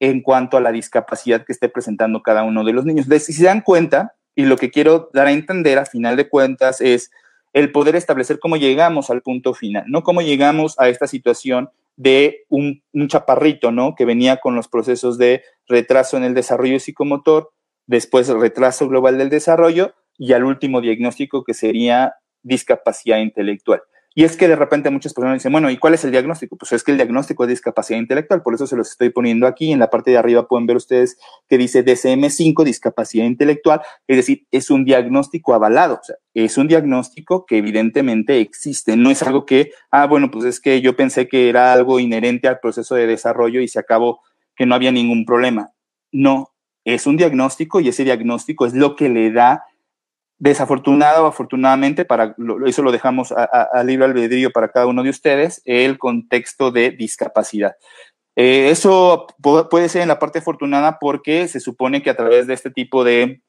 en 0.01 0.21
cuanto 0.21 0.57
a 0.57 0.61
la 0.61 0.73
discapacidad 0.73 1.45
que 1.45 1.53
esté 1.53 1.69
presentando 1.69 2.23
cada 2.23 2.43
uno 2.43 2.65
de 2.65 2.73
los 2.73 2.85
niños. 2.85 3.07
si 3.07 3.33
se 3.33 3.45
dan 3.45 3.61
cuenta, 3.61 4.17
y 4.35 4.47
lo 4.47 4.57
que 4.57 4.73
quiero 4.73 5.11
dar 5.13 5.29
a 5.29 5.33
entender 5.33 5.79
a 5.79 5.87
final 5.87 6.17
de 6.17 6.29
cuentas 6.29 6.81
es 6.81 7.13
el 7.53 7.71
poder 7.71 7.95
establecer 7.95 8.41
cómo 8.41 8.57
llegamos 8.57 9.11
al 9.11 9.23
punto 9.23 9.55
final, 9.55 9.85
no 9.87 10.03
cómo 10.03 10.23
llegamos 10.23 10.75
a 10.81 10.89
esta 10.89 11.07
situación 11.07 11.71
de 11.95 12.47
un, 12.49 12.83
un 12.93 13.07
chaparrito, 13.07 13.71
¿no? 13.71 13.95
Que 13.95 14.07
venía 14.07 14.39
con 14.39 14.57
los 14.57 14.67
procesos 14.67 15.19
de 15.19 15.45
retraso 15.69 16.17
en 16.17 16.25
el 16.25 16.35
desarrollo 16.35 16.81
psicomotor, 16.81 17.53
después 17.87 18.29
retraso 18.29 18.89
global 18.89 19.19
del 19.19 19.31
desarrollo 19.31 19.95
y 20.19 20.33
al 20.33 20.45
último 20.45 20.81
diagnóstico 20.81 21.45
que 21.45 21.55
sería 21.55 22.15
discapacidad 22.43 23.19
intelectual. 23.19 23.83
Y 24.15 24.25
es 24.25 24.37
que 24.37 24.47
de 24.47 24.57
repente 24.57 24.91
muchas 24.91 25.15
personas 25.15 25.39
dicen, 25.39 25.53
bueno, 25.53 25.71
¿y 25.71 25.79
cuál 25.79 25.95
es 25.95 26.05
el 26.05 26.11
diagnóstico? 26.11 26.57
Pues 26.57 26.73
es 26.73 26.85
que 26.85 26.91
el 26.91 26.99
diagnóstico 26.99 27.45
es 27.45 27.49
discapacidad 27.49 27.99
intelectual, 27.99 28.43
por 28.43 28.55
eso 28.55 28.67
se 28.67 28.77
los 28.77 28.91
estoy 28.91 29.09
poniendo 29.09 29.47
aquí. 29.47 29.73
En 29.73 29.79
la 29.79 29.89
parte 29.89 30.11
de 30.11 30.19
arriba 30.19 30.47
pueden 30.47 30.67
ver 30.67 30.77
ustedes 30.77 31.17
que 31.49 31.57
dice 31.57 31.83
DCM5, 31.83 32.63
discapacidad 32.63 33.25
intelectual, 33.25 33.81
es 34.07 34.17
decir, 34.19 34.47
es 34.51 34.71
un 34.71 34.85
diagnóstico 34.85 35.55
avalado, 35.55 35.95
o 35.95 36.05
sea, 36.05 36.17
es 36.35 36.59
un 36.59 36.69
diagnóstico 36.69 37.47
que 37.47 37.57
evidentemente 37.57 38.41
existe, 38.41 38.97
no 38.97 39.11
es 39.11 39.23
algo 39.23 39.47
que, 39.47 39.71
ah, 39.91 40.07
bueno, 40.07 40.31
pues 40.31 40.45
es 40.45 40.61
que 40.61 40.83
yo 40.83 40.95
pensé 40.95 41.27
que 41.27 41.49
era 41.49 41.73
algo 41.73 41.99
inherente 41.99 42.49
al 42.49 42.61
proceso 42.61 42.95
de 42.95 43.07
desarrollo 43.07 43.61
y 43.61 43.69
se 43.69 43.79
acabó 43.79 44.21
que 44.55 44.67
no 44.67 44.75
había 44.75 44.93
ningún 44.93 45.25
problema. 45.25 45.71
No, 46.11 46.52
es 46.85 47.07
un 47.07 47.17
diagnóstico 47.17 47.81
y 47.81 47.89
ese 47.89 48.05
diagnóstico 48.05 48.67
es 48.67 48.75
lo 48.75 48.97
que 48.97 49.09
le 49.09 49.31
da, 49.31 49.65
desafortunado 50.39 51.25
o 51.25 51.29
afortunadamente, 51.29 52.05
para 52.05 52.35
eso 52.67 52.83
lo 52.83 52.91
dejamos 52.91 53.33
a, 53.33 53.83
libre 53.85 54.07
albedrío 54.07 54.51
para 54.51 54.73
cada 54.73 54.87
uno 54.87 55.05
de 55.05 55.11
ustedes, 55.11 55.63
el 55.65 55.99
contexto 55.99 56.73
de 56.73 56.91
discapacidad. 56.91 57.77
Eh, 58.35 58.71
eso 58.71 59.27
puede 59.71 59.89
ser 59.89 60.03
en 60.03 60.09
la 60.09 60.19
parte 60.19 60.41
afortunada 60.41 60.99
porque 60.99 61.47
se 61.49 61.61
supone 61.61 62.03
que 62.03 62.11
a 62.11 62.17
través 62.17 62.47
de 62.47 62.55
este 62.55 62.71
tipo 62.71 63.05
de 63.05 63.43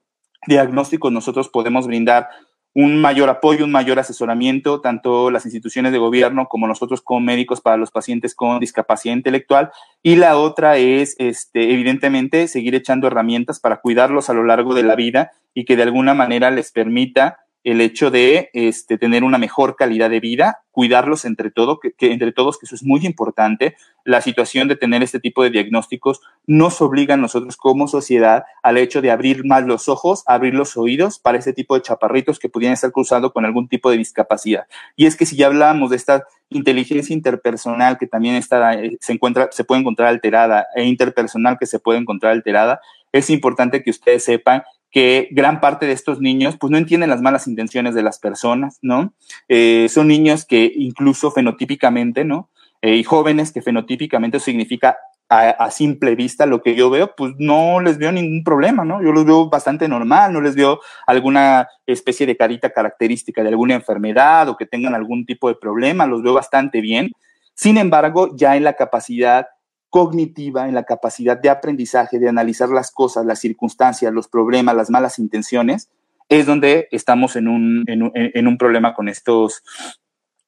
diagnósticos 0.45 1.11
nosotros 1.11 1.49
podemos 1.49 1.87
brindar 1.87 2.27
un 2.73 2.99
mayor 2.99 3.29
apoyo, 3.29 3.65
un 3.65 3.71
mayor 3.71 3.99
asesoramiento, 3.99 4.81
tanto 4.81 5.29
las 5.29 5.45
instituciones 5.45 5.91
de 5.91 5.99
gobierno 5.99 6.47
como 6.47 6.67
nosotros 6.67 7.01
como 7.01 7.19
médicos 7.19 7.61
para 7.61 7.77
los 7.77 7.91
pacientes 7.91 8.33
con 8.33 8.59
discapacidad 8.59 9.15
intelectual. 9.15 9.71
Y 10.01 10.15
la 10.15 10.37
otra 10.37 10.77
es, 10.77 11.15
este, 11.19 11.73
evidentemente, 11.73 12.47
seguir 12.47 12.73
echando 12.75 13.07
herramientas 13.07 13.59
para 13.59 13.77
cuidarlos 13.77 14.29
a 14.29 14.33
lo 14.33 14.43
largo 14.43 14.73
de 14.73 14.83
la 14.83 14.95
vida 14.95 15.31
y 15.53 15.65
que 15.65 15.75
de 15.75 15.83
alguna 15.83 16.13
manera 16.13 16.49
les 16.49 16.71
permita 16.71 17.42
el 17.63 17.81
hecho 17.81 18.11
de 18.11 18.49
este, 18.53 18.97
tener 18.97 19.23
una 19.23 19.37
mejor 19.37 19.75
calidad 19.75 20.09
de 20.09 20.19
vida, 20.19 20.63
cuidarlos 20.71 21.23
entre, 21.23 21.49
todo, 21.49 21.79
que, 21.79 21.93
entre 21.99 22.31
todos, 22.31 22.57
que 22.57 22.65
eso 22.65 22.75
es 22.75 22.83
muy 22.83 23.05
importante. 23.05 23.75
La 24.03 24.21
situación 24.21 24.67
de 24.67 24.75
tener 24.75 25.01
este 25.01 25.19
tipo 25.19 25.43
de 25.43 25.49
diagnósticos 25.49 26.19
nos 26.45 26.81
obliga 26.81 27.13
a 27.13 27.17
nosotros 27.17 27.55
como 27.55 27.87
sociedad 27.87 28.43
al 28.63 28.77
hecho 28.77 29.01
de 29.01 29.11
abrir 29.11 29.45
más 29.45 29.65
los 29.65 29.87
ojos, 29.87 30.23
abrir 30.27 30.53
los 30.53 30.75
oídos 30.75 31.19
para 31.19 31.37
este 31.37 31.53
tipo 31.53 31.75
de 31.75 31.81
chaparritos 31.81 32.37
que 32.37 32.49
pudieran 32.49 32.73
estar 32.73 32.91
cruzados 32.91 33.31
con 33.31 33.45
algún 33.45 33.67
tipo 33.67 33.89
de 33.89 33.97
discapacidad. 33.97 34.65
Y 34.95 35.05
es 35.05 35.15
que 35.15 35.25
si 35.25 35.37
ya 35.37 35.47
hablamos 35.47 35.89
de 35.91 35.95
esta 35.95 36.25
inteligencia 36.49 37.13
interpersonal 37.13 37.97
que 37.97 38.07
también 38.07 38.35
está, 38.35 38.73
eh, 38.73 38.97
se, 38.99 39.13
encuentra, 39.13 39.49
se 39.51 39.63
puede 39.63 39.81
encontrar 39.81 40.09
alterada 40.09 40.67
e 40.75 40.83
interpersonal 40.83 41.57
que 41.57 41.65
se 41.65 41.79
puede 41.79 41.99
encontrar 41.99 42.33
alterada, 42.33 42.81
es 43.13 43.29
importante 43.29 43.83
que 43.83 43.91
ustedes 43.91 44.23
sepan 44.23 44.63
que 44.93 45.27
gran 45.31 45.59
parte 45.59 45.87
de 45.87 45.91
estos 45.91 46.21
niños 46.21 46.55
pues 46.57 46.69
no 46.69 46.77
entienden 46.77 47.09
las 47.09 47.21
malas 47.21 47.47
intenciones 47.47 47.95
de 47.95 48.03
las 48.03 48.19
personas, 48.19 48.77
¿no? 48.83 49.13
Eh, 49.49 49.87
son 49.89 50.07
niños 50.07 50.45
que 50.45 50.71
incluso 50.75 51.31
fenotípicamente, 51.31 52.23
¿no? 52.23 52.51
Eh, 52.81 52.95
y 52.95 53.03
jóvenes 53.03 53.51
que 53.51 53.63
fenotípicamente 53.63 54.39
significa 54.39 54.97
a, 55.29 55.71
simple 55.71 56.13
vista 56.13 56.45
lo 56.45 56.61
que 56.61 56.75
yo 56.75 56.91
veo, 56.91 57.15
pues 57.15 57.33
no 57.39 57.79
les 57.79 57.97
veo 57.97 58.11
ningún 58.11 58.43
problema, 58.43 58.85
¿no? 58.85 59.01
Yo 59.01 59.11
los 59.11 59.25
veo 59.25 59.49
bastante 59.49 59.87
normal, 59.87 60.31
no 60.31 60.41
les 60.41 60.53
veo 60.53 60.79
alguna 61.07 61.67
especie 61.87 62.27
de 62.27 62.37
carita 62.37 62.69
característica 62.69 63.41
de 63.41 63.49
alguna 63.49 63.73
enfermedad 63.73 64.47
o 64.49 64.57
que 64.57 64.67
tengan 64.67 64.93
algún 64.93 65.25
tipo 65.25 65.47
de 65.47 65.55
problema, 65.55 66.05
los 66.05 66.21
veo 66.21 66.35
bastante 66.35 66.81
bien. 66.81 67.09
Sin 67.55 67.79
embargo, 67.79 68.35
ya 68.35 68.55
en 68.55 68.63
la 68.63 68.73
capacidad 68.73 69.47
cognitiva, 69.93 70.67
en 70.67 70.73
la 70.73 70.85
capacidad 70.85 71.37
de 71.37 71.51
aprendizaje, 71.51 72.17
de 72.17 72.27
analizar 72.27 72.67
las 72.69 72.89
cosas, 72.89 73.27
las 73.27 73.37
circunstancias, 73.37 74.11
los 74.11 74.27
problemas, 74.27 74.75
las 74.75 74.89
malas 74.89 75.19
intenciones, 75.19 75.91
es 76.29 76.47
donde 76.47 76.87
estamos 76.89 77.35
en 77.35 77.47
un, 77.47 77.83
en 77.85 78.47
un, 78.47 78.57
problema 78.57 78.95
con 78.95 79.07
estos, 79.07 79.61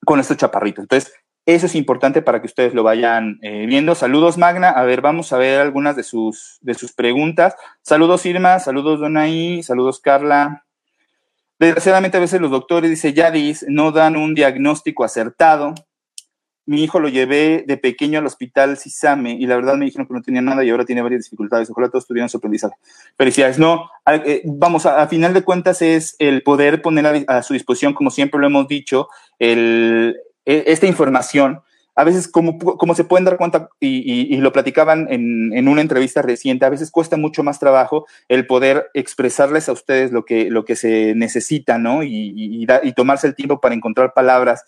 con 0.03 0.19
estos 0.19 0.37
chaparritos. 0.37 0.85
Entonces, 0.85 1.13
eso 1.45 1.67
es 1.67 1.75
importante 1.75 2.23
para 2.23 2.41
que 2.41 2.47
ustedes 2.47 2.73
lo 2.73 2.81
vayan 2.81 3.37
eh, 3.43 3.67
viendo. 3.67 3.93
Saludos, 3.93 4.39
Magna. 4.39 4.71
A 4.71 4.83
ver, 4.83 5.01
vamos 5.01 5.31
a 5.31 5.37
ver 5.37 5.61
algunas 5.61 5.95
de 5.95 6.01
sus, 6.01 6.57
de 6.61 6.73
sus 6.73 6.93
preguntas. 6.93 7.55
Saludos, 7.83 8.25
Irma. 8.25 8.57
Saludos, 8.57 8.99
Donaí. 8.99 9.61
Saludos, 9.61 9.99
Carla. 9.99 10.65
Desgraciadamente, 11.59 12.17
a 12.17 12.21
veces 12.21 12.41
los 12.41 12.49
doctores, 12.49 12.89
dice 12.89 13.13
Yadis, 13.13 13.63
no 13.69 13.91
dan 13.91 14.15
un 14.15 14.33
diagnóstico 14.33 15.03
acertado 15.03 15.75
mi 16.65 16.83
hijo 16.83 16.99
lo 16.99 17.09
llevé 17.09 17.63
de 17.67 17.77
pequeño 17.77 18.19
al 18.19 18.25
hospital 18.25 18.77
Cisame 18.77 19.33
y 19.33 19.45
la 19.45 19.55
verdad 19.55 19.75
me 19.75 19.85
dijeron 19.85 20.07
que 20.07 20.13
no 20.13 20.21
tenía 20.21 20.41
nada 20.41 20.63
y 20.63 20.69
ahora 20.69 20.85
tiene 20.85 21.01
varias 21.01 21.23
dificultades. 21.25 21.69
Ojalá 21.69 21.89
todos 21.89 22.07
tuvieran 22.07 22.29
su 22.29 22.37
aprendizaje. 22.37 22.75
Felicidades. 23.17 23.59
No, 23.59 23.89
eh, 24.07 24.41
vamos, 24.45 24.85
a, 24.85 25.07
final 25.07 25.33
de 25.33 25.43
cuentas 25.43 25.81
es 25.81 26.15
el 26.17 26.41
poder 26.41 26.81
poner 26.81 27.25
a, 27.27 27.43
su 27.43 27.53
disposición, 27.53 27.93
como 27.93 28.09
siempre 28.09 28.39
lo 28.39 28.47
hemos 28.47 28.67
dicho, 28.67 29.09
el, 29.37 30.17
e, 30.45 30.63
esta 30.67 30.87
información. 30.87 31.61
A 31.97 32.03
veces, 32.03 32.27
como, 32.27 32.57
como 32.57 32.93
se 32.93 33.05
pueden 33.05 33.23
dar 33.23 33.37
cuenta, 33.37 33.69
y, 33.79 34.35
lo 34.37 34.51
platicaban 34.51 35.07
en, 35.09 35.53
en, 35.53 35.67
una 35.69 35.79
entrevista 35.79 36.21
reciente, 36.21 36.65
a 36.65 36.69
veces 36.69 36.91
cuesta 36.91 37.15
mucho 37.15 37.41
más 37.41 37.57
trabajo 37.57 38.05
el 38.27 38.47
poder 38.47 38.89
expresarles 38.93 39.69
a 39.69 39.71
ustedes 39.71 40.11
lo 40.11 40.25
que, 40.25 40.49
lo 40.49 40.65
que 40.65 40.75
se 40.75 41.15
necesita, 41.15 41.77
¿no? 41.77 42.03
Y, 42.03 42.67
y 42.83 42.93
tomarse 42.93 43.27
el 43.27 43.35
tiempo 43.35 43.61
para 43.61 43.75
encontrar 43.75 44.11
palabras 44.13 44.65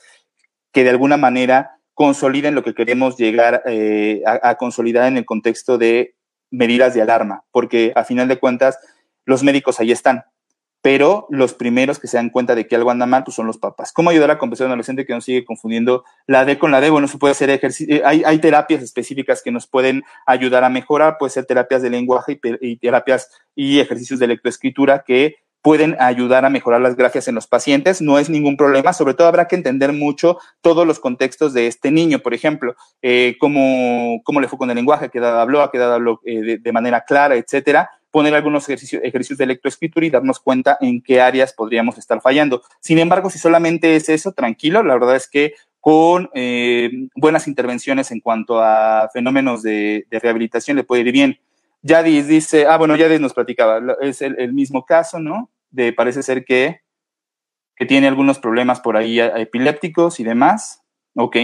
que 0.72 0.84
de 0.84 0.90
alguna 0.92 1.18
manera 1.18 1.77
consoliden 1.98 2.54
lo 2.54 2.64
que 2.64 2.76
queremos 2.76 3.18
llegar 3.18 3.64
eh, 3.66 4.22
a, 4.28 4.54
consolidar 4.54 5.08
en 5.08 5.18
el 5.18 5.26
contexto 5.26 5.80
de 5.80 6.14
medidas 6.52 6.94
de 6.94 7.02
alarma, 7.02 7.44
porque 7.52 7.92
a 7.96 8.04
final 8.04 8.28
de 8.28 8.38
cuentas 8.38 8.78
los 9.26 9.42
médicos 9.42 9.80
ahí 9.80 9.92
están, 9.92 10.26
pero 10.84 11.26
los 11.32 11.56
primeros 11.56 11.98
que 11.98 12.08
se 12.08 12.18
dan 12.18 12.30
cuenta 12.30 12.54
de 12.54 12.68
que 12.68 12.76
algo 12.76 12.92
anda 12.92 13.08
mal 13.08 13.24
pues 13.24 13.34
son 13.34 13.48
los 13.48 13.58
papás. 13.58 13.92
¿Cómo 13.92 14.12
ayudar 14.12 14.30
a 14.30 14.38
compensar 14.38 14.66
a 14.66 14.68
un 14.68 14.72
adolescente 14.74 15.08
que 15.08 15.14
no 15.14 15.22
sigue 15.22 15.44
confundiendo 15.44 16.04
la 16.28 16.46
D 16.46 16.60
con 16.60 16.70
la 16.70 16.82
D? 16.82 16.92
Bueno, 16.92 17.08
se 17.08 17.18
puede 17.18 17.32
hacer 17.32 17.50
ejercicio, 17.50 17.96
eh, 17.96 18.04
hay, 18.06 18.22
hay, 18.24 18.38
terapias 18.38 18.84
específicas 18.84 19.42
que 19.42 19.52
nos 19.52 19.66
pueden 19.66 20.04
ayudar 20.28 20.64
a 20.64 20.70
mejorar, 20.70 21.18
puede 21.18 21.32
ser 21.32 21.46
terapias 21.46 21.82
de 21.82 21.90
lenguaje 21.90 22.40
y, 22.62 22.74
y 22.74 22.78
terapias 22.78 23.28
y 23.56 23.80
ejercicios 23.80 24.20
de 24.20 24.28
lectoescritura 24.28 25.04
que 25.04 25.38
pueden 25.62 25.96
ayudar 26.00 26.46
a 26.46 26.50
mejorar 26.50 26.82
las 26.82 26.96
grafias 26.96 27.28
en 27.28 27.36
los 27.36 27.48
pacientes, 27.48 28.02
no 28.02 28.20
es 28.20 28.30
ningún 28.30 28.58
problema, 28.58 28.94
sobre 28.94 29.14
todo 29.14 29.28
habrá 29.28 29.48
que 29.48 29.56
entender 29.56 29.92
mucho 29.94 30.38
todos 30.62 30.88
los 30.88 31.00
contextos 31.00 31.54
de 31.54 31.68
este 31.68 31.92
niño, 31.92 32.20
por 32.20 32.34
ejemplo, 32.34 32.76
eh, 33.02 33.36
cómo, 33.40 34.22
cómo, 34.24 34.40
le 34.40 34.48
fue 34.48 34.58
con 34.58 34.70
el 34.70 34.76
lenguaje, 34.76 35.10
qué 35.10 35.18
edad 35.18 35.42
habló, 35.42 35.62
a 35.62 35.72
qué 35.72 35.78
edad 35.78 35.94
habló 35.94 36.22
eh, 36.26 36.60
de, 36.62 36.72
manera 36.72 37.02
clara, 37.02 37.36
etcétera, 37.36 37.90
poner 38.12 38.34
algunos 38.34 38.64
ejercicios, 38.64 39.02
ejercicios 39.04 39.38
de 39.38 39.46
lectoescritura 39.48 40.06
y 40.06 40.10
darnos 40.10 40.40
cuenta 40.40 40.78
en 40.80 41.02
qué 41.02 41.22
áreas 41.22 41.54
podríamos 41.54 41.98
estar 41.98 42.22
fallando. 42.22 42.62
Sin 42.80 43.00
embargo, 43.00 43.30
si 43.30 43.38
solamente 43.38 43.96
es 43.96 44.10
eso, 44.10 44.32
tranquilo, 44.32 44.84
la 44.84 44.94
verdad 44.94 45.16
es 45.16 45.28
que 45.28 45.54
con 45.80 46.30
eh, 46.34 46.90
buenas 47.16 47.48
intervenciones 47.48 48.12
en 48.12 48.20
cuanto 48.20 48.62
a 48.62 49.10
fenómenos 49.14 49.64
de, 49.64 50.06
de 50.10 50.20
rehabilitación 50.20 50.78
le 50.78 50.84
puede 50.84 51.02
ir 51.02 51.12
bien. 51.12 51.40
Yadis 51.82 52.28
dice, 52.28 52.66
ah, 52.66 52.78
bueno, 52.78 52.96
Yadis 52.96 53.20
nos 53.20 53.34
platicaba, 53.34 53.82
es 54.02 54.22
el 54.22 54.54
mismo 54.54 54.86
caso, 54.86 55.20
¿no? 55.20 55.52
de 55.70 55.94
parece 55.94 56.24
ser 56.24 56.46
que, 56.46 56.82
que 57.76 57.86
tiene 57.86 58.08
algunos 58.08 58.40
problemas 58.40 58.80
por 58.80 58.98
ahí 58.98 59.20
epilépticos 59.20 60.20
y 60.20 60.24
demás. 60.24 60.84
Ok. 61.16 61.38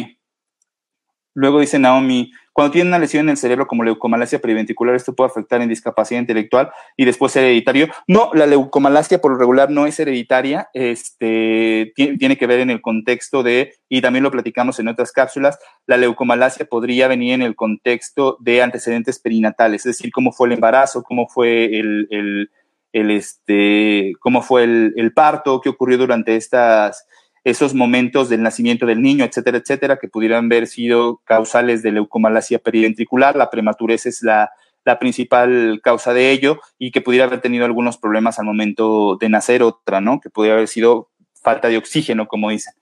Luego 1.33 1.59
dice 1.59 1.79
Naomi, 1.79 2.31
cuando 2.51 2.71
tiene 2.71 2.89
una 2.89 2.99
lesión 2.99 3.25
en 3.25 3.31
el 3.31 3.37
cerebro 3.37 3.67
como 3.67 3.83
leucomalacia 3.83 4.39
periventricular, 4.39 4.95
esto 4.95 5.15
puede 5.15 5.31
afectar 5.31 5.61
en 5.61 5.69
discapacidad 5.69 6.19
intelectual 6.19 6.71
y 6.95 7.05
después 7.05 7.35
hereditario. 7.35 7.87
No, 8.07 8.29
la 8.33 8.45
leucomalacia 8.45 9.19
por 9.19 9.31
lo 9.31 9.37
regular 9.39 9.71
no 9.71 9.87
es 9.87 9.99
hereditaria, 9.99 10.69
este, 10.73 11.93
tiene 11.95 12.37
que 12.37 12.47
ver 12.47 12.59
en 12.59 12.69
el 12.69 12.81
contexto 12.81 13.41
de, 13.41 13.73
y 13.89 14.01
también 14.01 14.23
lo 14.23 14.31
platicamos 14.31 14.79
en 14.79 14.87
otras 14.87 15.11
cápsulas, 15.11 15.57
la 15.87 15.97
leucomalacia 15.97 16.65
podría 16.65 17.07
venir 17.07 17.33
en 17.33 17.41
el 17.41 17.55
contexto 17.55 18.37
de 18.39 18.61
antecedentes 18.61 19.19
perinatales, 19.19 19.85
es 19.85 19.97
decir, 19.97 20.11
cómo 20.11 20.31
fue 20.31 20.47
el 20.47 20.53
embarazo, 20.53 21.01
cómo 21.03 21.27
fue 21.27 21.65
el 21.79 22.49
el 22.93 23.09
este, 23.11 24.13
cómo 24.19 24.41
fue 24.41 24.63
el, 24.63 25.11
parto, 25.13 25.59
qué 25.59 25.69
ocurrió 25.69 25.97
durante 25.97 26.35
estas, 26.35 27.05
esos 27.43 27.73
momentos 27.73 28.29
del 28.29 28.41
nacimiento 28.41 28.85
del 28.85 29.01
niño, 29.01 29.25
etcétera, 29.25 29.57
etcétera, 29.57 29.97
que 29.97 30.07
pudieran 30.07 30.45
haber 30.45 30.67
sido 30.67 31.21
causales 31.25 31.83
de 31.83 31.91
leucomalacia 31.91 32.59
periventricular. 32.59 33.35
La 33.35 33.49
prematurez 33.49 34.05
es 34.05 34.23
la, 34.23 34.51
principal 34.99 35.79
causa 35.81 36.13
de 36.13 36.31
ello 36.31 36.59
y 36.77 36.91
que 36.91 36.99
pudiera 36.99 37.25
haber 37.25 37.39
tenido 37.39 37.63
algunos 37.63 37.97
problemas 37.97 38.37
al 38.37 38.45
momento 38.45 39.17
de 39.19 39.29
nacer, 39.29 39.63
otra, 39.63 40.01
¿no? 40.01 40.19
Que 40.19 40.29
pudiera 40.29 40.55
haber 40.55 40.67
sido 40.67 41.09
falta 41.41 41.69
de 41.69 41.77
oxígeno, 41.77 42.27
como 42.27 42.49
dicen. 42.49 42.73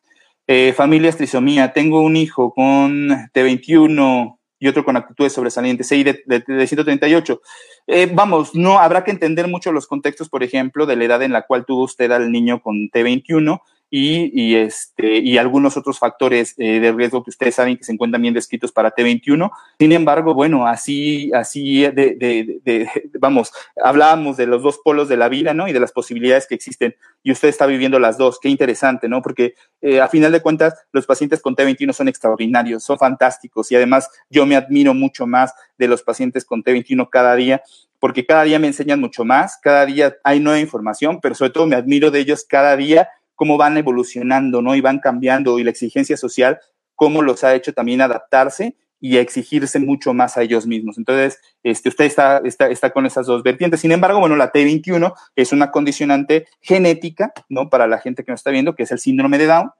Eh, 0.48 0.74
familias 0.74 1.18
trisomía, 1.18 1.74
tengo 1.74 2.02
un 2.02 2.16
hijo 2.16 2.54
con 2.54 3.10
T21, 3.34 4.38
y 4.62 4.68
otro 4.68 4.86
con 4.86 4.96
actitudes 4.96 5.34
sobresalientes, 5.34 5.90
de, 5.90 6.24
de, 6.26 6.40
de 6.40 6.68
138. 6.68 7.42
Eh, 7.88 8.10
vamos, 8.14 8.54
no 8.54 8.78
habrá 8.78 9.04
que 9.04 9.10
entender 9.10 9.48
mucho 9.48 9.72
los 9.72 9.88
contextos, 9.88 10.30
por 10.30 10.44
ejemplo, 10.44 10.86
de 10.86 10.96
la 10.96 11.06
edad 11.06 11.24
en 11.24 11.34
la 11.34 11.48
cual 11.48 11.66
tuvo 11.66 11.84
usted 11.84 12.12
al 12.12 12.32
niño 12.32 12.62
con 12.62 12.90
T21 12.92 13.60
y, 13.94 14.56
este, 14.56 15.18
y 15.18 15.38
algunos 15.38 15.76
otros 15.76 16.00
factores 16.00 16.56
eh, 16.58 16.80
de 16.80 16.94
riesgo 16.94 17.26
que 17.26 17.30
ustedes 17.30 17.56
saben 17.56 17.76
que 17.76 17.84
se 17.84 17.92
encuentran 17.92 18.22
bien 18.22 18.34
descritos 18.34 18.72
para 18.72 18.96
T21. 18.96 19.52
Sin 19.78 19.92
embargo, 19.92 20.34
bueno, 20.34 20.66
así, 20.66 21.30
así 21.34 21.82
de, 21.82 21.92
de, 21.92 22.62
de, 22.64 22.90
vamos, 23.20 23.52
hablábamos 23.84 24.38
de 24.38 24.48
los 24.48 24.64
dos 24.64 24.80
polos 24.82 25.10
de 25.10 25.18
la 25.18 25.28
vida, 25.28 25.54
¿no? 25.54 25.68
Y 25.68 25.74
de 25.74 25.82
las 25.82 25.92
posibilidades 25.92 26.48
que 26.48 26.56
existen. 26.56 26.96
Y 27.22 27.34
usted 27.34 27.50
está 27.50 27.66
viviendo 27.66 28.00
las 28.00 28.18
dos. 28.18 28.40
Qué 28.40 28.48
interesante, 28.48 29.10
¿no? 29.10 29.22
Porque 29.22 29.56
eh, 29.82 30.00
a 30.00 30.08
final 30.08 30.32
de 30.32 30.42
cuentas, 30.42 30.74
los 30.94 31.06
pacientes 31.06 31.42
con 31.42 31.58
T21 31.58 31.92
son 31.92 32.08
extraordinarios, 32.08 32.86
son 32.86 32.98
fantásticos. 32.98 33.74
Y 33.74 33.76
además, 33.76 34.10
yo 34.30 34.46
me 34.46 34.56
admiro 34.56 34.94
mucho 34.94 35.28
más 35.28 35.54
de 35.78 35.90
los 35.90 36.02
pacientes 36.02 36.46
con 36.46 36.64
T21 36.64 37.10
cada 37.10 37.36
día 37.36 37.62
porque 38.00 38.26
cada 38.26 38.42
día 38.42 38.58
me 38.58 38.66
enseñan 38.66 39.00
mucho 39.00 39.24
más, 39.24 39.60
cada 39.62 39.86
día 39.86 40.18
hay 40.24 40.40
nueva 40.40 40.60
información, 40.60 41.20
pero 41.22 41.36
sobre 41.36 41.52
todo 41.52 41.68
me 41.68 41.76
admiro 41.76 42.10
de 42.10 42.20
ellos 42.20 42.44
cada 42.50 42.76
día 42.76 43.08
cómo 43.42 43.58
van 43.58 43.76
evolucionando, 43.76 44.62
¿no? 44.62 44.76
Y 44.76 44.82
van 44.82 45.00
cambiando 45.00 45.58
y 45.58 45.64
la 45.64 45.72
exigencia 45.72 46.16
social, 46.16 46.60
cómo 46.94 47.24
los 47.24 47.44
ha 47.44 47.56
hecho 47.56 47.74
también 47.74 48.00
adaptarse 48.00 48.76
y 49.00 49.18
exigirse 49.18 49.80
mucho 49.80 50.14
más 50.14 50.38
a 50.38 50.44
ellos 50.44 50.68
mismos. 50.68 51.00
Entonces, 51.00 51.40
este, 51.64 51.90
usted 51.90 52.06
está, 52.06 52.38
está, 52.46 52.70
está 52.70 52.92
con 52.92 53.08
esas 53.08 53.26
dos 53.26 53.42
vertientes. 53.42 53.80
Sin 53.80 53.92
embargo, 53.94 54.20
bueno, 54.20 54.36
la 54.36 54.52
T21 54.52 55.16
es 55.36 55.54
una 55.54 55.72
condicionante 55.72 56.46
genética, 56.62 57.34
¿no? 57.50 57.68
Para 57.68 57.88
la 57.88 57.98
gente 57.98 58.24
que 58.24 58.32
nos 58.32 58.42
está 58.42 58.52
viendo, 58.52 58.76
que 58.76 58.84
es 58.84 58.92
el 58.92 59.00
síndrome 59.00 59.40
de 59.40 59.48
Down, 59.48 59.72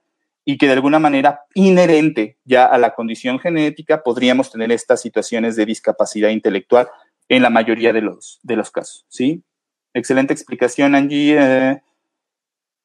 y 0.44 0.58
que 0.58 0.66
de 0.66 0.72
alguna 0.72 0.98
manera 0.98 1.42
inherente 1.54 2.38
ya 2.44 2.66
a 2.66 2.78
la 2.78 2.96
condición 2.96 3.38
genética 3.38 4.02
podríamos 4.02 4.50
tener 4.50 4.72
estas 4.72 5.00
situaciones 5.00 5.54
de 5.54 5.66
discapacidad 5.66 6.30
intelectual 6.30 6.88
en 7.28 7.42
la 7.42 7.50
mayoría 7.50 7.92
de 7.92 8.00
los, 8.00 8.40
de 8.42 8.56
los 8.56 8.72
casos, 8.72 9.06
¿sí? 9.08 9.44
Excelente 9.94 10.32
explicación, 10.32 10.96
Angie. 10.96 11.36
Eh, 11.38 11.80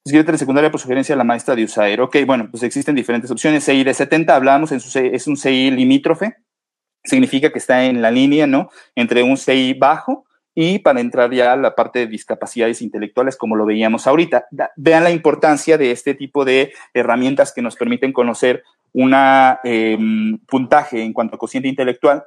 Inscríbete 0.07 0.31
en 0.31 0.37
secundaria 0.37 0.71
por 0.71 0.79
sugerencia 0.79 1.13
de 1.13 1.17
la 1.17 1.25
maestra 1.25 1.53
de 1.53 1.65
USAER. 1.65 1.99
Ok, 1.99 2.15
bueno, 2.25 2.47
pues 2.49 2.63
existen 2.63 2.95
diferentes 2.95 3.29
opciones. 3.29 3.65
CI 3.65 3.83
de 3.83 3.93
70, 3.93 4.33
hablábamos, 4.33 4.71
en 4.71 4.79
su, 4.79 4.97
es 4.97 5.27
un 5.27 5.35
CI 5.35 5.69
limítrofe, 5.69 6.37
significa 7.03 7.51
que 7.51 7.59
está 7.59 7.83
en 7.83 8.01
la 8.01 8.09
línea, 8.09 8.47
¿no? 8.47 8.69
Entre 8.95 9.21
un 9.21 9.35
CI 9.35 9.73
bajo 9.73 10.23
y 10.55 10.79
para 10.79 11.01
entrar 11.01 11.33
ya 11.33 11.51
a 11.51 11.57
la 11.57 11.75
parte 11.75 11.99
de 11.99 12.07
discapacidades 12.07 12.81
intelectuales, 12.81 13.35
como 13.35 13.57
lo 13.57 13.65
veíamos 13.65 14.07
ahorita. 14.07 14.47
vean 14.77 15.03
la 15.03 15.11
importancia 15.11 15.77
de 15.77 15.91
este 15.91 16.13
tipo 16.13 16.45
de 16.45 16.71
herramientas 16.93 17.51
que 17.51 17.61
nos 17.61 17.75
permiten 17.75 18.13
conocer 18.13 18.63
un 18.93 19.13
em, 19.65 20.37
puntaje 20.47 21.03
en 21.03 21.11
cuanto 21.11 21.35
a 21.35 21.39
cociente 21.39 21.67
intelectual. 21.67 22.23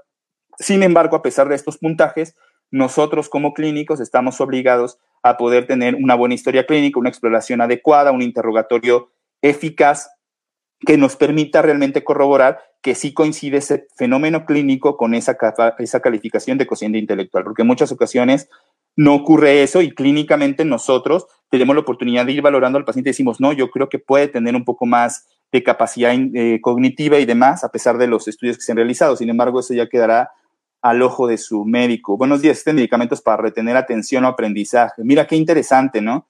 Sin 0.59 0.83
embargo, 0.83 1.17
a 1.17 1.23
pesar 1.23 1.49
de 1.49 1.55
estos 1.55 1.79
puntajes, 1.79 2.37
nosotros 2.71 3.31
como 3.31 3.55
clínicos 3.55 4.01
estamos 4.01 4.39
obligados 4.43 4.99
a 5.23 5.37
poder 5.37 5.67
tener 5.67 5.95
una 5.95 6.15
buena 6.15 6.35
historia 6.35 6.67
clínica, 6.67 6.99
una 6.99 7.09
exploración 7.09 7.61
adecuada, 7.61 8.13
un 8.13 8.23
interrogatorio 8.23 9.11
eficaz 9.43 10.11
que 10.81 10.97
nos 10.97 11.17
permita 11.17 11.63
realmente 11.63 12.05
corroborar 12.05 12.61
que 12.83 12.95
sí 12.95 13.13
coincide 13.13 13.59
ese 13.59 13.87
fenómeno 13.97 14.47
clínico 14.47 14.97
con 14.97 15.15
esa, 15.15 15.37
esa 15.79 16.01
calificación 16.01 16.57
de 16.57 16.67
cociente 16.67 16.99
intelectual, 16.99 17.45
porque 17.45 17.63
en 17.63 17.69
muchas 17.69 17.93
ocasiones 17.93 18.49
no 18.97 19.15
ocurre 19.15 19.63
eso 19.63 19.83
y 19.83 19.91
clínicamente 19.91 20.65
nosotros 20.65 21.27
tenemos 21.51 21.77
la 21.77 21.83
oportunidad 21.83 22.25
de 22.25 22.33
ir 22.33 22.43
valorando 22.43 22.79
al 22.79 22.85
paciente 22.85 23.11
y 23.11 23.13
decimos, 23.13 23.41
no, 23.41 23.53
yo 23.53 23.71
creo 23.71 23.89
que 23.89 23.99
puede 23.99 24.29
tener 24.29 24.57
un 24.57 24.65
poco 24.65 24.87
más 24.87 25.27
de 25.53 25.63
capacidad 25.63 26.15
eh, 26.15 26.61
cognitiva 26.63 27.19
y 27.19 27.27
demás, 27.27 27.65
a 27.65 27.71
pesar 27.71 27.99
de 27.99 28.07
los 28.07 28.29
estudios 28.29 28.57
que 28.57 28.63
se 28.63 28.73
han 28.73 28.77
realizado. 28.77 29.17
Sin 29.17 29.29
embargo, 29.29 29.61
eso 29.61 29.75
ya 29.75 29.89
quedará 29.89 30.31
al 30.83 31.03
ojo 31.03 31.27
de 31.27 31.39
su 31.39 31.65
médico. 31.65 32.17
Buenos 32.17 32.43
días, 32.43 32.59
este 32.59 32.73
medicamentos 32.73 33.21
para 33.21 33.43
retener 33.43 33.77
atención 33.77 34.25
o 34.25 34.29
aprendizaje. 34.29 35.03
Mira 35.05 35.27
qué 35.27 35.37
interesante, 35.37 36.01
¿no? 36.01 36.27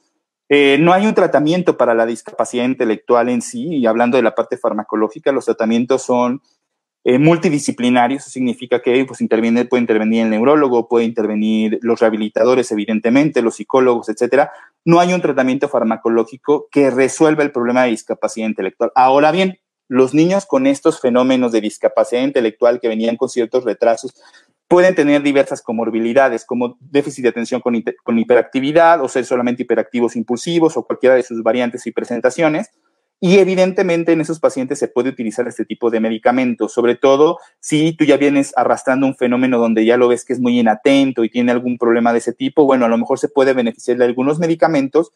Eh, 0.48 0.78
no 0.80 0.92
hay 0.92 1.06
un 1.06 1.14
tratamiento 1.14 1.76
para 1.76 1.94
la 1.94 2.06
discapacidad 2.06 2.64
intelectual 2.64 3.28
en 3.28 3.40
sí, 3.40 3.68
y 3.68 3.86
hablando 3.86 4.16
de 4.16 4.24
la 4.24 4.34
parte 4.34 4.56
farmacológica, 4.56 5.30
los 5.30 5.44
tratamientos 5.44 6.02
son 6.02 6.42
eh, 7.04 7.18
multidisciplinarios, 7.18 8.22
eso 8.22 8.30
significa 8.30 8.82
que 8.82 9.04
pues, 9.04 9.20
interviene, 9.20 9.64
puede 9.64 9.82
intervenir 9.82 10.24
el 10.24 10.30
neurólogo, 10.30 10.88
puede 10.88 11.06
intervenir 11.06 11.78
los 11.82 12.00
rehabilitadores, 12.00 12.70
evidentemente, 12.72 13.42
los 13.42 13.54
psicólogos, 13.54 14.08
etcétera. 14.08 14.50
No 14.84 14.98
hay 14.98 15.14
un 15.14 15.22
tratamiento 15.22 15.68
farmacológico 15.68 16.66
que 16.70 16.90
resuelva 16.90 17.44
el 17.44 17.52
problema 17.52 17.84
de 17.84 17.90
discapacidad 17.90 18.48
intelectual. 18.48 18.90
Ahora 18.96 19.30
bien, 19.30 19.60
los 19.90 20.14
niños 20.14 20.46
con 20.46 20.68
estos 20.68 21.00
fenómenos 21.00 21.50
de 21.50 21.60
discapacidad 21.60 22.22
intelectual 22.22 22.78
que 22.78 22.86
venían 22.86 23.16
con 23.16 23.28
ciertos 23.28 23.64
retrasos 23.64 24.14
pueden 24.68 24.94
tener 24.94 25.20
diversas 25.20 25.62
comorbilidades, 25.62 26.44
como 26.44 26.78
déficit 26.78 27.24
de 27.24 27.30
atención 27.30 27.60
con, 27.60 27.74
hiperactividad 28.18 29.02
o 29.02 29.08
ser 29.08 29.24
solamente 29.24 29.64
hiperactivos 29.64 30.14
impulsivos 30.14 30.76
o 30.76 30.84
cualquiera 30.84 31.16
de 31.16 31.24
sus 31.24 31.42
variantes 31.42 31.88
y 31.88 31.90
presentaciones. 31.90 32.70
Y 33.18 33.38
evidentemente 33.38 34.12
en 34.12 34.20
esos 34.20 34.38
pacientes 34.38 34.78
se 34.78 34.86
puede 34.86 35.08
utilizar 35.08 35.48
este 35.48 35.64
tipo 35.64 35.90
de 35.90 35.98
medicamentos, 35.98 36.72
sobre 36.72 36.94
todo 36.94 37.38
si 37.58 37.92
tú 37.92 38.04
ya 38.04 38.16
vienes 38.16 38.52
arrastrando 38.56 39.08
un 39.08 39.16
fenómeno 39.16 39.58
donde 39.58 39.84
ya 39.84 39.96
lo 39.96 40.06
ves 40.06 40.24
que 40.24 40.34
es 40.34 40.40
muy 40.40 40.56
inatento 40.60 41.24
y 41.24 41.30
tiene 41.30 41.50
algún 41.50 41.78
problema 41.78 42.12
de 42.12 42.20
ese 42.20 42.32
tipo, 42.32 42.64
bueno, 42.64 42.84
a 42.84 42.88
lo 42.88 42.96
mejor 42.96 43.18
se 43.18 43.28
puede 43.28 43.54
beneficiar 43.54 43.98
de 43.98 44.04
algunos 44.04 44.38
medicamentos 44.38 45.10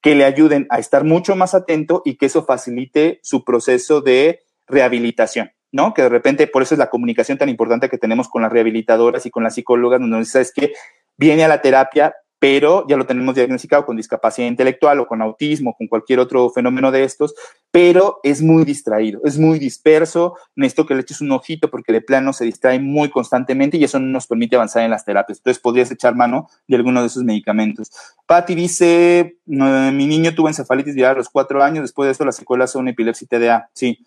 que 0.00 0.14
le 0.14 0.24
ayuden 0.24 0.66
a 0.70 0.78
estar 0.78 1.04
mucho 1.04 1.36
más 1.36 1.54
atento 1.54 2.02
y 2.04 2.16
que 2.16 2.26
eso 2.26 2.44
facilite 2.44 3.20
su 3.22 3.44
proceso 3.44 4.00
de 4.00 4.40
rehabilitación. 4.66 5.52
¿no? 5.72 5.94
Que 5.94 6.02
de 6.02 6.08
repente, 6.08 6.46
por 6.46 6.62
eso 6.62 6.74
es 6.74 6.78
la 6.78 6.90
comunicación 6.90 7.38
tan 7.38 7.48
importante 7.48 7.88
que 7.88 7.98
tenemos 7.98 8.28
con 8.28 8.42
las 8.42 8.52
rehabilitadoras 8.52 9.26
y 9.26 9.30
con 9.30 9.44
las 9.44 9.54
psicólogas, 9.54 10.00
donde 10.00 10.24
sabes 10.24 10.52
que 10.52 10.72
viene 11.16 11.44
a 11.44 11.48
la 11.48 11.60
terapia, 11.60 12.14
pero 12.40 12.86
ya 12.88 12.96
lo 12.96 13.04
tenemos 13.04 13.34
diagnosticado 13.34 13.84
con 13.84 13.98
discapacidad 13.98 14.48
intelectual 14.48 14.98
o 14.98 15.06
con 15.06 15.20
autismo, 15.20 15.76
con 15.76 15.86
cualquier 15.86 16.20
otro 16.20 16.48
fenómeno 16.48 16.90
de 16.90 17.04
estos, 17.04 17.34
pero 17.70 18.18
es 18.22 18.40
muy 18.40 18.64
distraído, 18.64 19.20
es 19.24 19.38
muy 19.38 19.58
disperso, 19.58 20.36
necesito 20.56 20.86
que 20.86 20.94
le 20.94 21.02
eches 21.02 21.20
un 21.20 21.32
ojito 21.32 21.70
porque 21.70 21.92
de 21.92 22.00
plano 22.00 22.32
se 22.32 22.46
distrae 22.46 22.80
muy 22.80 23.10
constantemente 23.10 23.76
y 23.76 23.84
eso 23.84 24.00
no 24.00 24.06
nos 24.06 24.26
permite 24.26 24.56
avanzar 24.56 24.82
en 24.82 24.90
las 24.90 25.04
terapias. 25.04 25.38
Entonces 25.38 25.60
podrías 25.62 25.90
echar 25.90 26.16
mano 26.16 26.48
de 26.66 26.76
alguno 26.76 27.02
de 27.02 27.08
esos 27.08 27.22
medicamentos. 27.22 27.90
Patti 28.24 28.54
dice, 28.54 29.36
mi 29.44 30.06
niño 30.06 30.34
tuvo 30.34 30.48
encefalitis 30.48 30.94
viral 30.94 31.16
a 31.16 31.18
los 31.18 31.28
cuatro 31.28 31.62
años, 31.62 31.82
después 31.82 32.06
de 32.06 32.12
eso 32.12 32.24
las 32.24 32.36
secuelas 32.36 32.72
son 32.72 32.88
epilepsia 32.88 33.26
y 33.26 33.28
TDA. 33.28 33.70
Sí, 33.74 34.06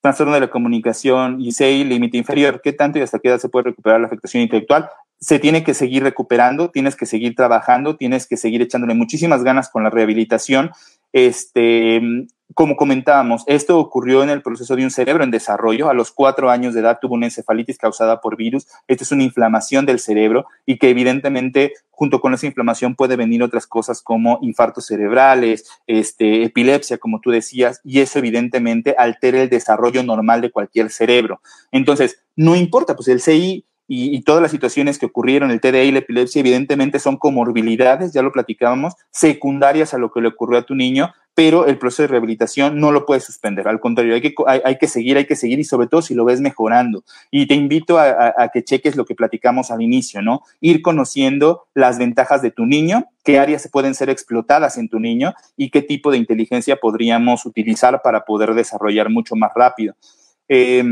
trastorno 0.00 0.34
de 0.34 0.40
la 0.40 0.50
comunicación, 0.50 1.40
ICEI, 1.40 1.84
límite 1.84 2.18
inferior, 2.18 2.60
¿qué 2.60 2.72
tanto 2.72 2.98
y 2.98 3.02
hasta 3.02 3.20
qué 3.20 3.28
edad 3.28 3.38
se 3.38 3.48
puede 3.48 3.66
recuperar 3.66 4.00
la 4.00 4.08
afectación 4.08 4.42
intelectual? 4.42 4.90
Se 5.20 5.38
tiene 5.38 5.64
que 5.64 5.74
seguir 5.74 6.02
recuperando, 6.02 6.70
tienes 6.70 6.96
que 6.96 7.06
seguir 7.06 7.34
trabajando, 7.34 7.96
tienes 7.96 8.26
que 8.26 8.36
seguir 8.36 8.62
echándole 8.62 8.94
muchísimas 8.94 9.42
ganas 9.42 9.68
con 9.68 9.82
la 9.82 9.90
rehabilitación. 9.90 10.70
Este, 11.12 12.00
como 12.54 12.76
comentábamos, 12.76 13.44
esto 13.46 13.78
ocurrió 13.78 14.22
en 14.22 14.30
el 14.30 14.42
proceso 14.42 14.74
de 14.74 14.82
un 14.82 14.90
cerebro 14.90 15.22
en 15.22 15.30
desarrollo. 15.30 15.90
A 15.90 15.94
los 15.94 16.10
cuatro 16.12 16.50
años 16.50 16.74
de 16.74 16.80
edad 16.80 16.98
tuvo 17.00 17.14
una 17.14 17.26
encefalitis 17.26 17.78
causada 17.78 18.20
por 18.20 18.36
virus. 18.36 18.66
Esto 18.86 19.04
es 19.04 19.12
una 19.12 19.22
inflamación 19.22 19.84
del 19.84 19.98
cerebro 19.98 20.46
y 20.64 20.78
que 20.78 20.90
evidentemente 20.90 21.74
junto 21.90 22.20
con 22.20 22.32
esa 22.32 22.46
inflamación 22.46 22.94
puede 22.94 23.16
venir 23.16 23.42
otras 23.42 23.66
cosas 23.66 24.02
como 24.02 24.38
infartos 24.40 24.86
cerebrales, 24.86 25.68
este, 25.86 26.44
epilepsia, 26.44 26.98
como 26.98 27.20
tú 27.20 27.30
decías, 27.30 27.80
y 27.84 28.00
eso 28.00 28.18
evidentemente 28.18 28.94
altera 28.96 29.42
el 29.42 29.50
desarrollo 29.50 30.02
normal 30.02 30.40
de 30.40 30.50
cualquier 30.50 30.90
cerebro. 30.90 31.40
Entonces, 31.70 32.22
no 32.34 32.56
importa, 32.56 32.94
pues 32.94 33.08
el 33.08 33.20
CI 33.20 33.64
y, 33.90 34.20
todas 34.20 34.42
las 34.42 34.50
situaciones 34.50 34.98
que 34.98 35.06
ocurrieron, 35.06 35.50
el 35.50 35.62
TDA 35.62 35.82
y 35.84 35.92
la 35.92 36.00
epilepsia, 36.00 36.40
evidentemente 36.40 36.98
son 36.98 37.16
comorbilidades, 37.16 38.12
ya 38.12 38.20
lo 38.20 38.32
platicábamos, 38.32 38.94
secundarias 39.10 39.94
a 39.94 39.98
lo 39.98 40.12
que 40.12 40.20
le 40.20 40.28
ocurrió 40.28 40.58
a 40.58 40.66
tu 40.66 40.74
niño, 40.74 41.14
pero 41.34 41.66
el 41.66 41.78
proceso 41.78 42.02
de 42.02 42.08
rehabilitación 42.08 42.80
no 42.80 42.92
lo 42.92 43.06
puedes 43.06 43.24
suspender. 43.24 43.66
Al 43.66 43.80
contrario, 43.80 44.14
hay 44.14 44.20
que, 44.20 44.34
hay, 44.46 44.76
que 44.76 44.88
seguir, 44.88 45.16
hay 45.16 45.24
que 45.24 45.36
seguir 45.36 45.58
y 45.58 45.64
sobre 45.64 45.86
todo 45.86 46.02
si 46.02 46.12
lo 46.12 46.26
ves 46.26 46.40
mejorando. 46.40 47.02
Y 47.30 47.46
te 47.46 47.54
invito 47.54 47.98
a, 47.98 48.50
que 48.52 48.62
cheques 48.62 48.94
lo 48.94 49.06
que 49.06 49.14
platicamos 49.14 49.70
al 49.70 49.80
inicio, 49.80 50.20
¿no? 50.20 50.42
Ir 50.60 50.82
conociendo 50.82 51.68
las 51.74 51.98
ventajas 51.98 52.42
de 52.42 52.50
tu 52.50 52.66
niño, 52.66 53.06
qué 53.24 53.38
áreas 53.38 53.70
pueden 53.72 53.94
ser 53.94 54.10
explotadas 54.10 54.76
en 54.76 54.88
tu 54.90 55.00
niño 55.00 55.32
y 55.56 55.70
qué 55.70 55.80
tipo 55.80 56.10
de 56.10 56.18
inteligencia 56.18 56.76
podríamos 56.76 57.46
utilizar 57.46 58.02
para 58.02 58.24
poder 58.26 58.52
desarrollar 58.54 59.08
mucho 59.08 59.34
más 59.34 59.52
rápido. 59.54 59.94
Eh, 60.48 60.82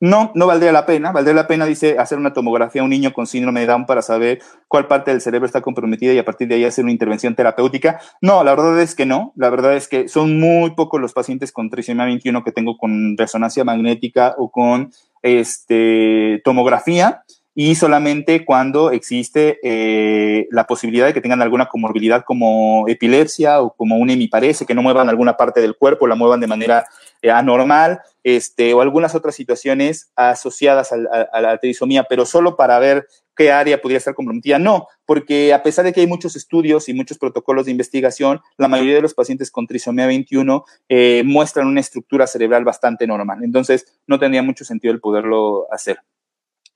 no, 0.00 0.32
no 0.34 0.46
valdría 0.46 0.72
la 0.72 0.86
pena. 0.86 1.12
Valdría 1.12 1.34
la 1.34 1.46
pena, 1.46 1.66
dice, 1.66 1.98
hacer 1.98 2.18
una 2.18 2.32
tomografía 2.32 2.82
a 2.82 2.84
un 2.84 2.90
niño 2.90 3.12
con 3.12 3.26
síndrome 3.26 3.60
de 3.60 3.66
Down 3.66 3.86
para 3.86 4.02
saber 4.02 4.40
cuál 4.68 4.86
parte 4.86 5.10
del 5.10 5.20
cerebro 5.20 5.46
está 5.46 5.60
comprometida 5.60 6.12
y 6.12 6.18
a 6.18 6.24
partir 6.24 6.48
de 6.48 6.56
ahí 6.56 6.64
hacer 6.64 6.84
una 6.84 6.92
intervención 6.92 7.34
terapéutica. 7.34 8.00
No, 8.20 8.44
la 8.44 8.54
verdad 8.54 8.80
es 8.80 8.94
que 8.94 9.06
no. 9.06 9.32
La 9.36 9.50
verdad 9.50 9.76
es 9.76 9.88
que 9.88 10.08
son 10.08 10.38
muy 10.38 10.70
pocos 10.74 11.00
los 11.00 11.12
pacientes 11.12 11.52
con 11.52 11.70
trisomía 11.70 12.04
21 12.04 12.44
que 12.44 12.52
tengo 12.52 12.76
con 12.76 13.16
resonancia 13.16 13.64
magnética 13.64 14.34
o 14.38 14.50
con 14.50 14.90
este, 15.22 16.42
tomografía 16.44 17.24
y 17.54 17.76
solamente 17.76 18.44
cuando 18.44 18.90
existe 18.90 19.60
eh, 19.62 20.48
la 20.50 20.66
posibilidad 20.66 21.06
de 21.06 21.14
que 21.14 21.20
tengan 21.20 21.40
alguna 21.40 21.66
comorbilidad 21.66 22.24
como 22.24 22.88
epilepsia 22.88 23.60
o 23.60 23.74
como 23.74 23.96
un 23.96 24.10
hemiparese, 24.10 24.66
que 24.66 24.74
no 24.74 24.82
muevan 24.82 25.08
alguna 25.08 25.36
parte 25.36 25.60
del 25.60 25.76
cuerpo, 25.76 26.08
la 26.08 26.16
muevan 26.16 26.40
de 26.40 26.48
manera 26.48 26.84
eh, 27.22 27.30
anormal, 27.30 28.00
este, 28.24 28.74
o 28.74 28.80
algunas 28.80 29.14
otras 29.14 29.36
situaciones 29.36 30.10
asociadas 30.16 30.92
a, 30.92 31.40
la 31.40 31.58
trisomía, 31.58 32.04
pero 32.04 32.26
solo 32.26 32.56
para 32.56 32.78
ver 32.80 33.06
qué 33.36 33.52
área 33.52 33.80
podría 33.80 33.98
estar 33.98 34.14
comprometida. 34.14 34.58
No, 34.58 34.88
porque 35.06 35.52
a 35.54 35.62
pesar 35.62 35.84
de 35.84 35.92
que 35.92 36.00
hay 36.00 36.08
muchos 36.08 36.34
estudios 36.34 36.88
y 36.88 36.94
muchos 36.94 37.18
protocolos 37.18 37.66
de 37.66 37.70
investigación, 37.70 38.40
la 38.56 38.66
mayoría 38.66 38.96
de 38.96 39.02
los 39.02 39.14
pacientes 39.14 39.52
con 39.52 39.68
trisomía 39.68 40.06
21 40.06 40.64
eh, 40.88 41.22
muestran 41.24 41.68
una 41.68 41.80
estructura 41.80 42.26
cerebral 42.26 42.64
bastante 42.64 43.06
normal. 43.06 43.44
Entonces, 43.44 43.86
no 44.08 44.18
tendría 44.18 44.42
mucho 44.42 44.64
sentido 44.64 44.92
el 44.92 45.00
poderlo 45.00 45.68
hacer. 45.70 45.98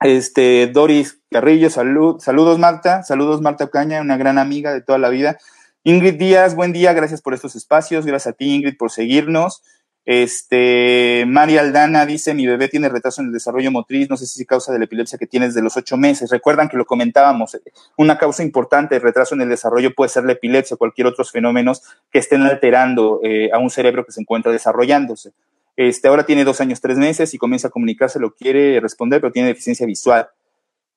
Este, 0.01 0.69
Doris 0.69 1.21
Carrillo, 1.29 1.71
salud, 1.71 2.21
saludos 2.21 2.59
Marta, 2.59 3.03
saludos 3.03 3.41
Marta 3.41 3.65
Ocaña, 3.65 4.01
una 4.01 4.17
gran 4.17 4.39
amiga 4.39 4.73
de 4.73 4.81
toda 4.81 4.99
la 4.99 5.09
vida. 5.09 5.39
Ingrid 5.83 6.15
Díaz, 6.15 6.55
buen 6.55 6.73
día, 6.73 6.93
gracias 6.93 7.21
por 7.21 7.35
estos 7.35 7.57
espacios, 7.57 8.07
gracias 8.07 8.35
a 8.35 8.37
ti 8.37 8.55
Ingrid 8.55 8.77
por 8.77 8.93
seguirnos. 8.93 9.63
Este, 10.05 11.25
María 11.27 11.61
Aldana 11.61 12.07
dice, 12.07 12.33
mi 12.33 12.47
bebé 12.47 12.69
tiene 12.69 12.89
retraso 12.89 13.21
en 13.21 13.27
el 13.27 13.33
desarrollo 13.33 13.73
motriz, 13.73 14.09
no 14.09 14.17
sé 14.17 14.27
si 14.27 14.41
es 14.41 14.47
causa 14.47 14.73
de 14.73 14.79
la 14.79 14.85
epilepsia 14.85 15.19
que 15.19 15.27
tienes 15.27 15.53
de 15.53 15.63
los 15.63 15.77
ocho 15.77 15.97
meses. 15.97 16.31
Recuerdan 16.31 16.69
que 16.69 16.77
lo 16.77 16.87
comentábamos, 16.87 17.59
una 17.97 18.17
causa 18.17 18.45
importante 18.45 18.95
de 18.95 19.01
retraso 19.01 19.35
en 19.35 19.43
el 19.43 19.49
desarrollo 19.49 19.93
puede 19.95 20.11
ser 20.11 20.25
la 20.25 20.33
epilepsia 20.33 20.77
o 20.77 20.79
cualquier 20.79 21.09
otros 21.09 21.33
fenómenos 21.33 21.83
que 22.11 22.21
estén 22.21 22.43
alterando 22.43 23.21
eh, 23.25 23.51
a 23.53 23.59
un 23.59 23.69
cerebro 23.69 24.07
que 24.07 24.13
se 24.13 24.21
encuentra 24.21 24.53
desarrollándose. 24.53 25.33
Este, 25.79 26.09
ahora 26.09 26.27
tiene 26.27 26.43
dos 26.43 26.61
años, 26.61 26.81
tres 26.81 26.99
meses 26.99 27.33
y 27.35 27.39
comienza 27.39 27.69
a 27.69 27.71
comunicarse, 27.71 28.19
lo 28.19 28.35
quiere 28.35 28.81
responder, 28.81 29.21
pero 29.21 29.33
tiene 29.33 29.47
deficiencia 29.47 29.87
visual. 29.87 30.29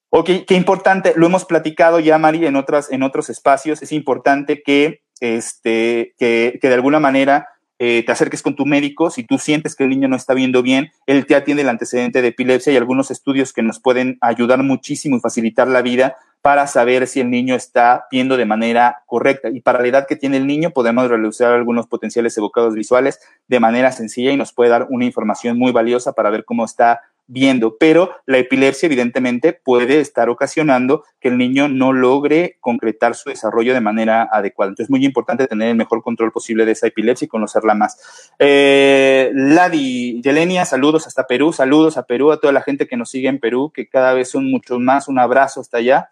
Ok, 0.09 0.29
qué 0.47 0.55
importante, 0.55 1.13
lo 1.15 1.27
hemos 1.27 1.45
platicado 1.45 1.99
ya, 1.99 2.17
Mari, 2.17 2.47
en, 2.47 2.55
otras, 2.55 2.91
en 2.91 3.03
otros 3.03 3.29
espacios, 3.29 3.83
es 3.83 3.91
importante 3.91 4.63
que, 4.63 5.03
este, 5.19 6.15
que, 6.17 6.57
que 6.59 6.67
de 6.67 6.73
alguna 6.73 6.99
manera 6.99 7.47
eh, 7.77 8.01
te 8.03 8.11
acerques 8.11 8.41
con 8.41 8.55
tu 8.55 8.65
médico, 8.65 9.11
si 9.11 9.23
tú 9.23 9.37
sientes 9.37 9.75
que 9.75 9.83
el 9.83 9.91
niño 9.91 10.07
no 10.07 10.15
está 10.15 10.33
viendo 10.33 10.63
bien, 10.63 10.89
él 11.05 11.27
te 11.27 11.35
atiende 11.35 11.61
el 11.61 11.69
antecedente 11.69 12.23
de 12.23 12.29
epilepsia 12.29 12.73
y 12.73 12.77
algunos 12.77 13.11
estudios 13.11 13.53
que 13.53 13.61
nos 13.61 13.79
pueden 13.79 14.17
ayudar 14.19 14.63
muchísimo 14.63 15.15
y 15.15 15.19
facilitar 15.19 15.67
la 15.67 15.83
vida 15.83 16.15
para 16.41 16.67
saber 16.67 17.07
si 17.07 17.19
el 17.19 17.29
niño 17.29 17.55
está 17.55 18.07
viendo 18.11 18.37
de 18.37 18.45
manera 18.45 19.03
correcta. 19.05 19.49
Y 19.49 19.61
para 19.61 19.81
la 19.81 19.87
edad 19.87 20.07
que 20.07 20.15
tiene 20.15 20.37
el 20.37 20.47
niño, 20.47 20.71
podemos 20.71 21.07
realizar 21.07 21.53
algunos 21.53 21.87
potenciales 21.87 22.37
evocados 22.37 22.73
visuales 22.73 23.19
de 23.47 23.59
manera 23.59 23.91
sencilla 23.91 24.31
y 24.31 24.37
nos 24.37 24.53
puede 24.53 24.71
dar 24.71 24.87
una 24.89 25.05
información 25.05 25.57
muy 25.57 25.71
valiosa 25.71 26.13
para 26.13 26.29
ver 26.29 26.45
cómo 26.45 26.65
está 26.65 27.01
viendo, 27.31 27.77
pero 27.79 28.11
la 28.25 28.39
epilepsia 28.39 28.87
evidentemente 28.87 29.53
puede 29.53 30.01
estar 30.01 30.27
ocasionando 30.29 31.05
que 31.21 31.29
el 31.29 31.37
niño 31.37 31.69
no 31.69 31.93
logre 31.93 32.57
concretar 32.59 33.15
su 33.15 33.29
desarrollo 33.29 33.73
de 33.73 33.79
manera 33.79 34.27
adecuada. 34.29 34.69
Entonces 34.69 34.87
es 34.87 34.89
muy 34.89 35.05
importante 35.05 35.47
tener 35.47 35.69
el 35.69 35.77
mejor 35.77 36.03
control 36.03 36.33
posible 36.33 36.65
de 36.65 36.73
esa 36.73 36.87
epilepsia 36.87 37.25
y 37.25 37.29
conocerla 37.29 37.73
más. 37.73 38.31
Eh, 38.37 39.31
Ladi, 39.33 40.21
Yelenia, 40.21 40.65
saludos 40.65 41.07
hasta 41.07 41.25
Perú, 41.25 41.53
saludos 41.53 41.95
a 41.97 42.03
Perú, 42.03 42.33
a 42.33 42.39
toda 42.39 42.51
la 42.51 42.63
gente 42.63 42.85
que 42.85 42.97
nos 42.97 43.09
sigue 43.09 43.29
en 43.29 43.39
Perú, 43.39 43.71
que 43.73 43.87
cada 43.87 44.13
vez 44.13 44.29
son 44.29 44.51
muchos 44.51 44.79
más, 44.79 45.07
un 45.07 45.17
abrazo 45.17 45.61
hasta 45.61 45.77
allá. 45.77 46.09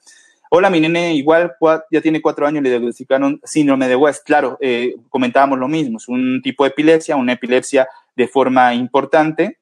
Hola, 0.52 0.72
mi 0.72 0.80
nene 0.80 1.14
igual 1.14 1.54
ya 1.92 2.02
tiene 2.02 2.24
cuatro 2.24 2.48
años, 2.48 2.64
le 2.64 2.72
diagnosticaron 2.72 3.40
síndrome 3.44 3.88
de 3.88 3.96
West. 3.96 4.26
Claro, 4.26 4.58
eh, 4.60 4.96
comentábamos 5.10 5.60
lo 5.60 5.68
mismo, 5.68 5.98
es 6.00 6.08
un 6.08 6.42
tipo 6.42 6.64
de 6.64 6.72
epilepsia, 6.72 7.16
una 7.16 7.34
epilepsia 7.34 7.88
de 8.16 8.28
forma 8.28 8.74
importante, 8.74 9.60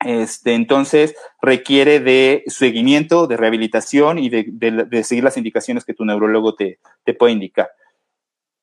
este, 0.00 0.52
entonces 0.52 1.14
requiere 1.40 2.00
de 2.00 2.44
seguimiento, 2.46 3.26
de 3.26 3.38
rehabilitación 3.38 4.18
y 4.18 4.28
de, 4.28 5.02
seguir 5.02 5.24
las 5.24 5.38
indicaciones 5.38 5.86
que 5.86 5.94
tu 5.94 6.04
neurólogo 6.04 6.54
te, 6.54 6.78
puede 7.18 7.32
indicar. 7.32 7.70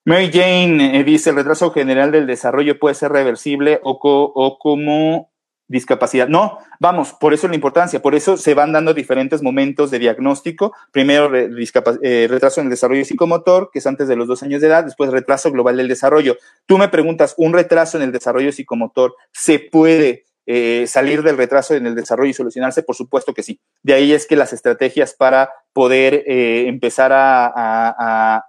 Mary 0.05 0.30
Jane 0.32 0.99
eh, 0.99 1.03
dice, 1.03 1.32
el 1.32 1.38
retraso 1.38 1.72
general 1.72 2.11
del 2.11 2.28
desarrollo 2.28 2.78
puede 2.78 2.93
ser 2.93 3.11
reversible 3.11 3.80
o, 3.82 3.97
o 3.99 4.59
como 4.59 5.32
discapacidad. 5.68 6.28
No, 6.28 6.59
vamos, 6.80 7.13
por 7.13 7.34
eso 7.34 7.47
la 7.47 7.55
importancia, 7.55 8.01
por 8.01 8.16
eso 8.16 8.38
se 8.38 8.53
van 8.53 8.72
dando 8.72 8.93
diferentes 8.93 9.41
momentos 9.41 9.91
de 9.91 9.99
diagnóstico. 9.99 10.74
Primero, 10.91 11.36
eh, 11.36 12.28
retraso 12.30 12.61
en 12.61 12.68
el 12.68 12.72
desarrollo 12.72 13.03
psicomotor, 13.03 13.70
que 13.72 13.80
es 13.80 13.88
antes 13.88 14.07
de 14.07 14.16
los 14.16 14.28
dos 14.28 14.43
años 14.43 14.61
de 14.61 14.68
edad, 14.68 14.84
después 14.84 15.11
retraso 15.11 15.51
global 15.51 15.78
del 15.78 15.88
desarrollo. 15.88 16.38
Tú 16.66 16.78
me 16.78 16.89
preguntas, 16.89 17.34
¿un 17.38 17.53
retraso 17.53 17.97
en 17.97 18.03
el 18.03 18.11
desarrollo 18.11 18.51
psicomotor 18.51 19.16
se 19.32 19.59
puede 19.59 20.26
eh, 20.45 20.86
salir 20.88 21.24
del 21.24 21.38
retraso 21.38 21.74
en 21.74 21.88
el 21.88 21.95
desarrollo 21.95 22.30
y 22.30 22.34
solucionarse? 22.34 22.84
Por 22.84 22.95
supuesto 22.95 23.34
que 23.34 23.43
sí. 23.43 23.59
De 23.82 23.93
ahí 23.93 24.13
es 24.13 24.28
que 24.28 24.36
las 24.36 24.53
estrategias 24.53 25.13
para 25.13 25.49
poder 25.74 26.24
eh, 26.28 26.68
empezar 26.68 27.11
a, 27.13 28.45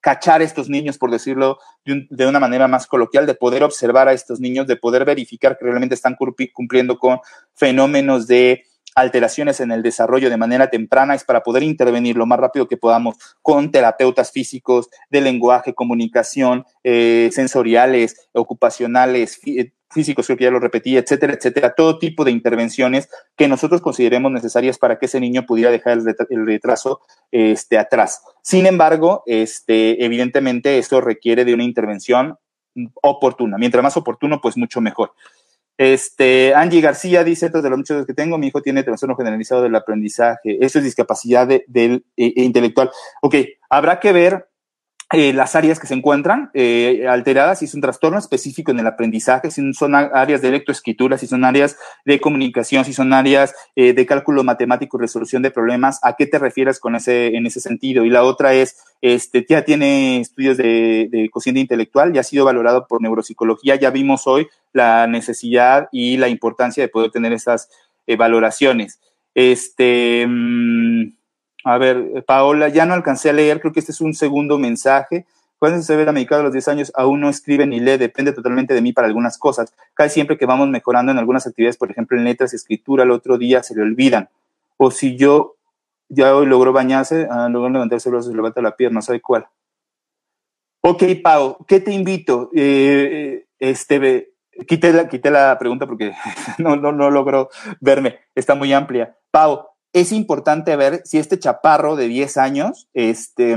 cachar 0.00 0.40
a 0.40 0.44
estos 0.44 0.68
niños, 0.68 0.98
por 0.98 1.10
decirlo 1.10 1.58
de, 1.84 2.26
una 2.26 2.40
manera 2.40 2.68
más 2.68 2.86
coloquial, 2.86 3.26
de 3.26 3.34
poder 3.34 3.62
observar 3.62 4.08
a 4.08 4.12
estos 4.12 4.40
niños, 4.40 4.66
de 4.66 4.76
poder 4.76 5.04
verificar 5.04 5.56
que 5.58 5.64
realmente 5.64 5.94
están 5.94 6.16
cumpliendo 6.52 6.98
con 6.98 7.20
fenómenos 7.54 8.26
de 8.26 8.64
alteraciones 8.94 9.60
en 9.60 9.70
el 9.70 9.82
desarrollo 9.82 10.28
de 10.28 10.36
manera 10.36 10.70
temprana 10.70 11.14
es 11.14 11.24
para 11.24 11.42
poder 11.42 11.62
intervenir 11.62 12.16
lo 12.16 12.26
más 12.26 12.40
rápido 12.40 12.66
que 12.66 12.76
podamos 12.76 13.16
con 13.42 13.70
terapeutas 13.70 14.32
físicos 14.32 14.88
de 15.10 15.20
lenguaje, 15.20 15.74
comunicación, 15.74 16.64
eh, 16.82 17.30
sensoriales, 17.32 18.28
ocupacionales, 18.32 19.40
físicos, 19.90 20.26
creo 20.26 20.36
que 20.36 20.44
ya 20.44 20.50
lo 20.50 20.60
repetí, 20.60 20.96
etcétera, 20.96 21.34
etcétera, 21.34 21.74
todo 21.74 21.98
tipo 21.98 22.24
de 22.24 22.30
intervenciones 22.30 23.08
que 23.36 23.48
nosotros 23.48 23.80
consideremos 23.80 24.30
necesarias 24.30 24.78
para 24.78 24.98
que 24.98 25.06
ese 25.06 25.20
niño 25.20 25.46
pudiera 25.46 25.70
dejar 25.70 25.98
el, 26.30 26.46
retraso 26.46 27.00
este, 27.30 27.78
atrás. 27.78 28.22
Sin 28.42 28.66
embargo, 28.66 29.22
este, 29.26 30.04
evidentemente 30.04 30.78
esto 30.78 31.00
requiere 31.00 31.44
de 31.44 31.54
una 31.54 31.64
intervención 31.64 32.36
oportuna. 33.02 33.58
Mientras 33.58 33.82
más 33.82 33.96
oportuno, 33.96 34.40
pues 34.40 34.56
mucho 34.56 34.80
mejor. 34.80 35.12
Este, 35.78 36.54
Angie 36.54 36.80
García 36.80 37.22
dice, 37.22 37.50
de 37.50 37.70
los 37.70 37.78
muchos 37.78 38.04
que 38.04 38.12
tengo, 38.12 38.36
mi 38.36 38.48
hijo 38.48 38.60
tiene 38.60 38.82
trastorno 38.82 39.16
generalizado 39.16 39.62
del 39.62 39.76
aprendizaje. 39.76 40.58
Eso 40.60 40.78
es 40.78 40.84
discapacidad 40.84 41.46
del 41.46 42.04
e, 42.16 42.26
e 42.36 42.42
intelectual. 42.42 42.90
Ok, 43.22 43.36
habrá 43.70 44.00
que 44.00 44.12
ver 44.12 44.48
eh, 45.10 45.32
las 45.32 45.56
áreas 45.56 45.80
que 45.80 45.86
se 45.86 45.94
encuentran 45.94 46.50
eh, 46.52 47.06
alteradas, 47.08 47.60
si 47.60 47.64
es 47.64 47.74
un 47.74 47.80
trastorno 47.80 48.18
específico 48.18 48.72
en 48.72 48.78
el 48.78 48.86
aprendizaje, 48.86 49.50
si 49.50 49.72
son 49.72 49.94
áreas 49.94 50.42
de 50.42 50.50
lectoescritura, 50.50 51.16
si 51.16 51.26
son 51.26 51.44
áreas 51.44 51.78
de 52.04 52.20
comunicación, 52.20 52.84
si 52.84 52.92
son 52.92 53.14
áreas 53.14 53.54
eh, 53.74 53.94
de 53.94 54.04
cálculo 54.04 54.44
matemático 54.44 54.98
y 54.98 55.00
resolución 55.00 55.40
de 55.40 55.50
problemas, 55.50 55.98
¿a 56.02 56.14
qué 56.14 56.26
te 56.26 56.38
refieres 56.38 56.78
con 56.78 56.94
ese, 56.94 57.28
en 57.28 57.46
ese 57.46 57.60
sentido? 57.60 58.04
Y 58.04 58.10
la 58.10 58.22
otra 58.22 58.52
es, 58.52 58.76
este, 59.00 59.46
ya 59.48 59.64
tiene 59.64 60.20
estudios 60.20 60.58
de, 60.58 61.08
de 61.10 61.30
cociente 61.30 61.60
intelectual, 61.60 62.12
ya 62.12 62.20
ha 62.20 62.24
sido 62.24 62.44
valorado 62.44 62.86
por 62.86 63.00
neuropsicología, 63.00 63.76
ya 63.76 63.88
vimos 63.88 64.26
hoy 64.26 64.48
la 64.74 65.06
necesidad 65.06 65.88
y 65.90 66.18
la 66.18 66.28
importancia 66.28 66.82
de 66.82 66.88
poder 66.88 67.10
tener 67.10 67.32
esas 67.32 67.70
valoraciones. 68.18 69.00
Este, 69.34 70.26
mmm, 70.26 71.17
a 71.68 71.76
ver, 71.76 72.24
Paola, 72.26 72.68
ya 72.68 72.86
no 72.86 72.94
alcancé 72.94 73.28
a 73.28 73.34
leer, 73.34 73.60
creo 73.60 73.72
que 73.74 73.80
este 73.80 73.92
es 73.92 74.00
un 74.00 74.14
segundo 74.14 74.58
mensaje. 74.58 75.26
Cuando 75.58 75.82
se 75.82 75.96
ve 75.96 76.04
la 76.06 76.12
medicada 76.12 76.40
a 76.40 76.44
los 76.44 76.52
10 76.52 76.68
años, 76.68 76.92
aún 76.94 77.20
no 77.20 77.28
escribe 77.28 77.66
ni 77.66 77.78
lee, 77.78 77.98
depende 77.98 78.32
totalmente 78.32 78.72
de 78.72 78.80
mí 78.80 78.94
para 78.94 79.06
algunas 79.06 79.36
cosas. 79.36 79.74
Casi 79.92 80.14
siempre 80.14 80.38
que 80.38 80.46
vamos 80.46 80.68
mejorando 80.68 81.12
en 81.12 81.18
algunas 81.18 81.46
actividades, 81.46 81.76
por 81.76 81.90
ejemplo, 81.90 82.16
en 82.16 82.24
letras, 82.24 82.54
escritura, 82.54 83.04
el 83.04 83.10
otro 83.10 83.36
día 83.36 83.62
se 83.62 83.74
le 83.74 83.82
olvidan. 83.82 84.30
O 84.78 84.90
si 84.90 85.16
yo 85.16 85.56
ya 86.08 86.34
hoy 86.34 86.46
logró 86.46 86.72
bañarse, 86.72 87.28
ah, 87.30 87.48
logró 87.50 87.68
levantarse 87.68 88.08
los 88.08 88.20
brazos, 88.20 88.34
levanta 88.34 88.62
la 88.62 88.76
pierna, 88.76 88.96
no 88.96 89.02
sabe 89.02 89.20
cuál. 89.20 89.46
Ok, 90.80 91.02
Pau, 91.22 91.66
¿qué 91.66 91.80
te 91.80 91.92
invito? 91.92 92.50
Eh, 92.54 93.44
este, 93.58 94.32
quité 94.66 94.92
la, 94.92 95.08
quité 95.08 95.30
la 95.30 95.58
pregunta 95.58 95.86
porque 95.86 96.14
no, 96.58 96.76
no, 96.76 96.92
no 96.92 97.10
logro 97.10 97.50
verme, 97.80 98.20
está 98.34 98.54
muy 98.54 98.72
amplia. 98.72 99.18
Pau, 99.30 99.66
es 99.92 100.12
importante 100.12 100.74
ver 100.76 101.02
si 101.04 101.18
este 101.18 101.38
chaparro 101.38 101.96
de 101.96 102.08
10 102.08 102.36
años, 102.36 102.88
este, 102.94 103.56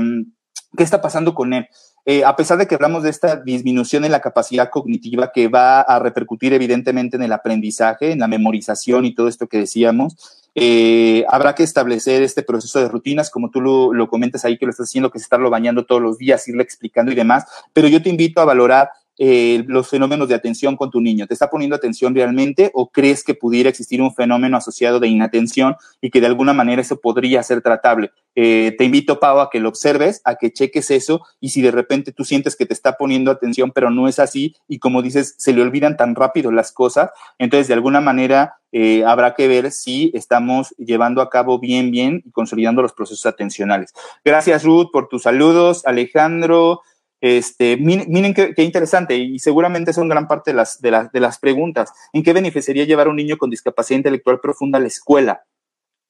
¿qué 0.76 0.82
está 0.82 1.00
pasando 1.00 1.34
con 1.34 1.52
él? 1.52 1.68
Eh, 2.04 2.24
a 2.24 2.34
pesar 2.34 2.58
de 2.58 2.66
que 2.66 2.74
hablamos 2.74 3.04
de 3.04 3.10
esta 3.10 3.36
disminución 3.36 4.04
en 4.04 4.10
la 4.10 4.20
capacidad 4.20 4.70
cognitiva 4.70 5.30
que 5.30 5.46
va 5.46 5.82
a 5.82 6.00
repercutir 6.00 6.52
evidentemente 6.52 7.16
en 7.16 7.22
el 7.22 7.32
aprendizaje, 7.32 8.10
en 8.10 8.18
la 8.18 8.26
memorización 8.26 9.04
y 9.04 9.14
todo 9.14 9.28
esto 9.28 9.46
que 9.46 9.58
decíamos, 9.58 10.42
eh, 10.54 11.24
habrá 11.28 11.54
que 11.54 11.62
establecer 11.62 12.22
este 12.22 12.42
proceso 12.42 12.80
de 12.80 12.88
rutinas, 12.88 13.30
como 13.30 13.50
tú 13.50 13.60
lo, 13.60 14.08
comentas 14.08 14.44
ahí, 14.44 14.58
que 14.58 14.66
lo 14.66 14.70
estás 14.70 14.88
haciendo, 14.88 15.10
que 15.10 15.18
es 15.18 15.24
estarlo 15.24 15.48
bañando 15.48 15.86
todos 15.86 16.02
los 16.02 16.18
días, 16.18 16.46
irle 16.48 16.64
explicando 16.64 17.12
y 17.12 17.14
demás, 17.14 17.44
pero 17.72 17.86
yo 17.88 18.02
te 18.02 18.10
invito 18.10 18.40
a 18.40 18.44
valorar 18.44 18.90
eh, 19.18 19.64
los 19.66 19.88
fenómenos 19.88 20.28
de 20.28 20.34
atención 20.34 20.76
con 20.76 20.90
tu 20.90 21.00
niño? 21.00 21.26
¿Te 21.26 21.34
está 21.34 21.50
poniendo 21.50 21.76
atención 21.76 22.14
realmente 22.14 22.70
o 22.74 22.90
crees 22.90 23.24
que 23.24 23.34
pudiera 23.34 23.68
existir 23.68 24.00
un 24.00 24.14
fenómeno 24.14 24.56
asociado 24.56 25.00
de 25.00 25.08
inatención 25.08 25.76
y 26.00 26.10
que 26.10 26.20
de 26.20 26.26
alguna 26.26 26.52
manera 26.52 26.82
eso 26.82 27.00
podría 27.00 27.42
ser 27.42 27.62
tratable? 27.62 28.10
Eh, 28.34 28.74
te 28.78 28.84
invito, 28.84 29.20
Pau, 29.20 29.40
a 29.40 29.50
que 29.50 29.60
lo 29.60 29.68
observes, 29.68 30.22
a 30.24 30.36
que 30.36 30.52
cheques 30.52 30.90
eso 30.90 31.22
y 31.40 31.50
si 31.50 31.60
de 31.60 31.70
repente 31.70 32.12
tú 32.12 32.24
sientes 32.24 32.56
que 32.56 32.66
te 32.66 32.72
está 32.72 32.96
poniendo 32.96 33.30
atención, 33.30 33.72
pero 33.72 33.90
no 33.90 34.08
es 34.08 34.18
así 34.18 34.56
y 34.68 34.78
como 34.78 35.02
dices, 35.02 35.34
se 35.38 35.52
le 35.52 35.62
olvidan 35.62 35.96
tan 35.96 36.14
rápido 36.14 36.50
las 36.50 36.72
cosas, 36.72 37.10
entonces 37.38 37.68
de 37.68 37.74
alguna 37.74 38.00
manera 38.00 38.56
eh, 38.72 39.04
habrá 39.04 39.34
que 39.34 39.48
ver 39.48 39.70
si 39.70 40.10
estamos 40.14 40.74
llevando 40.78 41.20
a 41.20 41.28
cabo 41.28 41.58
bien, 41.58 41.90
bien 41.90 42.22
y 42.24 42.30
consolidando 42.30 42.80
los 42.80 42.94
procesos 42.94 43.26
atencionales. 43.26 43.92
Gracias, 44.24 44.64
Ruth, 44.64 44.90
por 44.90 45.08
tus 45.08 45.24
saludos. 45.24 45.84
Alejandro, 45.84 46.80
este, 47.22 47.76
miren, 47.76 48.34
qué, 48.34 48.52
interesante 48.64 49.16
y 49.16 49.38
seguramente 49.38 49.92
son 49.92 50.08
gran 50.08 50.26
parte 50.26 50.50
de 50.50 50.56
las, 50.56 50.82
de, 50.82 51.08
de 51.12 51.20
las 51.20 51.38
preguntas. 51.38 51.92
¿En 52.12 52.24
qué 52.24 52.32
beneficiaría 52.32 52.84
llevar 52.84 53.06
un 53.06 53.14
niño 53.14 53.38
con 53.38 53.48
discapacidad 53.48 53.98
intelectual 53.98 54.40
profunda 54.40 54.78
a 54.78 54.80
la 54.80 54.88
escuela? 54.88 55.44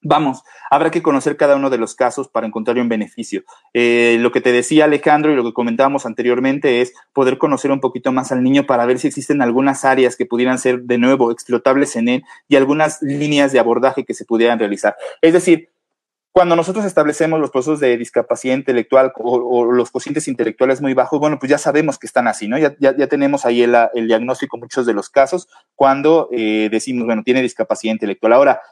Vamos, 0.04 0.42
habrá 0.70 0.90
que 0.90 1.02
conocer 1.02 1.36
cada 1.36 1.54
uno 1.54 1.70
de 1.70 1.78
los 1.78 1.94
casos 1.94 2.28
para 2.28 2.46
encontrar 2.46 2.78
un 2.78 2.88
beneficio. 2.88 3.44
Eh, 3.74 4.16
lo 4.20 4.32
que 4.32 4.40
te 4.40 4.50
decía 4.50 4.86
Alejandro 4.86 5.30
y 5.30 5.36
lo 5.36 5.44
que 5.44 5.52
comentábamos 5.52 6.06
anteriormente 6.06 6.80
es 6.80 6.92
poder 7.12 7.38
conocer 7.38 7.70
un 7.70 7.80
poquito 7.80 8.10
más 8.10 8.32
al 8.32 8.42
niño 8.42 8.66
para 8.66 8.86
ver 8.86 8.98
si 8.98 9.06
existen 9.06 9.42
algunas 9.42 9.84
áreas 9.84 10.16
que 10.16 10.26
pudieran 10.26 10.58
ser 10.58 10.82
de 10.82 10.98
nuevo 10.98 11.30
explotables 11.30 11.94
en 11.94 12.08
él 12.08 12.24
y 12.48 12.56
algunas 12.56 13.00
líneas 13.02 13.52
de 13.52 13.60
abordaje 13.60 14.04
que 14.04 14.14
se 14.14 14.24
pudieran 14.24 14.58
realizar. 14.58 14.96
Es 15.20 15.34
decir, 15.34 15.68
cuando 16.32 16.56
nosotros 16.56 16.86
establecemos 16.86 17.38
los 17.38 17.50
procesos 17.50 17.78
de 17.78 17.96
discapacidad 17.98 18.54
intelectual 18.54 19.12
o, 19.16 19.64
los 19.64 19.90
cocientes 19.90 20.28
intelectuales 20.28 20.80
muy 20.80 20.94
bajos, 20.94 21.20
bueno, 21.20 21.38
pues 21.38 21.50
ya 21.50 21.58
sabemos 21.58 21.98
que 21.98 22.06
están 22.06 22.26
así, 22.26 22.48
¿no? 22.48 22.56
Ya, 22.58 22.74
ya, 22.78 23.06
tenemos 23.06 23.44
ahí 23.44 23.62
el, 23.62 23.76
el, 23.92 24.06
diagnóstico 24.06 24.56
en 24.56 24.62
muchos 24.62 24.86
de 24.86 24.94
los 24.94 25.10
casos 25.10 25.46
cuando 25.74 26.30
eh, 26.32 26.68
decimos, 26.72 27.04
bueno, 27.04 27.22
tiene 27.22 27.42
discapacidad 27.42 27.92
intelectual. 27.92 28.32
Ahora, 28.32 28.62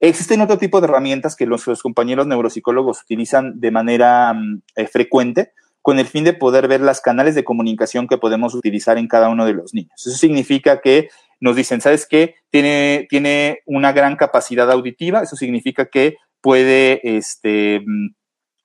existen 0.00 0.40
otro 0.40 0.58
tipo 0.58 0.80
de 0.80 0.88
herramientas 0.88 1.36
que 1.36 1.46
nuestros 1.46 1.82
compañeros 1.82 2.26
neuropsicólogos 2.26 3.02
utilizan 3.02 3.60
de 3.60 3.70
manera 3.70 4.34
mm, 4.34 4.62
eh, 4.74 4.86
frecuente 4.88 5.52
con 5.82 6.00
el 6.00 6.06
fin 6.06 6.24
de 6.24 6.32
poder 6.32 6.66
ver 6.66 6.80
las 6.80 7.00
canales 7.00 7.36
de 7.36 7.44
comunicación 7.44 8.08
que 8.08 8.18
podemos 8.18 8.54
utilizar 8.54 8.98
en 8.98 9.06
cada 9.06 9.28
uno 9.28 9.46
de 9.46 9.52
los 9.52 9.72
niños. 9.72 9.92
Eso 10.04 10.16
significa 10.16 10.80
que 10.80 11.10
nos 11.40 11.54
dicen, 11.56 11.80
¿sabes 11.80 12.06
qué? 12.08 12.36
Tiene, 12.50 13.06
tiene 13.10 13.60
una 13.66 13.92
gran 13.92 14.16
capacidad 14.16 14.70
auditiva, 14.70 15.20
eso 15.22 15.36
significa 15.36 15.84
que 15.84 16.16
puede 16.44 17.00
este, 17.16 17.82
mm, 17.86 18.08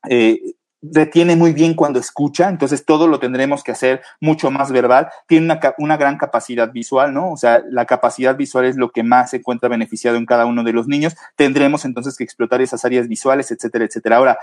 eh, 0.09 0.38
retiene 0.82 1.38
muy 1.38 1.53
bien 1.53 1.75
cuando 1.75 1.97
escucha, 1.97 2.49
entonces 2.49 2.84
todo 2.84 3.07
lo 3.07 3.19
tendremos 3.19 3.63
que 3.63 3.71
hacer 3.71 4.01
mucho 4.19 4.51
más 4.51 4.69
verbal. 4.69 5.07
Tiene 5.30 5.45
una, 5.45 5.61
una, 5.77 5.95
gran 5.95 6.17
capacidad 6.17 6.73
visual, 6.73 7.13
¿no? 7.13 7.32
O 7.32 7.38
sea, 7.38 7.63
la 7.69 7.86
capacidad 7.86 8.36
visual 8.36 8.65
es 8.65 8.75
lo 8.75 8.91
que 8.91 9.03
más 9.03 9.30
se 9.30 9.38
encuentra 9.38 9.69
beneficiado 9.69 10.17
en 10.17 10.25
cada 10.25 10.45
uno 10.45 10.65
de 10.65 10.73
los 10.73 10.89
niños. 10.89 11.15
Tendremos 11.38 11.86
entonces 11.86 12.17
que 12.17 12.25
explotar 12.25 12.61
esas 12.61 12.84
áreas 12.84 13.07
visuales, 13.07 13.49
etcétera, 13.49 13.86
etcétera. 13.86 14.17
Ahora, 14.17 14.39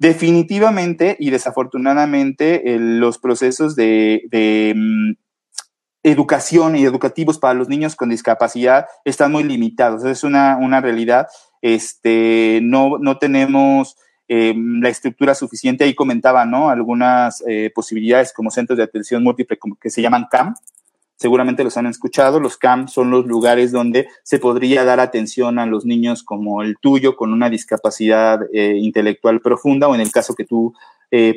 definitivamente 0.00 1.16
y 1.20 1.30
desafortunadamente, 1.30 2.76
los 2.76 3.18
procesos 3.18 3.76
de, 3.76 4.22
de 4.32 4.74
mm, 4.76 5.12
educación 6.04 6.76
y 6.76 6.84
educativos 6.84 7.38
para 7.38 7.54
los 7.54 7.68
niños 7.68 7.96
con 7.96 8.10
discapacidad 8.10 8.86
están 9.04 9.32
muy 9.32 9.42
limitados. 9.42 10.04
Es 10.04 10.22
una, 10.22 10.56
una 10.58 10.80
realidad. 10.80 11.26
Este, 11.64 12.60
no, 12.62 12.98
no 12.98 13.16
tenemos 13.16 13.96
eh, 14.28 14.54
la 14.54 14.90
estructura 14.90 15.34
suficiente. 15.34 15.84
Ahí 15.84 15.94
comentaba, 15.94 16.44
¿no? 16.44 16.68
Algunas 16.68 17.42
eh, 17.48 17.72
posibilidades 17.74 18.34
como 18.34 18.50
centros 18.50 18.76
de 18.76 18.82
atención 18.82 19.22
múltiple 19.22 19.58
que 19.80 19.88
se 19.88 20.02
llaman 20.02 20.26
CAM. 20.30 20.54
Seguramente 21.16 21.64
los 21.64 21.78
han 21.78 21.86
escuchado. 21.86 22.38
Los 22.38 22.58
CAM 22.58 22.86
son 22.88 23.10
los 23.10 23.24
lugares 23.24 23.72
donde 23.72 24.08
se 24.24 24.38
podría 24.38 24.84
dar 24.84 25.00
atención 25.00 25.58
a 25.58 25.64
los 25.64 25.86
niños 25.86 26.22
como 26.22 26.62
el 26.62 26.76
tuyo, 26.76 27.16
con 27.16 27.32
una 27.32 27.48
discapacidad 27.48 28.40
eh, 28.52 28.76
intelectual 28.76 29.40
profunda, 29.40 29.88
o 29.88 29.94
en 29.94 30.02
el 30.02 30.12
caso 30.12 30.34
que 30.34 30.44
tú 30.44 30.74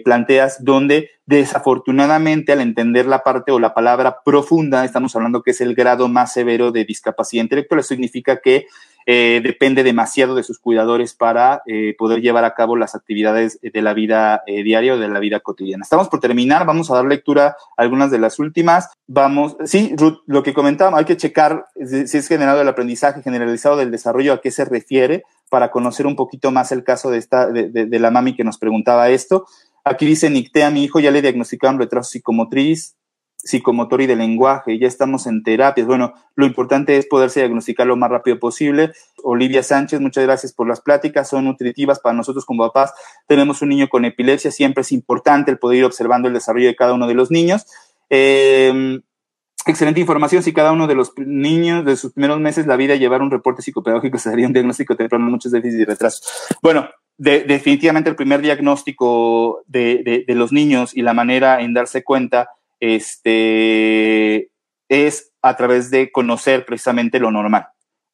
planteas, 0.03 0.63
donde 0.63 1.11
desafortunadamente 1.27 2.51
al 2.51 2.61
entender 2.61 3.05
la 3.05 3.23
parte 3.23 3.51
o 3.51 3.59
la 3.59 3.73
palabra 3.73 4.21
profunda, 4.23 4.85
estamos 4.85 5.15
hablando 5.15 5.43
que 5.43 5.51
es 5.51 5.61
el 5.61 5.75
grado 5.75 6.07
más 6.07 6.33
severo 6.33 6.71
de 6.71 6.85
discapacidad 6.85 7.43
intelectual, 7.43 7.81
eso 7.81 7.89
significa 7.89 8.37
que 8.37 8.65
eh, 9.09 9.39
depende 9.41 9.83
demasiado 9.83 10.35
de 10.35 10.43
sus 10.43 10.59
cuidadores 10.59 11.13
para 11.13 11.61
eh, 11.65 11.95
poder 11.97 12.19
llevar 12.19 12.43
a 12.43 12.53
cabo 12.55 12.75
las 12.75 12.93
actividades 12.93 13.57
de 13.61 13.81
la 13.81 13.93
vida 13.93 14.43
eh, 14.45 14.63
diaria 14.63 14.95
o 14.95 14.97
de 14.97 15.07
la 15.07 15.21
vida 15.21 15.39
cotidiana. 15.39 15.83
Estamos 15.83 16.09
por 16.09 16.19
terminar, 16.19 16.65
vamos 16.65 16.91
a 16.91 16.95
dar 16.95 17.05
lectura 17.05 17.55
a 17.77 17.81
algunas 17.81 18.11
de 18.11 18.19
las 18.19 18.37
últimas. 18.37 18.89
Vamos, 19.07 19.55
sí, 19.63 19.93
Ruth, 19.95 20.23
lo 20.25 20.43
que 20.43 20.53
comentábamos, 20.53 20.99
hay 20.99 21.05
que 21.05 21.15
checar 21.15 21.67
si 21.85 22.17
es 22.17 22.27
generado 22.27 22.61
el 22.61 22.67
aprendizaje 22.67 23.21
generalizado 23.21 23.77
del 23.77 23.91
desarrollo, 23.91 24.33
a 24.33 24.41
qué 24.41 24.51
se 24.51 24.65
refiere, 24.65 25.23
para 25.49 25.71
conocer 25.71 26.05
un 26.07 26.15
poquito 26.15 26.51
más 26.51 26.71
el 26.71 26.83
caso 26.83 27.09
de, 27.09 27.17
esta, 27.17 27.47
de, 27.47 27.69
de 27.69 27.99
la 27.99 28.11
mami 28.11 28.35
que 28.35 28.43
nos 28.43 28.57
preguntaba 28.57 29.09
esto. 29.09 29.45
Aquí 29.83 30.05
dice 30.05 30.29
Nictea, 30.29 30.69
mi 30.69 30.83
hijo 30.83 30.99
ya 30.99 31.11
le 31.11 31.21
diagnosticaron 31.21 31.79
retraso 31.79 32.09
psicomotriz, 32.09 32.97
psicomotor 33.37 34.01
y 34.01 34.07
de 34.07 34.15
lenguaje, 34.15 34.77
ya 34.77 34.87
estamos 34.87 35.25
en 35.27 35.43
terapias. 35.43 35.87
Bueno, 35.87 36.13
lo 36.35 36.45
importante 36.45 36.97
es 36.97 37.05
poderse 37.05 37.39
diagnosticar 37.39 37.87
lo 37.87 37.95
más 37.95 38.09
rápido 38.09 38.39
posible. 38.39 38.91
Olivia 39.23 39.63
Sánchez, 39.63 39.99
muchas 39.99 40.25
gracias 40.25 40.53
por 40.53 40.67
las 40.67 40.81
pláticas, 40.81 41.29
son 41.29 41.45
nutritivas 41.45 41.99
para 41.99 42.15
nosotros 42.15 42.45
como 42.45 42.67
papás. 42.67 42.93
Tenemos 43.27 43.61
un 43.61 43.69
niño 43.69 43.87
con 43.87 44.05
epilepsia, 44.05 44.51
siempre 44.51 44.81
es 44.81 44.91
importante 44.91 45.51
el 45.51 45.59
poder 45.59 45.79
ir 45.79 45.85
observando 45.85 46.27
el 46.27 46.33
desarrollo 46.33 46.67
de 46.67 46.75
cada 46.75 46.93
uno 46.93 47.07
de 47.07 47.13
los 47.13 47.31
niños. 47.31 47.65
Em, 48.09 49.01
excelente 49.67 49.99
información. 49.99 50.43
Si 50.43 50.53
cada 50.53 50.71
uno 50.71 50.87
de 50.87 50.95
los 50.95 51.13
niños 51.17 51.85
de 51.85 51.95
sus 51.95 52.13
primeros 52.13 52.39
meses 52.39 52.67
la 52.67 52.75
vida 52.75 52.95
llevar 52.95 53.21
un 53.21 53.31
reporte 53.31 53.61
psicopedagógico, 53.61 54.17
se 54.19 54.29
daría 54.29 54.47
un 54.47 54.53
diagnóstico 54.53 54.95
temprano, 54.95 55.25
muchos 55.25 55.51
déficits 55.51 55.81
y 55.81 55.85
retrasos. 55.85 56.47
Bueno, 56.61 56.89
definitivamente 57.17 58.09
el 58.09 58.15
primer 58.15 58.41
diagnóstico 58.41 59.63
de, 59.65 60.23
de, 60.27 60.35
los 60.35 60.51
niños 60.51 60.95
y 60.95 61.01
la 61.01 61.13
manera 61.13 61.61
en 61.61 61.73
darse 61.73 62.03
cuenta 62.03 62.49
este, 62.79 64.51
es 64.87 65.31
a 65.41 65.55
través 65.57 65.89
de 65.89 66.11
conocer 66.11 66.65
precisamente 66.65 67.19
lo 67.19 67.31
normal. 67.31 67.67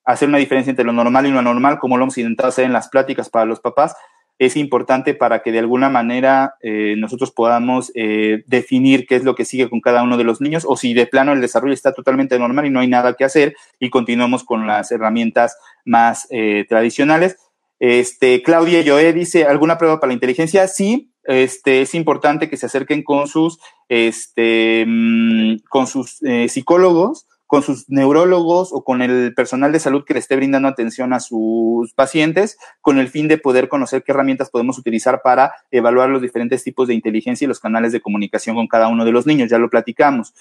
Hacer 0.06 0.30
una 0.30 0.38
diferencia 0.38 0.72
entre 0.72 0.86
lo 0.86 0.94
normal 0.94 1.26
y 1.26 1.32
lo 1.32 1.40
anormal, 1.40 1.80
como 1.80 1.98
lo 1.98 2.04
hemos 2.04 2.18
intentado 2.18 2.50
hacer 2.50 2.66
en 2.66 2.74
las 2.74 2.90
pláticas 2.90 3.30
para 3.30 3.46
los 3.46 3.60
papás, 3.60 3.96
es 4.40 4.58
importante 4.58 5.14
para 5.14 5.42
que 5.42 5.52
de 5.52 5.60
alguna 5.60 5.90
manera 5.90 6.56
eh, 6.62 6.96
nosotros 6.98 7.32
podamos 7.32 7.92
eh, 7.96 8.44
definir 8.48 9.06
qué 9.06 9.16
es 9.16 9.24
lo 9.24 9.36
que 9.36 9.46
sigue 9.46 9.70
con 9.70 9.80
cada 9.80 10.04
uno 10.04 10.18
de 10.18 10.24
los 10.24 10.42
niños 10.42 10.66
o 10.68 10.76
si 10.76 10.94
de 10.94 11.08
plano 11.08 11.34
el 11.34 11.42
desarrollo 11.42 11.74
está 11.74 11.94
totalmente 11.94 12.38
normal 12.40 12.66
y 12.66 12.70
no 12.70 12.80
hay 12.80 12.88
nada 12.88 13.14
que 13.14 13.26
hacer 13.26 13.56
y 13.80 13.90
continuamos 13.90 14.44
con 14.44 14.68
las 14.68 14.92
herramientas 14.92 15.58
más 15.86 16.28
eh, 16.30 16.66
tradicionales. 16.68 17.38
Este, 17.80 18.42
Claudia 18.42 18.84
Joé 18.86 19.14
dice, 19.14 19.46
¿alguna 19.46 19.78
prueba 19.78 20.00
para 20.00 20.10
la 20.10 20.14
inteligencia? 20.14 20.68
Sí, 20.68 21.12
este, 21.24 21.82
es 21.82 21.96
importante 21.96 22.50
que 22.50 22.58
se 22.58 22.66
acerquen 22.66 23.04
con 23.04 23.28
sus, 23.28 23.60
este, 23.90 24.86
mm, 24.88 25.58
con 25.70 25.88
sus 25.88 26.22
eh, 26.24 26.48
psicólogos, 26.50 27.28
con 27.48 27.62
sus 27.62 27.90
neurólogos 27.90 28.70
o 28.72 28.84
con 28.84 29.02
el 29.02 29.34
personal 29.36 29.72
de 29.72 29.80
salud 29.80 30.04
que 30.06 30.14
le 30.14 30.20
esté 30.20 30.36
brindando 30.36 30.68
atención 30.68 31.14
a 31.14 31.20
sus 31.20 31.94
pacientes, 31.94 32.58
con 32.82 32.98
el 32.98 33.10
fin 33.10 33.28
de 33.28 33.38
poder 33.38 33.70
conocer 33.70 34.04
qué 34.04 34.12
herramientas 34.12 34.50
podemos 34.50 34.78
utilizar 34.78 35.22
para 35.22 35.54
evaluar 35.72 36.10
los 36.10 36.22
diferentes 36.22 36.64
tipos 36.64 36.88
de 36.88 36.94
inteligencia 36.94 37.46
y 37.46 37.48
los 37.48 37.60
canales 37.60 37.92
de 37.92 38.02
comunicación 38.02 38.56
con 38.56 38.68
cada 38.68 38.88
uno 38.88 39.06
de 39.06 39.12
los 39.12 39.26
niños. 39.26 39.50
Ya 39.50 39.58
lo 39.58 39.70
platicamos. 39.70 40.34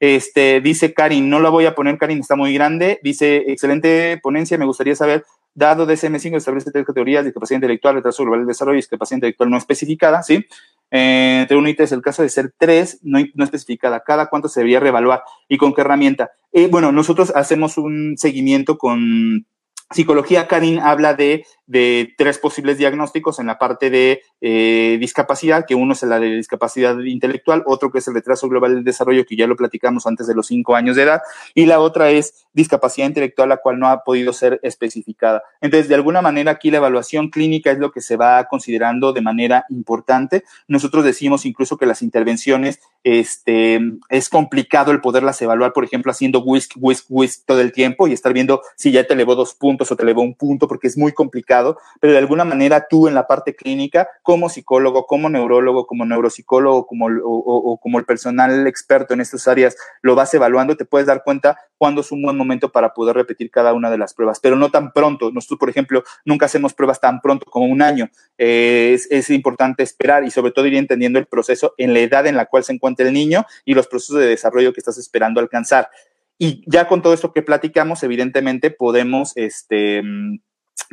Este, 0.00 0.62
dice 0.62 0.94
Karin, 0.94 1.28
no 1.28 1.40
la 1.40 1.50
voy 1.50 1.66
a 1.66 1.74
poner, 1.74 1.98
Karin 1.98 2.20
está 2.20 2.34
muy 2.34 2.54
grande. 2.54 3.00
Dice, 3.02 3.44
excelente 3.48 4.18
ponencia, 4.22 4.56
me 4.56 4.64
gustaría 4.64 4.96
saber 4.96 5.24
dado 5.54 5.86
DSM-5 5.86 6.36
establece 6.36 6.70
tres 6.70 6.86
categorías, 6.86 7.24
discapacidad 7.24 7.58
intelectual, 7.58 7.96
retraso 7.96 8.22
global 8.22 8.40
del 8.40 8.48
desarrollo 8.48 8.76
y 8.76 8.82
discapacidad 8.82 9.16
intelectual 9.16 9.50
no 9.50 9.56
especificada, 9.56 10.22
¿sí? 10.22 10.46
Eh, 10.90 11.40
entre 11.42 11.56
un 11.56 11.66
es 11.68 11.92
el 11.92 12.02
caso 12.02 12.22
de 12.22 12.28
ser 12.28 12.52
tres, 12.56 12.98
no, 13.02 13.18
no, 13.34 13.44
especificada, 13.44 14.00
cada 14.00 14.28
cuánto 14.28 14.48
se 14.48 14.60
debería 14.60 14.80
reevaluar 14.80 15.22
y 15.48 15.56
con 15.56 15.72
qué 15.72 15.82
herramienta. 15.82 16.32
Eh, 16.52 16.68
bueno, 16.68 16.92
nosotros 16.92 17.32
hacemos 17.34 17.78
un 17.78 18.16
seguimiento 18.16 18.76
con 18.76 19.46
psicología, 19.90 20.48
Karin 20.48 20.78
habla 20.78 21.14
de 21.14 21.44
de 21.70 22.12
tres 22.18 22.38
posibles 22.38 22.78
diagnósticos 22.78 23.38
en 23.38 23.46
la 23.46 23.56
parte 23.56 23.90
de 23.90 24.22
eh, 24.40 24.96
discapacidad, 24.98 25.64
que 25.64 25.76
uno 25.76 25.92
es 25.92 26.02
la 26.02 26.18
de 26.18 26.34
discapacidad 26.34 26.98
intelectual, 26.98 27.62
otro 27.64 27.92
que 27.92 27.98
es 27.98 28.08
el 28.08 28.14
retraso 28.14 28.48
global 28.48 28.74
del 28.74 28.82
desarrollo, 28.82 29.24
que 29.24 29.36
ya 29.36 29.46
lo 29.46 29.54
platicamos 29.54 30.04
antes 30.08 30.26
de 30.26 30.34
los 30.34 30.48
cinco 30.48 30.74
años 30.74 30.96
de 30.96 31.04
edad, 31.04 31.22
y 31.54 31.66
la 31.66 31.78
otra 31.78 32.10
es 32.10 32.48
discapacidad 32.52 33.06
intelectual, 33.06 33.50
la 33.50 33.58
cual 33.58 33.78
no 33.78 33.86
ha 33.86 34.02
podido 34.02 34.32
ser 34.32 34.58
especificada. 34.64 35.44
Entonces, 35.60 35.88
de 35.88 35.94
alguna 35.94 36.20
manera, 36.20 36.50
aquí 36.50 36.72
la 36.72 36.78
evaluación 36.78 37.30
clínica 37.30 37.70
es 37.70 37.78
lo 37.78 37.92
que 37.92 38.00
se 38.00 38.16
va 38.16 38.42
considerando 38.46 39.12
de 39.12 39.20
manera 39.20 39.64
importante. 39.70 40.42
Nosotros 40.66 41.04
decimos 41.04 41.46
incluso 41.46 41.76
que 41.76 41.86
las 41.86 42.02
intervenciones, 42.02 42.80
este, 43.02 43.80
es 44.08 44.28
complicado 44.28 44.92
el 44.92 45.00
poderlas 45.00 45.40
evaluar, 45.42 45.72
por 45.72 45.84
ejemplo, 45.84 46.12
haciendo 46.12 46.40
whisk, 46.40 46.72
whisk, 46.76 47.06
whisk 47.08 47.46
todo 47.46 47.60
el 47.60 47.72
tiempo 47.72 48.06
y 48.06 48.12
estar 48.12 48.32
viendo 48.32 48.62
si 48.76 48.92
ya 48.92 49.06
te 49.06 49.14
elevó 49.14 49.34
dos 49.34 49.54
puntos 49.54 49.90
o 49.90 49.96
te 49.96 50.02
elevó 50.02 50.22
un 50.22 50.34
punto, 50.34 50.68
porque 50.68 50.86
es 50.86 50.98
muy 50.98 51.12
complicado. 51.12 51.78
Pero 52.00 52.12
de 52.12 52.18
alguna 52.18 52.44
manera 52.44 52.86
tú 52.88 53.08
en 53.08 53.14
la 53.14 53.26
parte 53.26 53.54
clínica, 53.54 54.08
como 54.22 54.48
psicólogo, 54.48 55.06
como 55.06 55.28
neurólogo, 55.28 55.86
como 55.86 56.04
neuropsicólogo, 56.04 56.86
como, 56.86 57.08
o, 57.24 57.78
como 57.80 57.98
el 57.98 58.04
personal 58.04 58.66
experto 58.66 59.14
en 59.14 59.20
estas 59.20 59.48
áreas, 59.48 59.76
lo 60.02 60.14
vas 60.14 60.32
evaluando, 60.34 60.76
te 60.76 60.84
puedes 60.84 61.06
dar 61.06 61.22
cuenta 61.24 61.58
cuándo 61.80 62.02
es 62.02 62.12
un 62.12 62.20
buen 62.20 62.36
momento 62.36 62.70
para 62.70 62.92
poder 62.92 63.16
repetir 63.16 63.50
cada 63.50 63.72
una 63.72 63.90
de 63.90 63.96
las 63.96 64.12
pruebas, 64.12 64.38
pero 64.38 64.54
no 64.54 64.70
tan 64.70 64.92
pronto. 64.92 65.30
Nosotros, 65.32 65.58
por 65.58 65.70
ejemplo, 65.70 66.04
nunca 66.26 66.44
hacemos 66.44 66.74
pruebas 66.74 67.00
tan 67.00 67.22
pronto 67.22 67.46
como 67.46 67.64
un 67.64 67.80
año. 67.80 68.10
Eh, 68.36 68.92
es, 68.92 69.08
es 69.10 69.30
importante 69.30 69.82
esperar 69.82 70.22
y 70.24 70.30
sobre 70.30 70.52
todo 70.52 70.66
ir 70.66 70.74
entendiendo 70.74 71.18
el 71.18 71.24
proceso 71.24 71.72
en 71.78 71.94
la 71.94 72.00
edad 72.00 72.26
en 72.26 72.36
la 72.36 72.44
cual 72.44 72.64
se 72.64 72.74
encuentra 72.74 73.06
el 73.06 73.14
niño 73.14 73.46
y 73.64 73.72
los 73.72 73.86
procesos 73.86 74.18
de 74.18 74.26
desarrollo 74.26 74.74
que 74.74 74.80
estás 74.80 74.98
esperando 74.98 75.40
alcanzar. 75.40 75.88
Y 76.36 76.62
ya 76.66 76.86
con 76.86 77.00
todo 77.00 77.14
esto 77.14 77.32
que 77.32 77.40
platicamos, 77.40 78.02
evidentemente 78.02 78.70
podemos 78.70 79.32
este, 79.36 80.02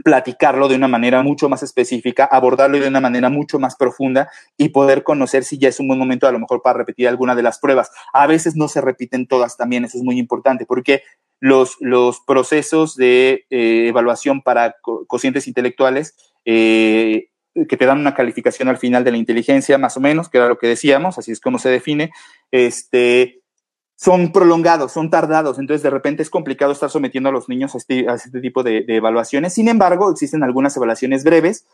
platicarlo 0.04 0.68
de 0.68 0.76
una 0.76 0.88
manera 0.88 1.24
mucho 1.24 1.50
más 1.50 1.64
específica, 1.64 2.26
abordarlo 2.26 2.80
de 2.80 2.88
una 2.88 3.00
manera 3.00 3.30
mucho 3.30 3.60
más 3.60 3.76
profunda 3.76 4.30
y 4.58 4.70
poder 4.70 5.04
conocer 5.04 5.44
si 5.44 5.58
ya 5.58 5.70
es 5.70 5.80
un 5.80 5.88
buen 5.88 6.00
momento 6.00 6.28
a 6.28 6.32
lo 6.32 6.40
mejor 6.40 6.62
para 6.62 6.78
repetir 6.78 7.08
alguna 7.08 7.36
de 7.36 7.44
las 7.44 7.60
pruebas. 7.60 7.92
A 8.14 8.28
veces 8.28 8.56
no 8.56 8.68
se 8.68 8.82
repiten 8.82 9.28
todas 9.28 9.58
también, 9.58 9.86
eso 9.86 9.98
es 9.98 10.04
muy 10.04 10.20
importante, 10.20 10.66
porque 10.66 11.04
los, 11.40 11.78
los 11.80 12.20
procesos 12.22 12.96
de 12.96 13.46
eh, 13.50 13.88
evaluación 13.88 14.42
para 14.42 14.76
cocientes 15.08 15.48
intelectuales 15.48 16.16
eh, 16.46 17.30
que 17.68 17.78
te 17.78 17.86
dan 17.86 18.00
una 18.00 18.14
calificación 18.14 18.68
al 18.68 18.78
final 18.78 19.04
de 19.04 19.12
la 19.12 19.18
inteligencia, 19.18 19.78
más 19.78 19.98
o 19.98 20.00
menos, 20.00 20.30
que 20.30 20.38
era 20.38 20.48
lo 20.48 20.58
que 20.58 20.68
decíamos, 20.68 21.18
así 21.18 21.32
es 21.32 21.40
como 21.40 21.60
se 21.60 21.70
define, 21.70 22.12
este, 22.52 23.42
son 23.98 24.32
prolongados, 24.32 24.92
son 24.92 25.10
tardados, 25.10 25.58
entonces 25.58 25.82
de 25.82 25.90
repente 25.90 26.22
es 26.22 26.30
complicado 26.30 26.72
estar 26.72 26.92
sometiendo 26.92 27.30
a 27.30 27.32
los 27.32 27.50
niños 27.50 27.74
a 27.74 27.80
este, 27.80 28.06
este 28.06 28.40
tipo 28.42 28.62
de, 28.62 28.86
evaluaciones. 28.88 29.56
Sin 29.56 29.68
embargo, 29.68 30.12
existen 30.12 30.44
algunas 30.44 30.78
evaluaciones 30.78 31.24
breves 31.24 31.66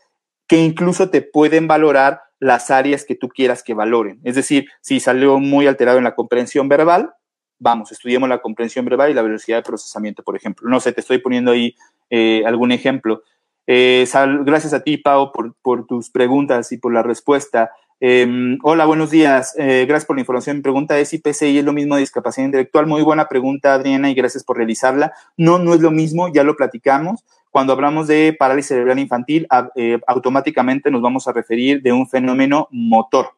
que 0.46 0.56
incluso 0.56 1.10
te 1.10 1.20
pueden 1.20 1.68
valorar 1.68 2.22
las 2.38 2.70
áreas 2.70 3.04
que 3.04 3.14
tú 3.14 3.28
quieras 3.28 3.62
que 3.62 3.74
valoren. 3.74 4.20
Es 4.24 4.36
decir, 4.36 4.68
si 4.80 5.00
salió 5.00 5.38
muy 5.38 5.66
alterado 5.66 5.98
en 5.98 6.04
la 6.04 6.14
comprensión 6.14 6.66
verbal, 6.66 7.12
vamos, 7.58 7.92
estudiemos 7.92 8.28
la 8.30 8.40
comprensión 8.40 8.86
verbal 8.86 9.10
y 9.10 9.14
la 9.14 9.22
velocidad 9.22 9.58
de 9.58 9.62
procesamiento, 9.62 10.22
por 10.22 10.34
ejemplo. 10.34 10.68
No 10.68 10.80
sé, 10.80 10.92
te 10.92 11.02
estoy 11.02 11.18
poniendo 11.18 11.52
ahí 11.52 11.76
eh, 12.08 12.42
algún 12.46 12.72
ejemplo. 12.72 13.22
Eh, 13.66 14.08
gracias 14.44 14.72
a 14.72 14.82
ti, 14.82 14.96
Pau, 14.96 15.30
por, 15.30 15.54
por, 15.60 15.86
tus 15.86 16.08
preguntas 16.08 16.72
y 16.72 16.78
por 16.78 16.92
la 16.92 17.02
respuesta. 17.02 17.70
Em, 18.00 18.58
hola, 18.62 18.86
buenos 18.86 19.10
días. 19.10 19.54
Eh, 19.56 19.84
gracias 19.86 20.06
por 20.06 20.16
la 20.16 20.20
información. 20.20 20.56
Mi 20.56 20.62
pregunta 20.62 20.98
es 20.98 21.08
si 21.08 21.18
PCI 21.18 21.58
es 21.58 21.64
lo 21.64 21.72
mismo 21.72 21.94
de 21.94 22.00
discapacidad 22.00 22.46
intelectual. 22.46 22.86
Muy 22.86 23.02
buena 23.02 23.28
pregunta, 23.28 23.74
Adriana, 23.74 24.10
y 24.10 24.14
gracias 24.14 24.42
por 24.44 24.56
realizarla. 24.56 25.12
No, 25.36 25.58
no 25.58 25.74
es 25.74 25.80
lo 25.80 25.90
mismo, 25.90 26.28
ya 26.32 26.42
lo 26.42 26.56
platicamos. 26.56 27.24
Cuando 27.50 27.72
hablamos 27.72 28.08
de 28.08 28.34
parálisis 28.36 28.70
cerebral 28.70 28.98
infantil, 28.98 29.46
eh, 29.76 30.00
automáticamente 30.08 30.90
nos 30.90 31.02
vamos 31.02 31.28
a 31.28 31.32
referir 31.32 31.82
de 31.82 31.92
un 31.92 32.08
fenómeno 32.08 32.68
motor. 32.72 33.30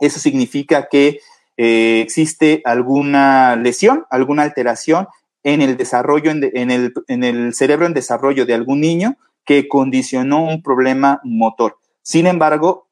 Eso 0.00 0.18
significa 0.18 0.88
que 0.88 1.20
eh, 1.56 2.00
existe 2.00 2.62
alguna 2.64 3.54
lesión, 3.54 4.06
alguna 4.10 4.42
alteración 4.42 5.06
en 5.44 5.62
el 5.62 5.76
desarrollo, 5.76 6.32
en, 6.32 6.70
el, 6.70 6.92
en 7.06 7.22
el 7.22 7.54
cerebro 7.54 7.86
en 7.86 7.94
desarrollo 7.94 8.44
de 8.44 8.54
algún 8.54 8.80
niño 8.80 9.16
que 9.44 9.68
condicionó 9.68 10.42
un 10.42 10.62
problema 10.62 11.20
motor. 11.22 11.78
Sin 12.02 12.26
embargo, 12.26 12.87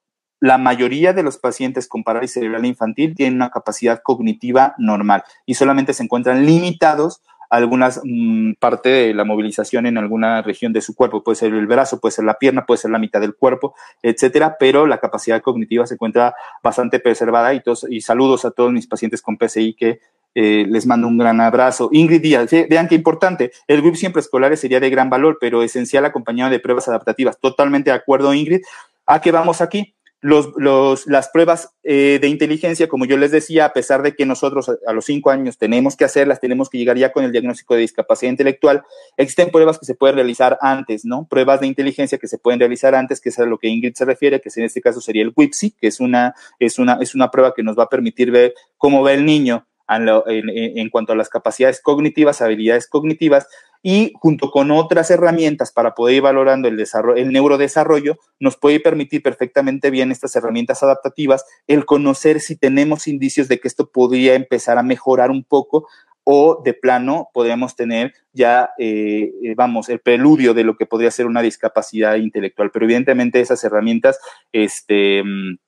la 0.46 0.58
mayoría 0.58 1.12
de 1.12 1.24
los 1.24 1.38
pacientes 1.38 1.88
con 1.88 2.04
parálisis 2.04 2.34
cerebral 2.34 2.64
infantil 2.64 3.14
tienen 3.16 3.34
una 3.34 3.50
capacidad 3.50 4.00
cognitiva 4.02 4.74
normal 4.78 5.24
y 5.44 5.54
solamente 5.54 5.92
se 5.92 6.04
encuentran 6.04 6.46
limitados 6.46 7.20
a 7.50 7.56
algunas 7.56 8.00
mm, 8.04 8.52
parte 8.60 8.88
de 8.88 9.14
la 9.14 9.24
movilización 9.24 9.86
en 9.86 9.98
alguna 9.98 10.42
región 10.42 10.72
de 10.72 10.80
su 10.80 10.94
cuerpo, 10.94 11.24
puede 11.24 11.36
ser 11.36 11.52
el 11.52 11.66
brazo, 11.66 12.00
puede 12.00 12.12
ser 12.12 12.24
la 12.24 12.34
pierna, 12.34 12.64
puede 12.64 12.78
ser 12.78 12.92
la 12.92 12.98
mitad 12.98 13.20
del 13.20 13.34
cuerpo, 13.34 13.74
etcétera, 14.02 14.56
pero 14.58 14.86
la 14.86 14.98
capacidad 14.98 15.42
cognitiva 15.42 15.86
se 15.86 15.94
encuentra 15.94 16.34
bastante 16.62 17.00
preservada 17.00 17.52
y, 17.52 17.62
y 17.90 18.00
saludos 18.00 18.44
a 18.44 18.52
todos 18.52 18.72
mis 18.72 18.86
pacientes 18.86 19.22
con 19.22 19.36
PCI 19.36 19.74
que 19.74 20.00
eh, 20.36 20.64
les 20.68 20.86
mando 20.86 21.08
un 21.08 21.18
gran 21.18 21.40
abrazo. 21.40 21.88
Ingrid 21.90 22.20
Díaz, 22.20 22.50
vean 22.68 22.86
qué 22.88 22.94
importante. 22.94 23.50
El 23.66 23.80
GRIP 23.80 23.96
siempre 23.96 24.20
escolares 24.20 24.60
sería 24.60 24.80
de 24.80 24.90
gran 24.90 25.08
valor, 25.08 25.38
pero 25.40 25.62
esencial 25.62 26.04
acompañado 26.04 26.50
de 26.50 26.60
pruebas 26.60 26.86
adaptativas. 26.88 27.40
Totalmente 27.40 27.90
de 27.90 27.96
acuerdo, 27.96 28.34
Ingrid. 28.34 28.60
¿A 29.06 29.20
qué 29.20 29.32
vamos 29.32 29.60
aquí? 29.60 29.94
Los, 30.20 31.06
las 31.06 31.28
pruebas 31.28 31.70
eh, 31.82 32.18
de 32.20 32.28
inteligencia, 32.28 32.88
como 32.88 33.04
yo 33.04 33.16
les 33.16 33.30
decía, 33.30 33.66
a 33.66 33.72
pesar 33.72 34.02
de 34.02 34.14
que 34.14 34.26
nosotros 34.26 34.70
a, 34.86 34.92
los 34.92 35.04
cinco 35.04 35.30
años 35.30 35.58
tenemos 35.58 35.96
que 35.96 36.04
hacerlas, 36.04 36.40
tenemos 36.40 36.70
que 36.70 36.78
llegar 36.78 36.96
ya 36.96 37.12
con 37.12 37.24
el 37.24 37.32
diagnóstico 37.32 37.74
de 37.74 37.82
discapacidad 37.82 38.30
intelectual, 38.30 38.82
existen 39.16 39.50
pruebas 39.50 39.78
que 39.78 39.86
se 39.86 39.94
pueden 39.94 40.16
realizar 40.16 40.58
antes, 40.60 41.04
¿no? 41.04 41.26
Pruebas 41.28 41.60
de 41.60 41.66
inteligencia 41.66 42.18
que 42.18 42.28
se 42.28 42.38
pueden 42.38 42.60
realizar 42.60 42.94
antes, 42.94 43.20
que 43.20 43.28
es 43.28 43.38
a 43.38 43.44
lo 43.44 43.58
que 43.58 43.68
Ingrid 43.68 43.94
se 43.94 44.04
refiere, 44.04 44.40
que 44.40 44.50
en 44.56 44.64
este 44.64 44.80
caso 44.80 45.00
sería 45.00 45.22
el 45.22 45.32
WIPSI, 45.36 45.72
que 45.72 45.88
es 45.88 46.00
una, 46.00 46.34
es 46.58 46.78
una, 46.78 46.98
es 47.00 47.14
una 47.14 47.30
prueba 47.30 47.54
que 47.54 47.62
nos 47.62 47.78
va 47.78 47.84
a 47.84 47.88
permitir 47.88 48.30
ver 48.30 48.54
cómo 48.78 49.02
ve 49.02 49.14
el 49.14 49.24
niño 49.24 49.66
en, 49.88 50.90
cuanto 50.90 51.12
a 51.12 51.16
las 51.16 51.28
capacidades 51.28 51.80
cognitivas, 51.80 52.42
habilidades 52.42 52.88
cognitivas, 52.88 53.46
y 53.88 54.10
junto 54.16 54.50
con 54.50 54.72
otras 54.72 55.12
herramientas 55.12 55.70
para 55.70 55.94
poder 55.94 56.16
ir 56.16 56.22
valorando 56.22 56.66
el, 56.66 56.76
desarrollo, 56.76 57.22
el 57.22 57.30
neurodesarrollo, 57.30 58.18
nos 58.40 58.56
puede 58.56 58.80
permitir 58.80 59.22
perfectamente 59.22 59.90
bien 59.90 60.10
estas 60.10 60.34
herramientas 60.34 60.82
adaptativas 60.82 61.44
el 61.68 61.86
conocer 61.86 62.40
si 62.40 62.56
tenemos 62.56 63.06
indicios 63.06 63.46
de 63.46 63.60
que 63.60 63.68
esto 63.68 63.88
podría 63.88 64.34
empezar 64.34 64.76
a 64.76 64.82
mejorar 64.82 65.30
un 65.30 65.44
poco 65.44 65.86
o 66.24 66.60
de 66.64 66.74
plano 66.74 67.28
podríamos 67.32 67.76
tener 67.76 68.12
ya, 68.32 68.70
eh, 68.76 69.30
eh, 69.44 69.54
vamos, 69.54 69.88
el 69.88 70.00
preludio 70.00 70.52
de 70.52 70.64
lo 70.64 70.76
que 70.76 70.86
podría 70.86 71.12
ser 71.12 71.26
una 71.26 71.40
discapacidad 71.40 72.16
intelectual. 72.16 72.72
Pero 72.72 72.86
evidentemente 72.86 73.40
esas 73.40 73.62
herramientas, 73.62 74.18
este, 74.50 75.22
mm, 75.22 75.58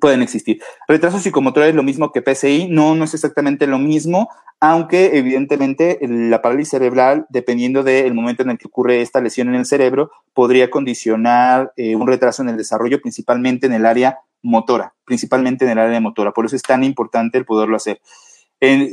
pueden 0.00 0.22
existir. 0.22 0.60
Retraso 0.88 1.18
psicomotor 1.18 1.64
es 1.64 1.74
lo 1.74 1.82
mismo 1.82 2.12
que 2.12 2.22
PCI, 2.22 2.68
no, 2.68 2.94
no 2.94 3.04
es 3.04 3.14
exactamente 3.14 3.66
lo 3.66 3.78
mismo, 3.78 4.28
aunque 4.60 5.18
evidentemente 5.18 5.98
la 6.02 6.40
parálisis 6.40 6.70
cerebral, 6.70 7.26
dependiendo 7.30 7.82
del 7.82 8.14
momento 8.14 8.42
en 8.44 8.50
el 8.50 8.58
que 8.58 8.68
ocurre 8.68 9.00
esta 9.00 9.20
lesión 9.20 9.48
en 9.48 9.56
el 9.56 9.66
cerebro, 9.66 10.12
podría 10.34 10.70
condicionar 10.70 11.72
eh, 11.76 11.96
un 11.96 12.06
retraso 12.06 12.42
en 12.42 12.48
el 12.48 12.56
desarrollo, 12.56 13.00
principalmente 13.00 13.66
en 13.66 13.72
el 13.72 13.86
área 13.86 14.20
motora, 14.40 14.94
principalmente 15.04 15.64
en 15.64 15.72
el 15.72 15.78
área 15.78 16.00
motora. 16.00 16.32
Por 16.32 16.46
eso 16.46 16.56
es 16.56 16.62
tan 16.62 16.84
importante 16.84 17.38
el 17.38 17.44
poderlo 17.44 17.76
hacer 17.76 18.00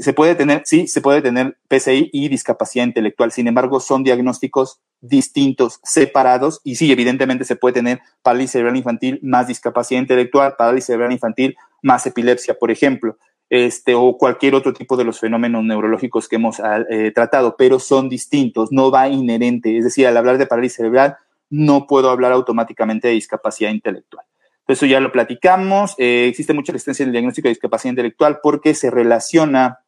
se 0.02 0.14
puede 0.14 0.34
tener, 0.34 0.64
sí, 0.66 0.88
se 0.88 1.00
puede 1.00 1.22
tener 1.22 1.58
PCI 1.68 2.10
y 2.12 2.28
discapacidad 2.28 2.86
intelectual. 2.86 3.32
Sin 3.32 3.48
embargo, 3.48 3.80
son 3.80 4.04
diagnósticos 4.04 4.82
distintos, 5.02 5.80
separados, 5.84 6.60
y 6.64 6.76
sí, 6.76 6.92
evidentemente 6.92 7.46
se 7.46 7.56
puede 7.56 7.74
tener 7.74 8.00
parálisis 8.22 8.52
cerebral 8.52 8.78
infantil 8.78 9.20
más 9.22 9.48
discapacidad 9.48 10.02
intelectual, 10.02 10.56
parálisis 10.58 10.88
cerebral 10.88 11.12
infantil 11.12 11.56
más 11.82 12.06
epilepsia, 12.06 12.56
por 12.56 12.72
ejemplo, 12.72 13.18
este, 13.50 13.96
o 13.96 14.18
cualquier 14.18 14.56
otro 14.56 14.74
tipo 14.74 14.98
de 14.98 15.06
los 15.06 15.20
fenómenos 15.20 15.64
neurológicos 15.64 16.28
que 16.28 16.36
hemos 16.36 16.60
ah, 16.60 16.84
eh, 16.90 17.12
tratado, 17.14 17.56
pero 17.58 17.80
son 17.80 18.10
distintos, 18.10 18.72
no 18.72 18.92
va 18.92 19.08
inherente. 19.08 19.78
Es 19.78 19.86
decir, 19.86 20.08
al 20.08 20.18
hablar 20.18 20.38
de 20.38 20.48
parálisis 20.48 20.78
cerebral, 20.78 21.18
no 21.50 21.88
puedo 21.88 22.10
hablar 22.10 22.32
automáticamente 22.32 23.08
de 23.08 23.14
discapacidad 23.14 23.72
intelectual. 23.72 24.26
Eso 24.70 24.86
ya 24.86 25.00
lo 25.00 25.12
platicamos. 25.12 25.96
Eh, 25.98 26.28
existe 26.30 26.54
mucha 26.54 26.72
resistencia 26.72 27.04
en 27.04 27.10
el 27.10 27.14
diagnóstico 27.14 27.48
de 27.48 27.54
discapacidad 27.54 27.92
intelectual 27.92 28.40
porque 28.42 28.76
se 28.76 28.92
relaciona 28.92 29.80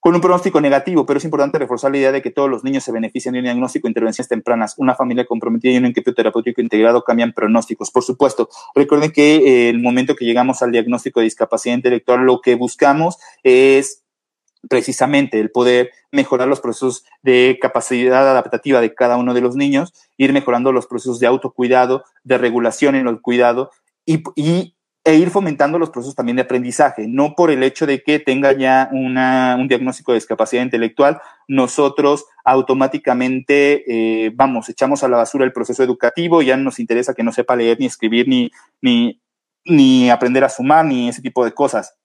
con 0.00 0.16
un 0.16 0.20
pronóstico 0.20 0.60
negativo, 0.60 1.06
pero 1.06 1.18
es 1.18 1.24
importante 1.24 1.58
reforzar 1.58 1.92
la 1.92 1.98
idea 1.98 2.12
de 2.12 2.20
que 2.20 2.30
todos 2.30 2.50
los 2.50 2.64
niños 2.64 2.82
se 2.82 2.92
benefician 2.92 3.32
de 3.32 3.38
un 3.38 3.44
diagnóstico 3.44 3.86
de 3.86 3.90
intervenciones 3.90 4.28
tempranas. 4.28 4.74
Una 4.78 4.96
familia 4.96 5.24
comprometida 5.24 5.72
y 5.72 5.76
un 5.76 5.86
equipo 5.86 6.12
terapéutico 6.12 6.60
integrado 6.60 7.04
cambian 7.04 7.32
pronósticos. 7.32 7.92
Por 7.92 8.02
supuesto, 8.02 8.48
recuerden 8.74 9.12
que 9.12 9.36
eh, 9.36 9.68
el 9.70 9.80
momento 9.80 10.16
que 10.16 10.24
llegamos 10.24 10.60
al 10.60 10.72
diagnóstico 10.72 11.20
de 11.20 11.24
discapacidad 11.24 11.76
intelectual, 11.76 12.26
lo 12.26 12.40
que 12.40 12.56
buscamos 12.56 13.18
es 13.44 14.02
precisamente 14.68 15.38
el 15.38 15.50
poder 15.50 15.92
mejorar 16.10 16.48
los 16.48 16.60
procesos 16.60 17.04
de 17.22 17.58
capacidad 17.60 18.28
adaptativa 18.28 18.80
de 18.80 18.92
cada 18.92 19.16
uno 19.16 19.34
de 19.34 19.40
los 19.40 19.56
niños, 19.56 19.92
ir 20.16 20.32
mejorando 20.32 20.72
los 20.72 20.86
procesos 20.86 21.20
de 21.20 21.28
autocuidado, 21.28 22.04
de 22.24 22.38
regulación 22.38 22.94
en 22.94 23.06
el 23.06 23.20
cuidado 23.20 23.70
y, 24.06 24.74
e 25.06 25.14
ir 25.16 25.30
fomentando 25.30 25.78
los 25.78 25.90
procesos 25.90 26.14
también 26.14 26.36
de 26.36 26.42
aprendizaje. 26.42 27.06
No 27.06 27.34
por 27.34 27.50
el 27.50 27.62
hecho 27.62 27.86
de 27.86 28.02
que 28.02 28.18
tenga 28.18 28.52
ya 28.52 28.88
una, 28.90 29.56
un 29.58 29.68
diagnóstico 29.68 30.12
de 30.12 30.16
discapacidad 30.16 30.62
intelectual, 30.62 31.20
nosotros 31.46 32.24
automáticamente, 32.44 33.84
eh, 34.26 34.32
vamos, 34.34 34.68
echamos 34.70 35.04
a 35.04 35.08
la 35.08 35.18
basura 35.18 35.44
el 35.44 35.52
proceso 35.52 35.82
educativo, 35.82 36.40
ya 36.40 36.56
no 36.56 36.64
nos 36.64 36.78
interesa 36.78 37.12
que 37.12 37.22
no 37.22 37.32
sepa 37.32 37.56
leer 37.56 37.78
ni 37.80 37.86
escribir 37.86 38.28
ni, 38.28 38.50
ni, 38.80 39.20
ni 39.66 40.08
aprender 40.08 40.42
a 40.42 40.48
sumar 40.48 40.86
ni 40.86 41.08
ese 41.08 41.20
tipo 41.20 41.44
de 41.44 41.52
cosas. 41.52 41.96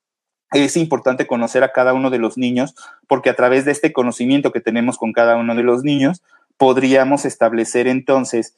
Es 0.52 0.76
importante 0.76 1.28
conocer 1.28 1.64
a 1.64 1.72
cada 1.72 1.94
uno 1.94 2.10
de 2.10 2.18
los 2.18 2.38
niños 2.38 2.76
porque 3.08 3.30
a 3.30 3.36
través 3.36 3.66
de 3.66 3.72
este 3.72 3.94
conocimiento 3.94 4.52
que 4.52 4.62
tenemos 4.62 4.98
con 4.98 5.14
cada 5.14 5.38
uno 5.38 5.56
de 5.56 5.64
los 5.64 5.84
niños, 5.84 6.22
podríamos 6.58 7.24
establecer 7.24 7.88
entonces 7.88 8.56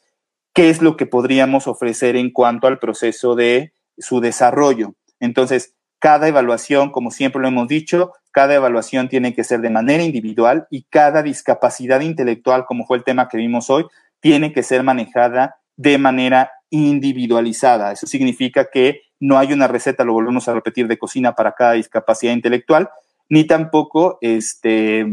qué 0.54 0.70
es 0.70 0.82
lo 0.82 0.98
que 0.98 1.06
podríamos 1.06 1.68
ofrecer 1.68 2.16
en 2.16 2.32
cuanto 2.32 2.68
al 2.68 2.80
proceso 2.80 3.36
de 3.36 3.74
su 3.98 4.20
desarrollo. 4.20 4.96
Entonces, 5.20 5.76
cada 6.00 6.28
evaluación, 6.28 6.92
como 6.92 7.12
siempre 7.12 7.42
lo 7.42 7.48
hemos 7.48 7.68
dicho, 7.68 8.12
cada 8.32 8.56
evaluación 8.56 9.08
tiene 9.08 9.34
que 9.36 9.44
ser 9.44 9.62
de 9.62 9.70
manera 9.70 10.04
individual 10.04 10.68
y 10.72 10.84
cada 10.90 11.22
discapacidad 11.22 12.02
intelectual, 12.02 12.66
como 12.66 12.86
fue 12.86 12.98
el 12.98 13.04
tema 13.04 13.30
que 13.30 13.38
vimos 13.38 13.70
hoy, 13.70 13.86
tiene 14.20 14.52
que 14.54 14.64
ser 14.64 14.84
manejada 14.84 15.58
de 15.78 15.98
manera 15.98 16.52
individualizada. 16.70 17.92
Eso 17.92 18.08
significa 18.08 18.70
que 18.72 19.02
no 19.20 19.38
hay 19.38 19.54
una 19.54 19.68
receta, 19.68 20.04
lo 20.04 20.14
volvemos 20.14 20.48
a 20.48 20.54
repetir, 20.54 20.88
de 20.88 20.98
cocina 20.98 21.36
para 21.36 21.54
cada 21.54 21.74
discapacidad 21.74 22.34
intelectual, 22.34 22.90
ni 23.30 23.44
tampoco, 23.46 24.18
este, 24.22 25.06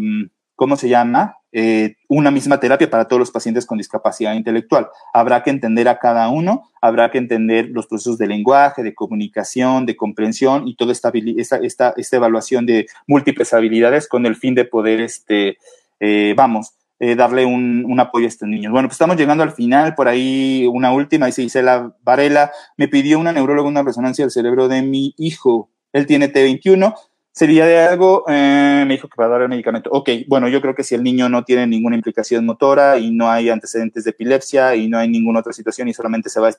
¿cómo 0.56 0.76
se 0.76 0.88
llama? 0.88 1.36
Eh, 1.50 1.96
una 2.08 2.30
misma 2.30 2.60
terapia 2.60 2.90
para 2.90 3.06
todos 3.06 3.20
los 3.20 3.30
pacientes 3.30 3.64
con 3.64 3.78
discapacidad 3.78 4.34
intelectual. 4.34 4.88
Habrá 5.14 5.42
que 5.42 5.50
entender 5.50 5.88
a 5.88 5.98
cada 5.98 6.28
uno, 6.28 6.70
habrá 6.82 7.10
que 7.10 7.18
entender 7.18 7.70
los 7.70 7.86
procesos 7.86 8.18
de 8.18 8.26
lenguaje, 8.26 8.82
de 8.82 8.94
comunicación, 8.94 9.86
de 9.86 9.96
comprensión 9.96 10.68
y 10.68 10.76
toda 10.76 10.92
esta, 10.92 11.10
esta, 11.38 11.92
esta, 11.96 12.16
evaluación 12.16 12.66
de 12.66 12.86
múltiples 13.06 13.54
habilidades 13.54 14.08
con 14.08 14.26
el 14.26 14.36
fin 14.36 14.54
de 14.54 14.66
poder, 14.66 15.00
este, 15.00 15.56
eh, 16.00 16.34
vamos, 16.36 16.74
eh, 17.00 17.14
darle 17.14 17.46
un, 17.46 17.84
un, 17.86 18.00
apoyo 18.00 18.26
a 18.26 18.28
estos 18.28 18.48
niños. 18.48 18.70
Bueno, 18.70 18.88
pues 18.88 18.96
estamos 18.96 19.16
llegando 19.16 19.42
al 19.42 19.52
final, 19.52 19.94
por 19.94 20.08
ahí 20.08 20.66
una 20.70 20.92
última, 20.92 21.26
dice 21.26 21.42
Isela 21.42 21.94
Varela, 22.02 22.50
me 22.76 22.88
pidió 22.88 23.18
una 23.18 23.32
neuróloga 23.32 23.68
una 23.68 23.82
resonancia 23.82 24.24
del 24.24 24.32
cerebro 24.32 24.68
de 24.68 24.82
mi 24.82 25.14
hijo. 25.16 25.70
Él 25.92 26.06
tiene 26.06 26.30
T21, 26.30 26.94
sería 27.38 27.66
de 27.66 27.78
algo, 27.78 28.24
eh, 28.26 28.82
me 28.84 28.94
dijo 28.94 29.06
que 29.06 29.14
para 29.14 29.28
dar 29.28 29.42
el 29.42 29.48
medicamento. 29.48 29.90
Ok, 29.92 30.10
bueno, 30.26 30.48
yo 30.48 30.60
creo 30.60 30.74
que 30.74 30.82
si 30.82 30.96
el 30.96 31.04
niño 31.04 31.28
no 31.28 31.44
tiene 31.44 31.68
ninguna 31.68 31.94
implicación 31.94 32.44
motora 32.44 32.98
y 32.98 33.12
no 33.12 33.30
hay 33.30 33.48
antecedentes 33.48 34.02
de 34.02 34.10
epilepsia 34.10 34.74
y 34.74 34.88
no 34.88 34.98
hay 34.98 35.08
ninguna 35.08 35.38
otra 35.38 35.52
situación 35.52 35.86
y 35.86 35.94
solamente 35.94 36.30
se, 36.30 36.40
va, 36.40 36.50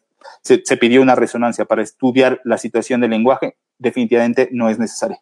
se, 0.41 0.61
se 0.63 0.77
pidió 0.77 1.01
una 1.01 1.15
resonancia 1.15 1.65
para 1.65 1.81
estudiar 1.81 2.39
la 2.45 2.57
situación 2.57 3.01
del 3.01 3.09
lenguaje, 3.09 3.57
definitivamente 3.77 4.47
no 4.53 4.69
es 4.69 4.79
necesario. 4.79 5.17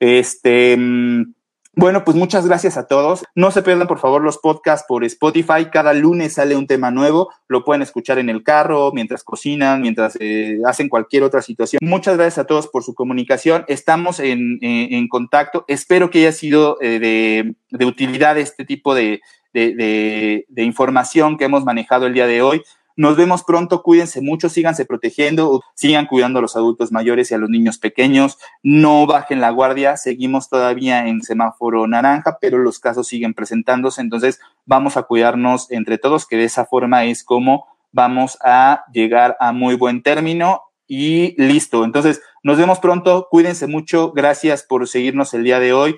Este, 0.00 0.76
mm, 0.76 1.35
bueno, 1.78 2.04
pues 2.04 2.16
muchas 2.16 2.46
gracias 2.46 2.78
a 2.78 2.86
todos. 2.86 3.22
No 3.34 3.50
se 3.50 3.60
pierdan, 3.60 3.86
por 3.86 3.98
favor, 3.98 4.22
los 4.22 4.38
podcasts 4.38 4.86
por 4.88 5.04
Spotify. 5.04 5.66
Cada 5.70 5.92
lunes 5.92 6.32
sale 6.32 6.56
un 6.56 6.66
tema 6.66 6.90
nuevo. 6.90 7.30
Lo 7.48 7.64
pueden 7.64 7.82
escuchar 7.82 8.18
en 8.18 8.30
el 8.30 8.42
carro, 8.42 8.92
mientras 8.94 9.22
cocinan, 9.22 9.82
mientras 9.82 10.16
eh, 10.18 10.58
hacen 10.64 10.88
cualquier 10.88 11.22
otra 11.22 11.42
situación. 11.42 11.80
Muchas 11.82 12.16
gracias 12.16 12.38
a 12.38 12.46
todos 12.46 12.68
por 12.68 12.82
su 12.82 12.94
comunicación. 12.94 13.66
Estamos 13.68 14.20
en, 14.20 14.58
en, 14.62 15.06
contacto. 15.08 15.66
Espero 15.68 16.08
que 16.08 16.20
haya 16.20 16.32
sido 16.32 16.78
eh, 16.80 16.98
de, 16.98 17.54
de, 17.70 17.84
utilidad 17.84 18.38
este 18.38 18.64
tipo 18.64 18.94
de, 18.94 19.20
de, 19.52 20.46
de 20.48 20.62
información 20.62 21.36
que 21.36 21.44
hemos 21.44 21.62
manejado 21.62 22.06
el 22.06 22.14
día 22.14 22.26
de 22.26 22.40
hoy. 22.40 22.62
Nos 22.96 23.16
vemos 23.16 23.44
pronto, 23.44 23.82
cuídense 23.82 24.20
mucho, 24.22 24.48
síganse 24.48 24.86
protegiendo, 24.86 25.62
sigan 25.74 26.06
cuidando 26.06 26.38
a 26.38 26.42
los 26.42 26.56
adultos 26.56 26.92
mayores 26.92 27.30
y 27.30 27.34
a 27.34 27.38
los 27.38 27.50
niños 27.50 27.78
pequeños, 27.78 28.38
no 28.62 29.06
bajen 29.06 29.40
la 29.40 29.50
guardia, 29.50 29.96
seguimos 29.96 30.48
todavía 30.48 31.06
en 31.06 31.22
semáforo 31.22 31.86
naranja, 31.86 32.38
pero 32.40 32.58
los 32.58 32.78
casos 32.78 33.06
siguen 33.06 33.34
presentándose, 33.34 34.00
entonces 34.00 34.40
vamos 34.64 34.96
a 34.96 35.02
cuidarnos 35.02 35.70
entre 35.70 35.98
todos, 35.98 36.26
que 36.26 36.36
de 36.36 36.44
esa 36.44 36.64
forma 36.64 37.04
es 37.04 37.22
como 37.22 37.66
vamos 37.92 38.38
a 38.42 38.84
llegar 38.92 39.36
a 39.40 39.52
muy 39.52 39.74
buen 39.74 40.02
término 40.02 40.62
y 40.86 41.40
listo. 41.42 41.84
Entonces, 41.84 42.20
nos 42.42 42.58
vemos 42.58 42.78
pronto, 42.78 43.28
cuídense 43.30 43.66
mucho, 43.66 44.12
gracias 44.12 44.62
por 44.62 44.86
seguirnos 44.86 45.34
el 45.34 45.44
día 45.44 45.58
de 45.58 45.72
hoy. 45.72 45.96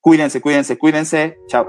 Cuídense, 0.00 0.40
cuídense, 0.40 0.78
cuídense. 0.78 1.38
Chao. 1.48 1.68